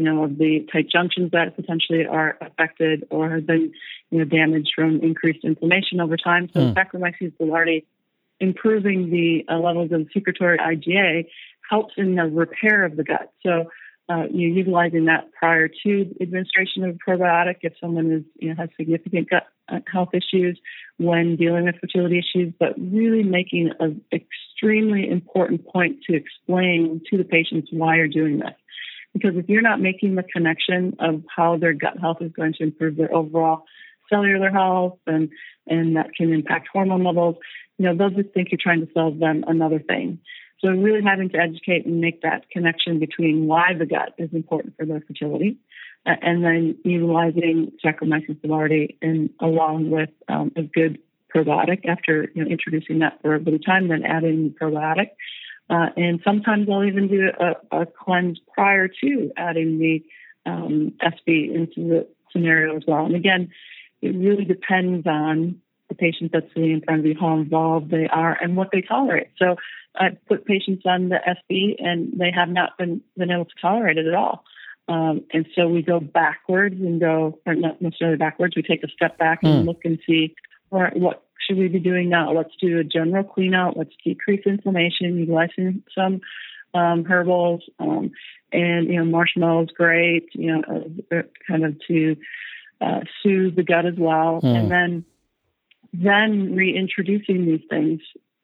you 0.00 0.06
know, 0.06 0.24
of 0.24 0.38
the 0.38 0.66
tight 0.72 0.88
junctions 0.90 1.30
that 1.32 1.54
potentially 1.54 2.06
are 2.06 2.38
affected 2.40 3.06
or 3.10 3.30
have 3.30 3.46
been, 3.46 3.70
you 4.10 4.18
know, 4.18 4.24
damaged 4.24 4.70
from 4.74 5.00
increased 5.02 5.44
inflammation 5.44 6.00
over 6.00 6.16
time. 6.16 6.48
So 6.54 6.60
mm. 6.60 6.74
Saccharomyces 6.74 7.34
boulardii 7.38 7.84
improving 8.40 9.10
the 9.10 9.44
uh, 9.52 9.58
levels 9.58 9.92
of 9.92 10.08
secretory 10.14 10.56
IgA 10.56 11.26
helps 11.68 11.92
in 11.98 12.14
the 12.14 12.24
repair 12.24 12.86
of 12.86 12.96
the 12.96 13.04
gut. 13.04 13.30
So 13.44 13.66
uh, 14.08 14.24
you're 14.32 14.50
utilizing 14.50 15.04
that 15.04 15.30
prior 15.38 15.68
to 15.68 16.16
administration 16.18 16.82
of 16.84 16.96
a 16.96 17.10
probiotic 17.10 17.56
if 17.60 17.74
someone 17.78 18.10
is, 18.10 18.22
you 18.36 18.48
know, 18.48 18.54
has 18.56 18.70
significant 18.78 19.28
gut 19.28 19.48
uh, 19.68 19.80
health 19.92 20.14
issues 20.14 20.58
when 20.96 21.36
dealing 21.36 21.66
with 21.66 21.76
fertility 21.78 22.18
issues, 22.18 22.54
but 22.58 22.72
really 22.78 23.22
making 23.22 23.70
an 23.78 24.00
extremely 24.12 25.08
important 25.08 25.66
point 25.66 25.98
to 26.08 26.16
explain 26.16 27.02
to 27.10 27.18
the 27.18 27.24
patients 27.24 27.68
why 27.70 27.96
you're 27.96 28.08
doing 28.08 28.38
this. 28.38 28.54
Because 29.12 29.36
if 29.36 29.48
you're 29.48 29.62
not 29.62 29.80
making 29.80 30.14
the 30.14 30.22
connection 30.22 30.96
of 31.00 31.22
how 31.34 31.56
their 31.56 31.72
gut 31.72 31.98
health 32.00 32.18
is 32.20 32.32
going 32.32 32.54
to 32.54 32.62
improve 32.62 32.96
their 32.96 33.12
overall 33.14 33.64
cellular 34.08 34.50
health 34.50 34.98
and, 35.06 35.30
and 35.66 35.96
that 35.96 36.14
can 36.16 36.32
impact 36.32 36.68
hormone 36.72 37.04
levels, 37.04 37.36
you 37.78 37.86
know, 37.86 37.96
they'll 37.96 38.22
just 38.22 38.34
think 38.34 38.48
you're 38.50 38.58
trying 38.62 38.86
to 38.86 38.92
sell 38.92 39.10
them 39.10 39.44
another 39.46 39.78
thing. 39.78 40.18
So 40.60 40.68
really 40.68 41.02
having 41.02 41.30
to 41.30 41.38
educate 41.38 41.86
and 41.86 42.00
make 42.00 42.22
that 42.22 42.50
connection 42.50 42.98
between 42.98 43.46
why 43.46 43.72
the 43.78 43.86
gut 43.86 44.14
is 44.18 44.30
important 44.32 44.74
for 44.76 44.84
their 44.84 45.00
fertility 45.00 45.56
uh, 46.06 46.16
and 46.20 46.44
then 46.44 46.76
utilizing 46.84 47.72
Saccharomyces 47.84 48.40
boulardii 48.40 48.96
and 49.00 49.30
along 49.40 49.90
with 49.90 50.10
um, 50.28 50.52
a 50.56 50.62
good 50.62 50.98
probiotic 51.34 51.86
after 51.88 52.30
you 52.34 52.44
know, 52.44 52.50
introducing 52.50 52.98
that 52.98 53.20
for 53.22 53.34
a 53.34 53.40
bit 53.40 53.54
of 53.54 53.64
time, 53.64 53.88
then 53.88 54.04
adding 54.04 54.54
probiotic 54.60 55.10
uh, 55.70 55.90
and 55.96 56.20
sometimes 56.24 56.68
I'll 56.68 56.84
even 56.84 57.06
do 57.06 57.30
a, 57.38 57.82
a, 57.82 57.86
cleanse 57.86 58.40
prior 58.52 58.88
to 58.88 59.30
adding 59.36 59.78
the 59.78 60.04
um, 60.44 60.94
SB 61.00 61.54
into 61.54 61.88
the 61.88 62.08
scenario 62.32 62.76
as 62.76 62.82
well. 62.88 63.06
And 63.06 63.14
again, 63.14 63.50
it 64.02 64.16
really 64.16 64.44
depends 64.44 65.06
on 65.06 65.60
the 65.88 65.94
patient 65.94 66.32
that's 66.32 66.48
sitting 66.54 66.72
in 66.72 66.80
front 66.80 67.00
of 67.00 67.06
you, 67.06 67.14
how 67.18 67.34
involved 67.38 67.90
they 67.90 68.08
are, 68.08 68.36
and 68.42 68.56
what 68.56 68.70
they 68.72 68.80
tolerate. 68.80 69.28
So 69.38 69.56
I 69.94 70.10
put 70.28 70.44
patients 70.44 70.82
on 70.86 71.08
the 71.08 71.18
SB, 71.18 71.76
and 71.78 72.12
they 72.18 72.32
have 72.34 72.48
not 72.48 72.76
been 72.76 73.00
been 73.16 73.30
able 73.30 73.44
to 73.44 73.54
tolerate 73.60 73.98
it 73.98 74.06
at 74.06 74.14
all. 74.14 74.44
Um, 74.88 75.22
and 75.32 75.46
so 75.54 75.68
we 75.68 75.82
go 75.82 76.00
backwards 76.00 76.80
and 76.80 76.98
go, 76.98 77.38
or 77.46 77.54
not 77.54 77.80
necessarily 77.80 78.16
backwards. 78.16 78.56
We 78.56 78.62
take 78.62 78.82
a 78.82 78.88
step 78.88 79.18
back 79.18 79.40
and 79.44 79.64
mm. 79.64 79.66
look 79.68 79.84
and 79.84 80.00
see 80.04 80.34
what 80.70 81.22
should 81.50 81.58
we 81.58 81.68
be 81.68 81.80
doing 81.80 82.08
now? 82.08 82.32
Let's 82.32 82.54
do 82.60 82.78
a 82.78 82.84
general 82.84 83.24
clean 83.24 83.54
out. 83.54 83.76
Let's 83.76 83.94
decrease 84.04 84.42
inflammation, 84.46 85.18
utilizing 85.18 85.82
some 85.94 86.20
um, 86.74 87.04
herbals, 87.04 87.62
um, 87.80 88.12
and 88.52 88.86
you 88.86 88.96
know 88.96 89.04
marshmallows, 89.04 89.70
great. 89.76 90.28
You 90.32 90.52
know, 90.52 90.62
uh, 91.12 91.16
uh, 91.16 91.22
kind 91.48 91.64
of 91.64 91.76
to 91.88 92.16
uh, 92.80 93.00
soothe 93.22 93.56
the 93.56 93.64
gut 93.64 93.84
as 93.84 93.94
well, 93.98 94.40
mm. 94.42 94.56
and 94.56 94.70
then 94.70 95.04
then 95.92 96.54
reintroducing 96.54 97.46
these 97.46 97.62
things. 97.68 98.00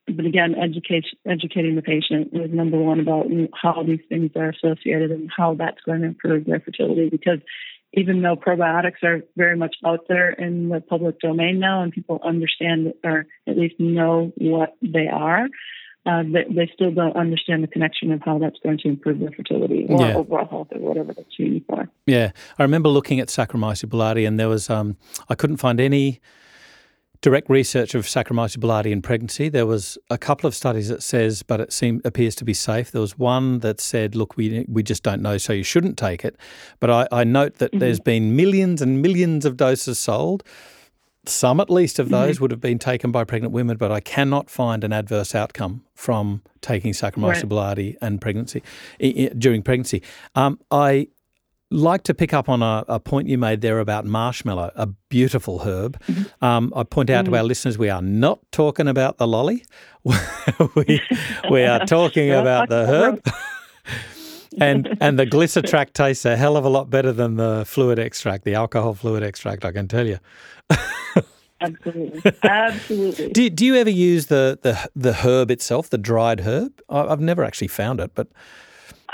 But 0.08 0.24
again, 0.24 0.54
education, 0.56 1.18
educating 1.26 1.76
the 1.76 1.82
patient 1.82 2.30
is 2.32 2.52
number 2.52 2.78
one 2.78 3.00
about 3.00 3.26
how 3.60 3.84
these 3.84 4.00
things 4.08 4.30
are 4.36 4.50
associated 4.50 5.10
and 5.12 5.30
how 5.36 5.54
that's 5.54 5.80
going 5.84 6.00
to 6.00 6.08
improve 6.08 6.46
their 6.46 6.60
fertility. 6.60 7.08
Because 7.08 7.38
even 7.96 8.22
though 8.22 8.36
probiotics 8.36 9.02
are 9.02 9.22
very 9.36 9.56
much 9.56 9.74
out 9.84 10.06
there 10.08 10.30
in 10.30 10.68
the 10.68 10.80
public 10.80 11.18
domain 11.18 11.58
now 11.58 11.82
and 11.82 11.92
people 11.92 12.20
understand 12.22 12.92
or 13.02 13.26
at 13.46 13.56
least 13.56 13.74
know 13.80 14.32
what 14.36 14.76
they 14.82 15.08
are, 15.08 15.48
uh, 16.04 16.22
they, 16.22 16.44
they, 16.48 16.70
still 16.72 16.92
don't 16.92 17.16
understand 17.16 17.64
the 17.64 17.66
connection 17.66 18.12
of 18.12 18.22
how 18.22 18.38
that's 18.38 18.58
going 18.62 18.78
to 18.78 18.88
improve 18.88 19.18
their 19.18 19.32
fertility 19.32 19.86
or 19.88 20.00
yeah. 20.00 20.14
overall 20.14 20.46
health 20.46 20.68
or 20.70 20.78
whatever 20.78 21.12
that's 21.12 21.36
used 21.38 21.64
for. 21.66 21.88
Yeah, 22.06 22.30
I 22.58 22.62
remember 22.62 22.88
looking 22.88 23.18
at 23.18 23.26
Saccharomyces 23.28 23.88
boulardii 23.88 24.28
and 24.28 24.38
there 24.38 24.48
was 24.48 24.70
um, 24.70 24.96
I 25.28 25.34
couldn't 25.34 25.56
find 25.56 25.80
any 25.80 26.20
direct 27.26 27.50
research 27.50 27.96
of 27.96 28.06
Saccharomyces 28.06 28.56
boulardii 28.56 28.92
in 28.92 29.02
pregnancy. 29.02 29.48
There 29.48 29.66
was 29.66 29.98
a 30.10 30.16
couple 30.16 30.46
of 30.46 30.54
studies 30.54 30.86
that 30.86 31.02
says, 31.02 31.42
but 31.42 31.60
it 31.60 31.72
seems 31.72 32.00
appears 32.04 32.36
to 32.36 32.44
be 32.44 32.54
safe. 32.54 32.92
There 32.92 33.00
was 33.00 33.18
one 33.18 33.58
that 33.66 33.80
said, 33.80 34.14
look, 34.14 34.36
we 34.36 34.64
we 34.68 34.84
just 34.84 35.02
don't 35.02 35.22
know, 35.22 35.36
so 35.36 35.52
you 35.52 35.64
shouldn't 35.64 35.98
take 35.98 36.24
it. 36.24 36.36
But 36.78 36.90
I, 36.90 37.08
I 37.10 37.24
note 37.24 37.56
that 37.56 37.72
mm-hmm. 37.72 37.80
there's 37.80 37.98
been 37.98 38.36
millions 38.36 38.80
and 38.80 39.02
millions 39.02 39.44
of 39.44 39.56
doses 39.56 39.98
sold. 39.98 40.44
Some, 41.24 41.58
at 41.58 41.68
least, 41.68 41.98
of 41.98 42.10
those 42.10 42.36
mm-hmm. 42.36 42.44
would 42.44 42.50
have 42.52 42.60
been 42.60 42.78
taken 42.78 43.10
by 43.10 43.24
pregnant 43.24 43.52
women, 43.52 43.76
but 43.76 43.90
I 43.90 43.98
cannot 43.98 44.48
find 44.48 44.84
an 44.84 44.92
adverse 44.92 45.34
outcome 45.34 45.82
from 45.96 46.42
taking 46.60 46.92
Saccharomyces 46.92 47.42
right. 47.42 47.48
boulardii 47.48 47.96
and 48.00 48.20
pregnancy 48.20 48.62
during 49.36 49.62
pregnancy. 49.62 50.00
Um, 50.36 50.60
I 50.70 51.08
like 51.70 52.04
to 52.04 52.14
pick 52.14 52.32
up 52.32 52.48
on 52.48 52.62
a, 52.62 52.84
a, 52.88 53.00
point 53.00 53.28
you 53.28 53.38
made 53.38 53.60
there 53.60 53.80
about 53.80 54.04
marshmallow, 54.04 54.70
a 54.76 54.86
beautiful 54.86 55.60
herb. 55.60 56.00
Mm-hmm. 56.02 56.44
Um, 56.44 56.72
I 56.76 56.84
point 56.84 57.10
out 57.10 57.24
mm. 57.24 57.30
to 57.30 57.36
our 57.36 57.42
listeners 57.42 57.76
we 57.76 57.88
are 57.88 58.02
not 58.02 58.40
talking 58.52 58.86
about 58.86 59.18
the 59.18 59.26
lolly. 59.26 59.64
we, 60.04 61.00
we 61.50 61.64
are 61.64 61.84
talking 61.84 62.30
about 62.30 62.68
the 62.68 62.86
herb. 62.86 63.22
and 64.60 64.96
and 65.00 65.18
the 65.18 65.26
glycetract 65.26 65.94
tastes 65.94 66.24
a 66.24 66.36
hell 66.36 66.56
of 66.56 66.64
a 66.64 66.68
lot 66.68 66.88
better 66.88 67.12
than 67.12 67.36
the 67.36 67.64
fluid 67.66 67.98
extract, 67.98 68.44
the 68.44 68.54
alcohol 68.54 68.94
fluid 68.94 69.22
extract, 69.22 69.64
I 69.64 69.72
can 69.72 69.88
tell 69.88 70.06
you. 70.06 70.18
Absolutely, 71.58 72.32
absolutely. 72.42 73.30
Do, 73.30 73.48
do 73.48 73.64
you 73.64 73.76
ever 73.76 73.88
use 73.88 74.26
the, 74.26 74.58
the 74.60 74.90
the 74.94 75.14
herb 75.14 75.50
itself, 75.50 75.88
the 75.88 75.96
dried 75.96 76.40
herb? 76.40 76.82
I've 76.90 77.18
never 77.18 77.42
actually 77.44 77.68
found 77.68 77.98
it, 77.98 78.10
but 78.14 78.28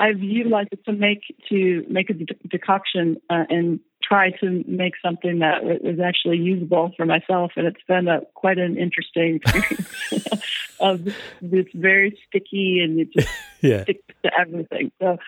I've 0.03 0.21
utilized 0.21 0.71
it 0.73 0.85
to 0.87 0.93
make 0.93 1.23
to 1.49 1.87
make 1.89 2.11
a 2.11 2.15
de- 2.15 2.49
decoction 2.49 3.19
uh, 3.31 3.45
and 3.49 3.79
try 4.03 4.31
to 4.41 4.65
make 4.67 4.95
something 5.01 5.39
that 5.39 5.63
is 5.63 6.01
actually 6.01 6.39
usable 6.39 6.91
for 6.97 7.07
myself, 7.07 7.53
and 7.57 7.69
it's 7.69 7.83
been 7.87 8.09
a, 8.09 8.23
quite 8.35 8.59
an 8.59 8.77
interesting 8.77 9.37
experience. 9.37 10.43
of 10.81 11.07
it's 11.41 11.71
very 11.73 12.19
sticky 12.27 12.81
and 12.83 12.99
it 12.99 13.13
just 13.13 13.29
yeah. 13.63 13.85
sticks 13.85 14.03
to 14.25 14.31
everything. 14.37 14.91
So, 15.01 15.19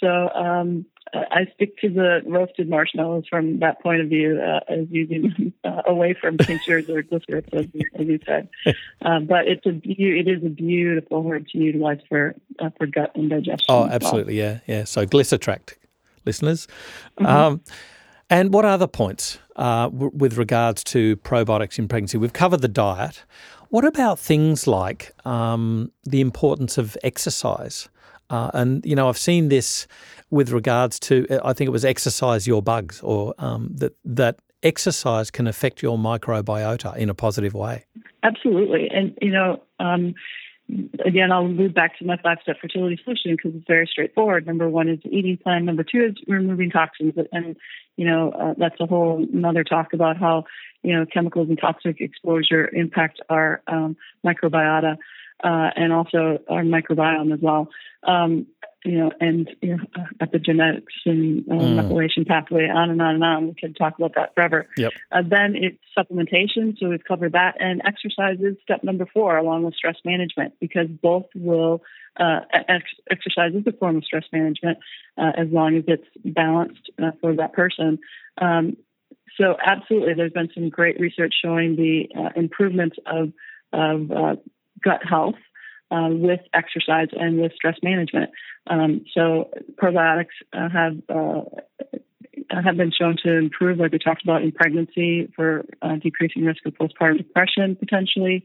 so 0.00 0.08
um, 0.34 0.86
I 1.30 1.46
stick 1.54 1.78
to 1.78 1.88
the 1.88 2.22
roasted 2.26 2.68
marshmallows 2.68 3.24
from 3.28 3.60
that 3.60 3.82
point 3.82 4.00
of 4.00 4.08
view, 4.08 4.40
uh, 4.40 4.60
as 4.68 4.86
using 4.90 5.52
uh, 5.64 5.82
away 5.86 6.14
from 6.14 6.38
tinctures 6.38 6.88
or 6.88 7.02
glycerates, 7.02 7.52
as, 7.52 7.66
as 7.94 8.06
you 8.06 8.18
said. 8.26 8.48
Um, 9.02 9.26
but 9.34 9.46
it's 9.46 9.64
a 9.66 9.72
be- 9.72 10.18
it 10.18 10.28
is 10.28 10.44
a 10.44 10.48
beautiful 10.48 11.28
herb 11.28 11.46
to 11.48 11.58
utilize 11.58 12.00
for 12.08 12.34
uh, 12.58 12.70
for 12.76 12.86
gut 12.86 13.12
and 13.14 13.30
digestion. 13.30 13.66
Oh, 13.68 13.84
absolutely, 13.84 14.40
well. 14.40 14.60
yeah, 14.66 14.78
yeah. 14.78 14.84
So 14.84 15.06
glycetract, 15.06 15.76
listeners. 16.24 16.66
Mm-hmm. 17.18 17.26
Um, 17.26 17.60
and 18.30 18.52
what 18.52 18.64
other 18.64 18.86
points 18.86 19.38
uh, 19.56 19.88
w- 19.88 20.12
with 20.14 20.36
regards 20.36 20.82
to 20.84 21.16
probiotics 21.18 21.78
in 21.78 21.88
pregnancy? 21.88 22.18
We've 22.18 22.32
covered 22.32 22.62
the 22.62 22.68
diet. 22.68 23.24
What 23.68 23.84
about 23.84 24.18
things 24.18 24.66
like 24.66 25.12
um, 25.26 25.92
the 26.04 26.20
importance 26.20 26.78
of 26.78 26.96
exercise? 27.02 27.88
Uh, 28.34 28.50
and 28.52 28.84
you 28.84 28.96
know, 28.96 29.08
I've 29.08 29.18
seen 29.18 29.48
this 29.48 29.86
with 30.30 30.50
regards 30.50 30.98
to 31.00 31.26
I 31.44 31.52
think 31.52 31.68
it 31.68 31.70
was 31.78 31.84
exercise 31.84 32.46
your 32.46 32.62
bugs, 32.62 33.00
or 33.02 33.34
um, 33.38 33.70
that 33.76 33.92
that 34.04 34.40
exercise 34.62 35.30
can 35.30 35.46
affect 35.46 35.82
your 35.82 35.96
microbiota 35.96 36.96
in 36.96 37.08
a 37.08 37.14
positive 37.14 37.54
way. 37.54 37.84
Absolutely, 38.22 38.88
and 38.90 39.16
you 39.22 39.30
know. 39.30 39.62
Um, 39.78 40.14
again, 41.04 41.30
I'll 41.30 41.46
move 41.46 41.74
back 41.74 41.98
to 41.98 42.06
my 42.06 42.16
five 42.16 42.38
step 42.42 42.56
fertility 42.58 42.98
solution 43.04 43.36
because 43.36 43.52
it's 43.54 43.66
very 43.66 43.86
straightforward. 43.86 44.46
Number 44.46 44.66
one 44.66 44.88
is 44.88 44.98
eating 45.04 45.36
plan. 45.36 45.66
Number 45.66 45.84
two 45.84 46.02
is 46.08 46.14
removing 46.26 46.70
toxins. 46.70 47.12
And, 47.32 47.54
you 47.98 48.06
know, 48.06 48.30
uh, 48.30 48.54
that's 48.56 48.80
a 48.80 48.86
whole 48.86 49.26
another 49.30 49.62
talk 49.62 49.92
about 49.92 50.16
how, 50.16 50.44
you 50.82 50.94
know, 50.94 51.04
chemicals 51.04 51.50
and 51.50 51.58
toxic 51.60 52.00
exposure 52.00 52.66
impact 52.72 53.20
our 53.28 53.60
um, 53.66 53.94
microbiota 54.24 54.96
uh, 55.44 55.70
and 55.76 55.92
also 55.92 56.38
our 56.48 56.62
microbiome 56.62 57.32
as 57.32 57.40
well. 57.40 57.68
Um, 58.02 58.46
you 58.84 58.98
know, 58.98 59.10
and 59.18 59.50
you 59.62 59.76
know, 59.76 59.84
epigenetics 60.20 60.82
and 61.06 61.48
uh, 61.50 61.54
mm. 61.54 61.80
methylation 61.80 62.26
pathway, 62.26 62.68
on 62.68 62.90
and 62.90 63.00
on 63.00 63.14
and 63.14 63.24
on. 63.24 63.46
We 63.48 63.54
could 63.54 63.76
talk 63.76 63.94
about 63.96 64.14
that 64.16 64.34
forever. 64.34 64.66
Yep. 64.76 64.92
Uh, 65.10 65.22
then 65.26 65.54
it's 65.56 65.78
supplementation, 65.96 66.78
so 66.78 66.90
we've 66.90 67.04
covered 67.04 67.32
that, 67.32 67.54
and 67.60 67.80
exercise 67.86 68.38
is 68.40 68.56
step 68.62 68.84
number 68.84 69.06
four, 69.12 69.38
along 69.38 69.62
with 69.62 69.74
stress 69.74 69.96
management, 70.04 70.54
because 70.60 70.88
both 70.88 71.24
will 71.34 71.82
uh, 72.20 72.40
ex- 72.52 72.84
exercise 73.10 73.54
is 73.54 73.66
a 73.66 73.72
form 73.72 73.96
of 73.96 74.04
stress 74.04 74.24
management 74.32 74.78
uh, 75.16 75.32
as 75.34 75.48
long 75.50 75.76
as 75.76 75.84
it's 75.86 76.06
balanced 76.22 76.90
uh, 77.02 77.12
for 77.22 77.34
that 77.36 77.54
person. 77.54 77.98
Um, 78.38 78.76
so, 79.38 79.56
absolutely, 79.64 80.12
there's 80.14 80.32
been 80.32 80.50
some 80.52 80.68
great 80.68 81.00
research 81.00 81.34
showing 81.42 81.76
the 81.76 82.08
uh, 82.18 82.30
improvements 82.36 82.96
of 83.06 83.32
of 83.72 84.10
uh, 84.10 84.36
gut 84.84 85.00
health 85.08 85.36
uh, 85.90 86.08
with 86.10 86.40
exercise 86.52 87.08
and 87.12 87.40
with 87.40 87.52
stress 87.54 87.76
management. 87.82 88.30
Um, 88.66 89.04
so 89.14 89.50
probiotics 89.80 90.34
uh, 90.52 90.68
have 90.68 90.96
uh, 91.08 91.42
have 92.50 92.76
been 92.76 92.92
shown 92.96 93.16
to 93.24 93.32
improve, 93.32 93.78
like 93.78 93.92
we 93.92 93.98
talked 93.98 94.22
about, 94.22 94.42
in 94.42 94.52
pregnancy 94.52 95.30
for 95.34 95.64
uh, 95.82 95.96
decreasing 95.96 96.44
risk 96.44 96.64
of 96.66 96.74
postpartum 96.74 97.18
depression 97.18 97.76
potentially. 97.76 98.44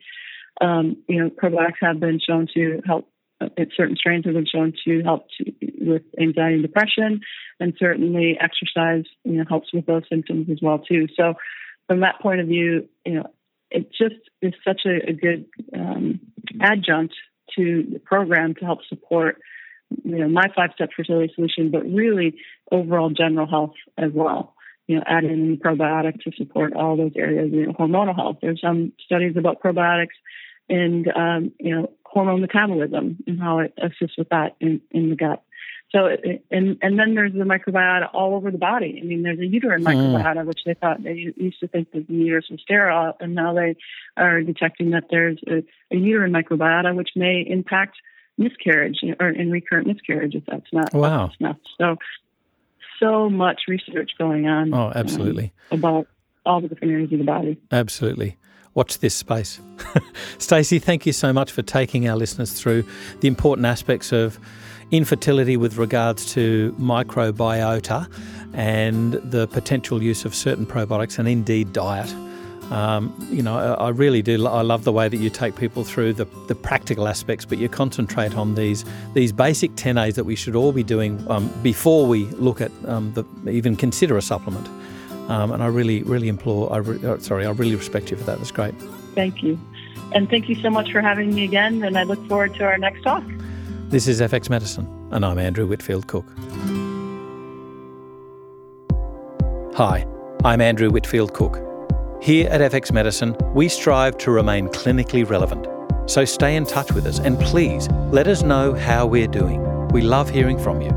Um, 0.61 0.97
you 1.07 1.23
know, 1.23 1.29
probiotics 1.29 1.77
have 1.81 1.99
been 1.99 2.19
shown 2.19 2.47
to 2.53 2.81
help. 2.85 3.07
Uh, 3.41 3.47
certain 3.77 3.95
strains 3.95 4.25
have 4.25 4.33
been 4.33 4.45
shown 4.45 4.73
to 4.83 5.01
help 5.03 5.27
to, 5.37 5.53
with 5.79 6.01
anxiety 6.19 6.55
and 6.55 6.61
depression, 6.61 7.21
and 7.61 7.73
certainly 7.79 8.37
exercise, 8.39 9.05
you 9.23 9.33
know, 9.37 9.45
helps 9.47 9.73
with 9.73 9.85
those 9.85 10.03
symptoms 10.09 10.49
as 10.51 10.59
well 10.61 10.79
too. 10.79 11.07
So, 11.15 11.35
from 11.87 12.01
that 12.01 12.19
point 12.21 12.41
of 12.41 12.47
view, 12.47 12.89
you 13.05 13.13
know, 13.13 13.27
it 13.71 13.89
just 13.91 14.15
is 14.41 14.53
such 14.65 14.81
a, 14.85 15.09
a 15.09 15.13
good 15.13 15.45
um, 15.75 16.19
adjunct 16.61 17.13
to 17.55 17.85
the 17.91 17.99
program 17.99 18.55
to 18.55 18.65
help 18.65 18.79
support 18.87 19.37
you 20.03 20.19
know 20.19 20.27
my 20.27 20.47
five 20.55 20.71
step 20.75 20.89
fertility 20.95 21.31
solution, 21.33 21.71
but 21.71 21.83
really 21.83 22.35
overall 22.71 23.09
general 23.09 23.47
health 23.47 23.73
as 23.97 24.11
well. 24.13 24.55
You 24.87 24.97
know, 24.97 25.03
adding 25.05 25.31
in 25.31 25.57
probiotics 25.57 26.23
to 26.23 26.31
support 26.35 26.73
all 26.73 26.97
those 26.97 27.11
areas. 27.15 27.51
You 27.51 27.67
know, 27.67 27.73
hormonal 27.73 28.15
health. 28.15 28.37
There's 28.41 28.61
some 28.61 28.93
studies 29.05 29.35
about 29.37 29.61
probiotics 29.61 30.17
and 30.67 31.07
um, 31.15 31.51
you 31.59 31.75
know 31.75 31.91
hormone 32.05 32.41
metabolism 32.41 33.17
and 33.27 33.39
how 33.39 33.59
it 33.59 33.73
assists 33.77 34.17
with 34.17 34.29
that 34.29 34.55
in, 34.59 34.81
in 34.91 35.09
the 35.09 35.15
gut. 35.15 35.43
So, 35.91 36.07
and 36.51 36.77
and 36.81 36.99
then 36.99 37.15
there's 37.15 37.33
the 37.33 37.39
microbiota 37.39 38.09
all 38.13 38.35
over 38.35 38.51
the 38.51 38.59
body. 38.59 38.99
I 39.01 39.05
mean, 39.05 39.23
there's 39.23 39.39
a 39.39 39.45
uterine 39.45 39.83
mm. 39.83 39.87
microbiota, 39.87 40.45
which 40.45 40.59
they 40.65 40.75
thought 40.75 41.01
they 41.03 41.33
used 41.35 41.59
to 41.61 41.67
think 41.67 41.91
that 41.93 42.07
the 42.07 42.13
uterus 42.13 42.45
was 42.51 42.61
sterile, 42.61 43.17
and 43.19 43.33
now 43.33 43.55
they 43.55 43.75
are 44.15 44.41
detecting 44.41 44.91
that 44.91 45.05
there's 45.09 45.39
a, 45.47 45.63
a 45.91 45.97
uterine 45.97 46.31
microbiota, 46.31 46.95
which 46.95 47.09
may 47.15 47.43
impact 47.47 47.97
miscarriage 48.37 48.99
or 49.19 49.29
in 49.29 49.49
recurrent 49.49 49.87
miscarriage 49.87 50.35
if 50.35 50.45
that's 50.45 50.71
not 50.71 50.93
wow. 50.93 51.31
enough. 51.39 51.57
So, 51.79 51.97
so 52.99 53.29
much 53.29 53.61
research 53.67 54.11
going 54.17 54.47
on. 54.47 54.73
Oh, 54.73 54.91
absolutely. 54.93 55.53
Um, 55.71 55.79
about 55.79 56.07
all 56.45 56.61
the 56.61 56.67
different 56.67 56.93
areas 56.93 57.11
of 57.11 57.19
the 57.19 57.25
body. 57.25 57.59
Absolutely 57.71 58.37
watch 58.75 58.99
this 58.99 59.15
space. 59.15 59.59
Stacey, 60.37 60.79
thank 60.79 61.05
you 61.05 61.11
so 61.11 61.33
much 61.33 61.51
for 61.51 61.61
taking 61.61 62.07
our 62.07 62.15
listeners 62.15 62.53
through 62.53 62.85
the 63.19 63.27
important 63.27 63.65
aspects 63.65 64.11
of 64.11 64.39
infertility 64.91 65.57
with 65.57 65.77
regards 65.77 66.33
to 66.33 66.75
microbiota 66.79 68.09
and 68.53 69.13
the 69.13 69.47
potential 69.47 70.01
use 70.01 70.25
of 70.25 70.33
certain 70.33 70.65
probiotics 70.65 71.19
and 71.19 71.27
indeed 71.27 71.71
diet. 71.73 72.13
Um, 72.71 73.13
you 73.31 73.41
know, 73.41 73.57
I 73.57 73.89
really 73.89 74.21
do. 74.21 74.45
I 74.45 74.61
love 74.61 74.83
the 74.83 74.91
way 74.91 75.09
that 75.09 75.17
you 75.17 75.31
take 75.31 75.55
people 75.55 75.83
through 75.83 76.13
the, 76.13 76.25
the 76.47 76.53
practical 76.53 77.07
aspects, 77.07 77.43
but 77.43 77.57
you 77.57 77.67
concentrate 77.67 78.35
on 78.35 78.53
these 78.53 78.85
these 79.15 79.31
basic 79.31 79.71
10As 79.71 80.13
that 80.15 80.25
we 80.25 80.35
should 80.35 80.55
all 80.55 80.71
be 80.71 80.83
doing 80.83 81.23
um, 81.31 81.51
before 81.63 82.05
we 82.05 82.25
look 82.25 82.61
at 82.61 82.71
um, 82.85 83.11
the, 83.13 83.23
even 83.49 83.75
consider 83.75 84.17
a 84.17 84.21
supplement. 84.21 84.67
Um, 85.29 85.51
and 85.51 85.63
I 85.63 85.67
really, 85.67 86.03
really 86.03 86.27
implore. 86.27 86.71
I 86.71 86.77
re, 86.77 87.03
uh, 87.03 87.17
sorry, 87.19 87.45
I 87.45 87.51
really 87.51 87.75
respect 87.75 88.11
you 88.11 88.17
for 88.17 88.23
that. 88.25 88.37
That's 88.37 88.51
great. 88.51 88.75
Thank 89.15 89.41
you, 89.41 89.59
and 90.11 90.29
thank 90.29 90.47
you 90.47 90.55
so 90.61 90.69
much 90.69 90.91
for 90.91 91.01
having 91.01 91.33
me 91.33 91.43
again. 91.45 91.83
And 91.83 91.97
I 91.97 92.03
look 92.03 92.23
forward 92.27 92.53
to 92.55 92.65
our 92.65 92.77
next 92.77 93.01
talk. 93.01 93.23
This 93.89 94.07
is 94.07 94.21
FX 94.21 94.49
Medicine, 94.51 94.87
and 95.09 95.25
I'm 95.25 95.39
Andrew 95.39 95.65
Whitfield 95.65 96.05
Cook. 96.05 96.27
Hi, 99.73 100.05
I'm 100.45 100.61
Andrew 100.61 100.91
Whitfield 100.91 101.33
Cook. 101.33 101.59
Here 102.21 102.47
at 102.51 102.61
FX 102.71 102.91
Medicine, 102.91 103.35
we 103.55 103.67
strive 103.67 104.15
to 104.19 104.29
remain 104.29 104.67
clinically 104.67 105.27
relevant. 105.27 105.65
So 106.07 106.23
stay 106.23 106.55
in 106.55 106.67
touch 106.67 106.91
with 106.91 107.07
us 107.07 107.17
and 107.17 107.39
please 107.39 107.89
let 108.11 108.27
us 108.27 108.43
know 108.43 108.75
how 108.75 109.07
we're 109.07 109.25
doing. 109.25 109.87
We 109.87 110.01
love 110.01 110.29
hearing 110.29 110.59
from 110.59 110.81
you. 110.81 110.91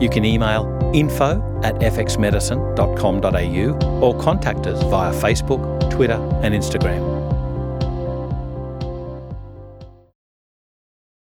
You 0.00 0.08
can 0.08 0.24
email 0.24 0.68
info 0.94 1.42
at 1.64 1.74
fxmedicine.com.au 1.80 4.00
or 4.00 4.16
contact 4.20 4.68
us 4.68 4.80
via 4.84 5.12
Facebook, 5.14 5.90
Twitter, 5.90 6.20
and 6.44 6.54
Instagram. 6.54 7.19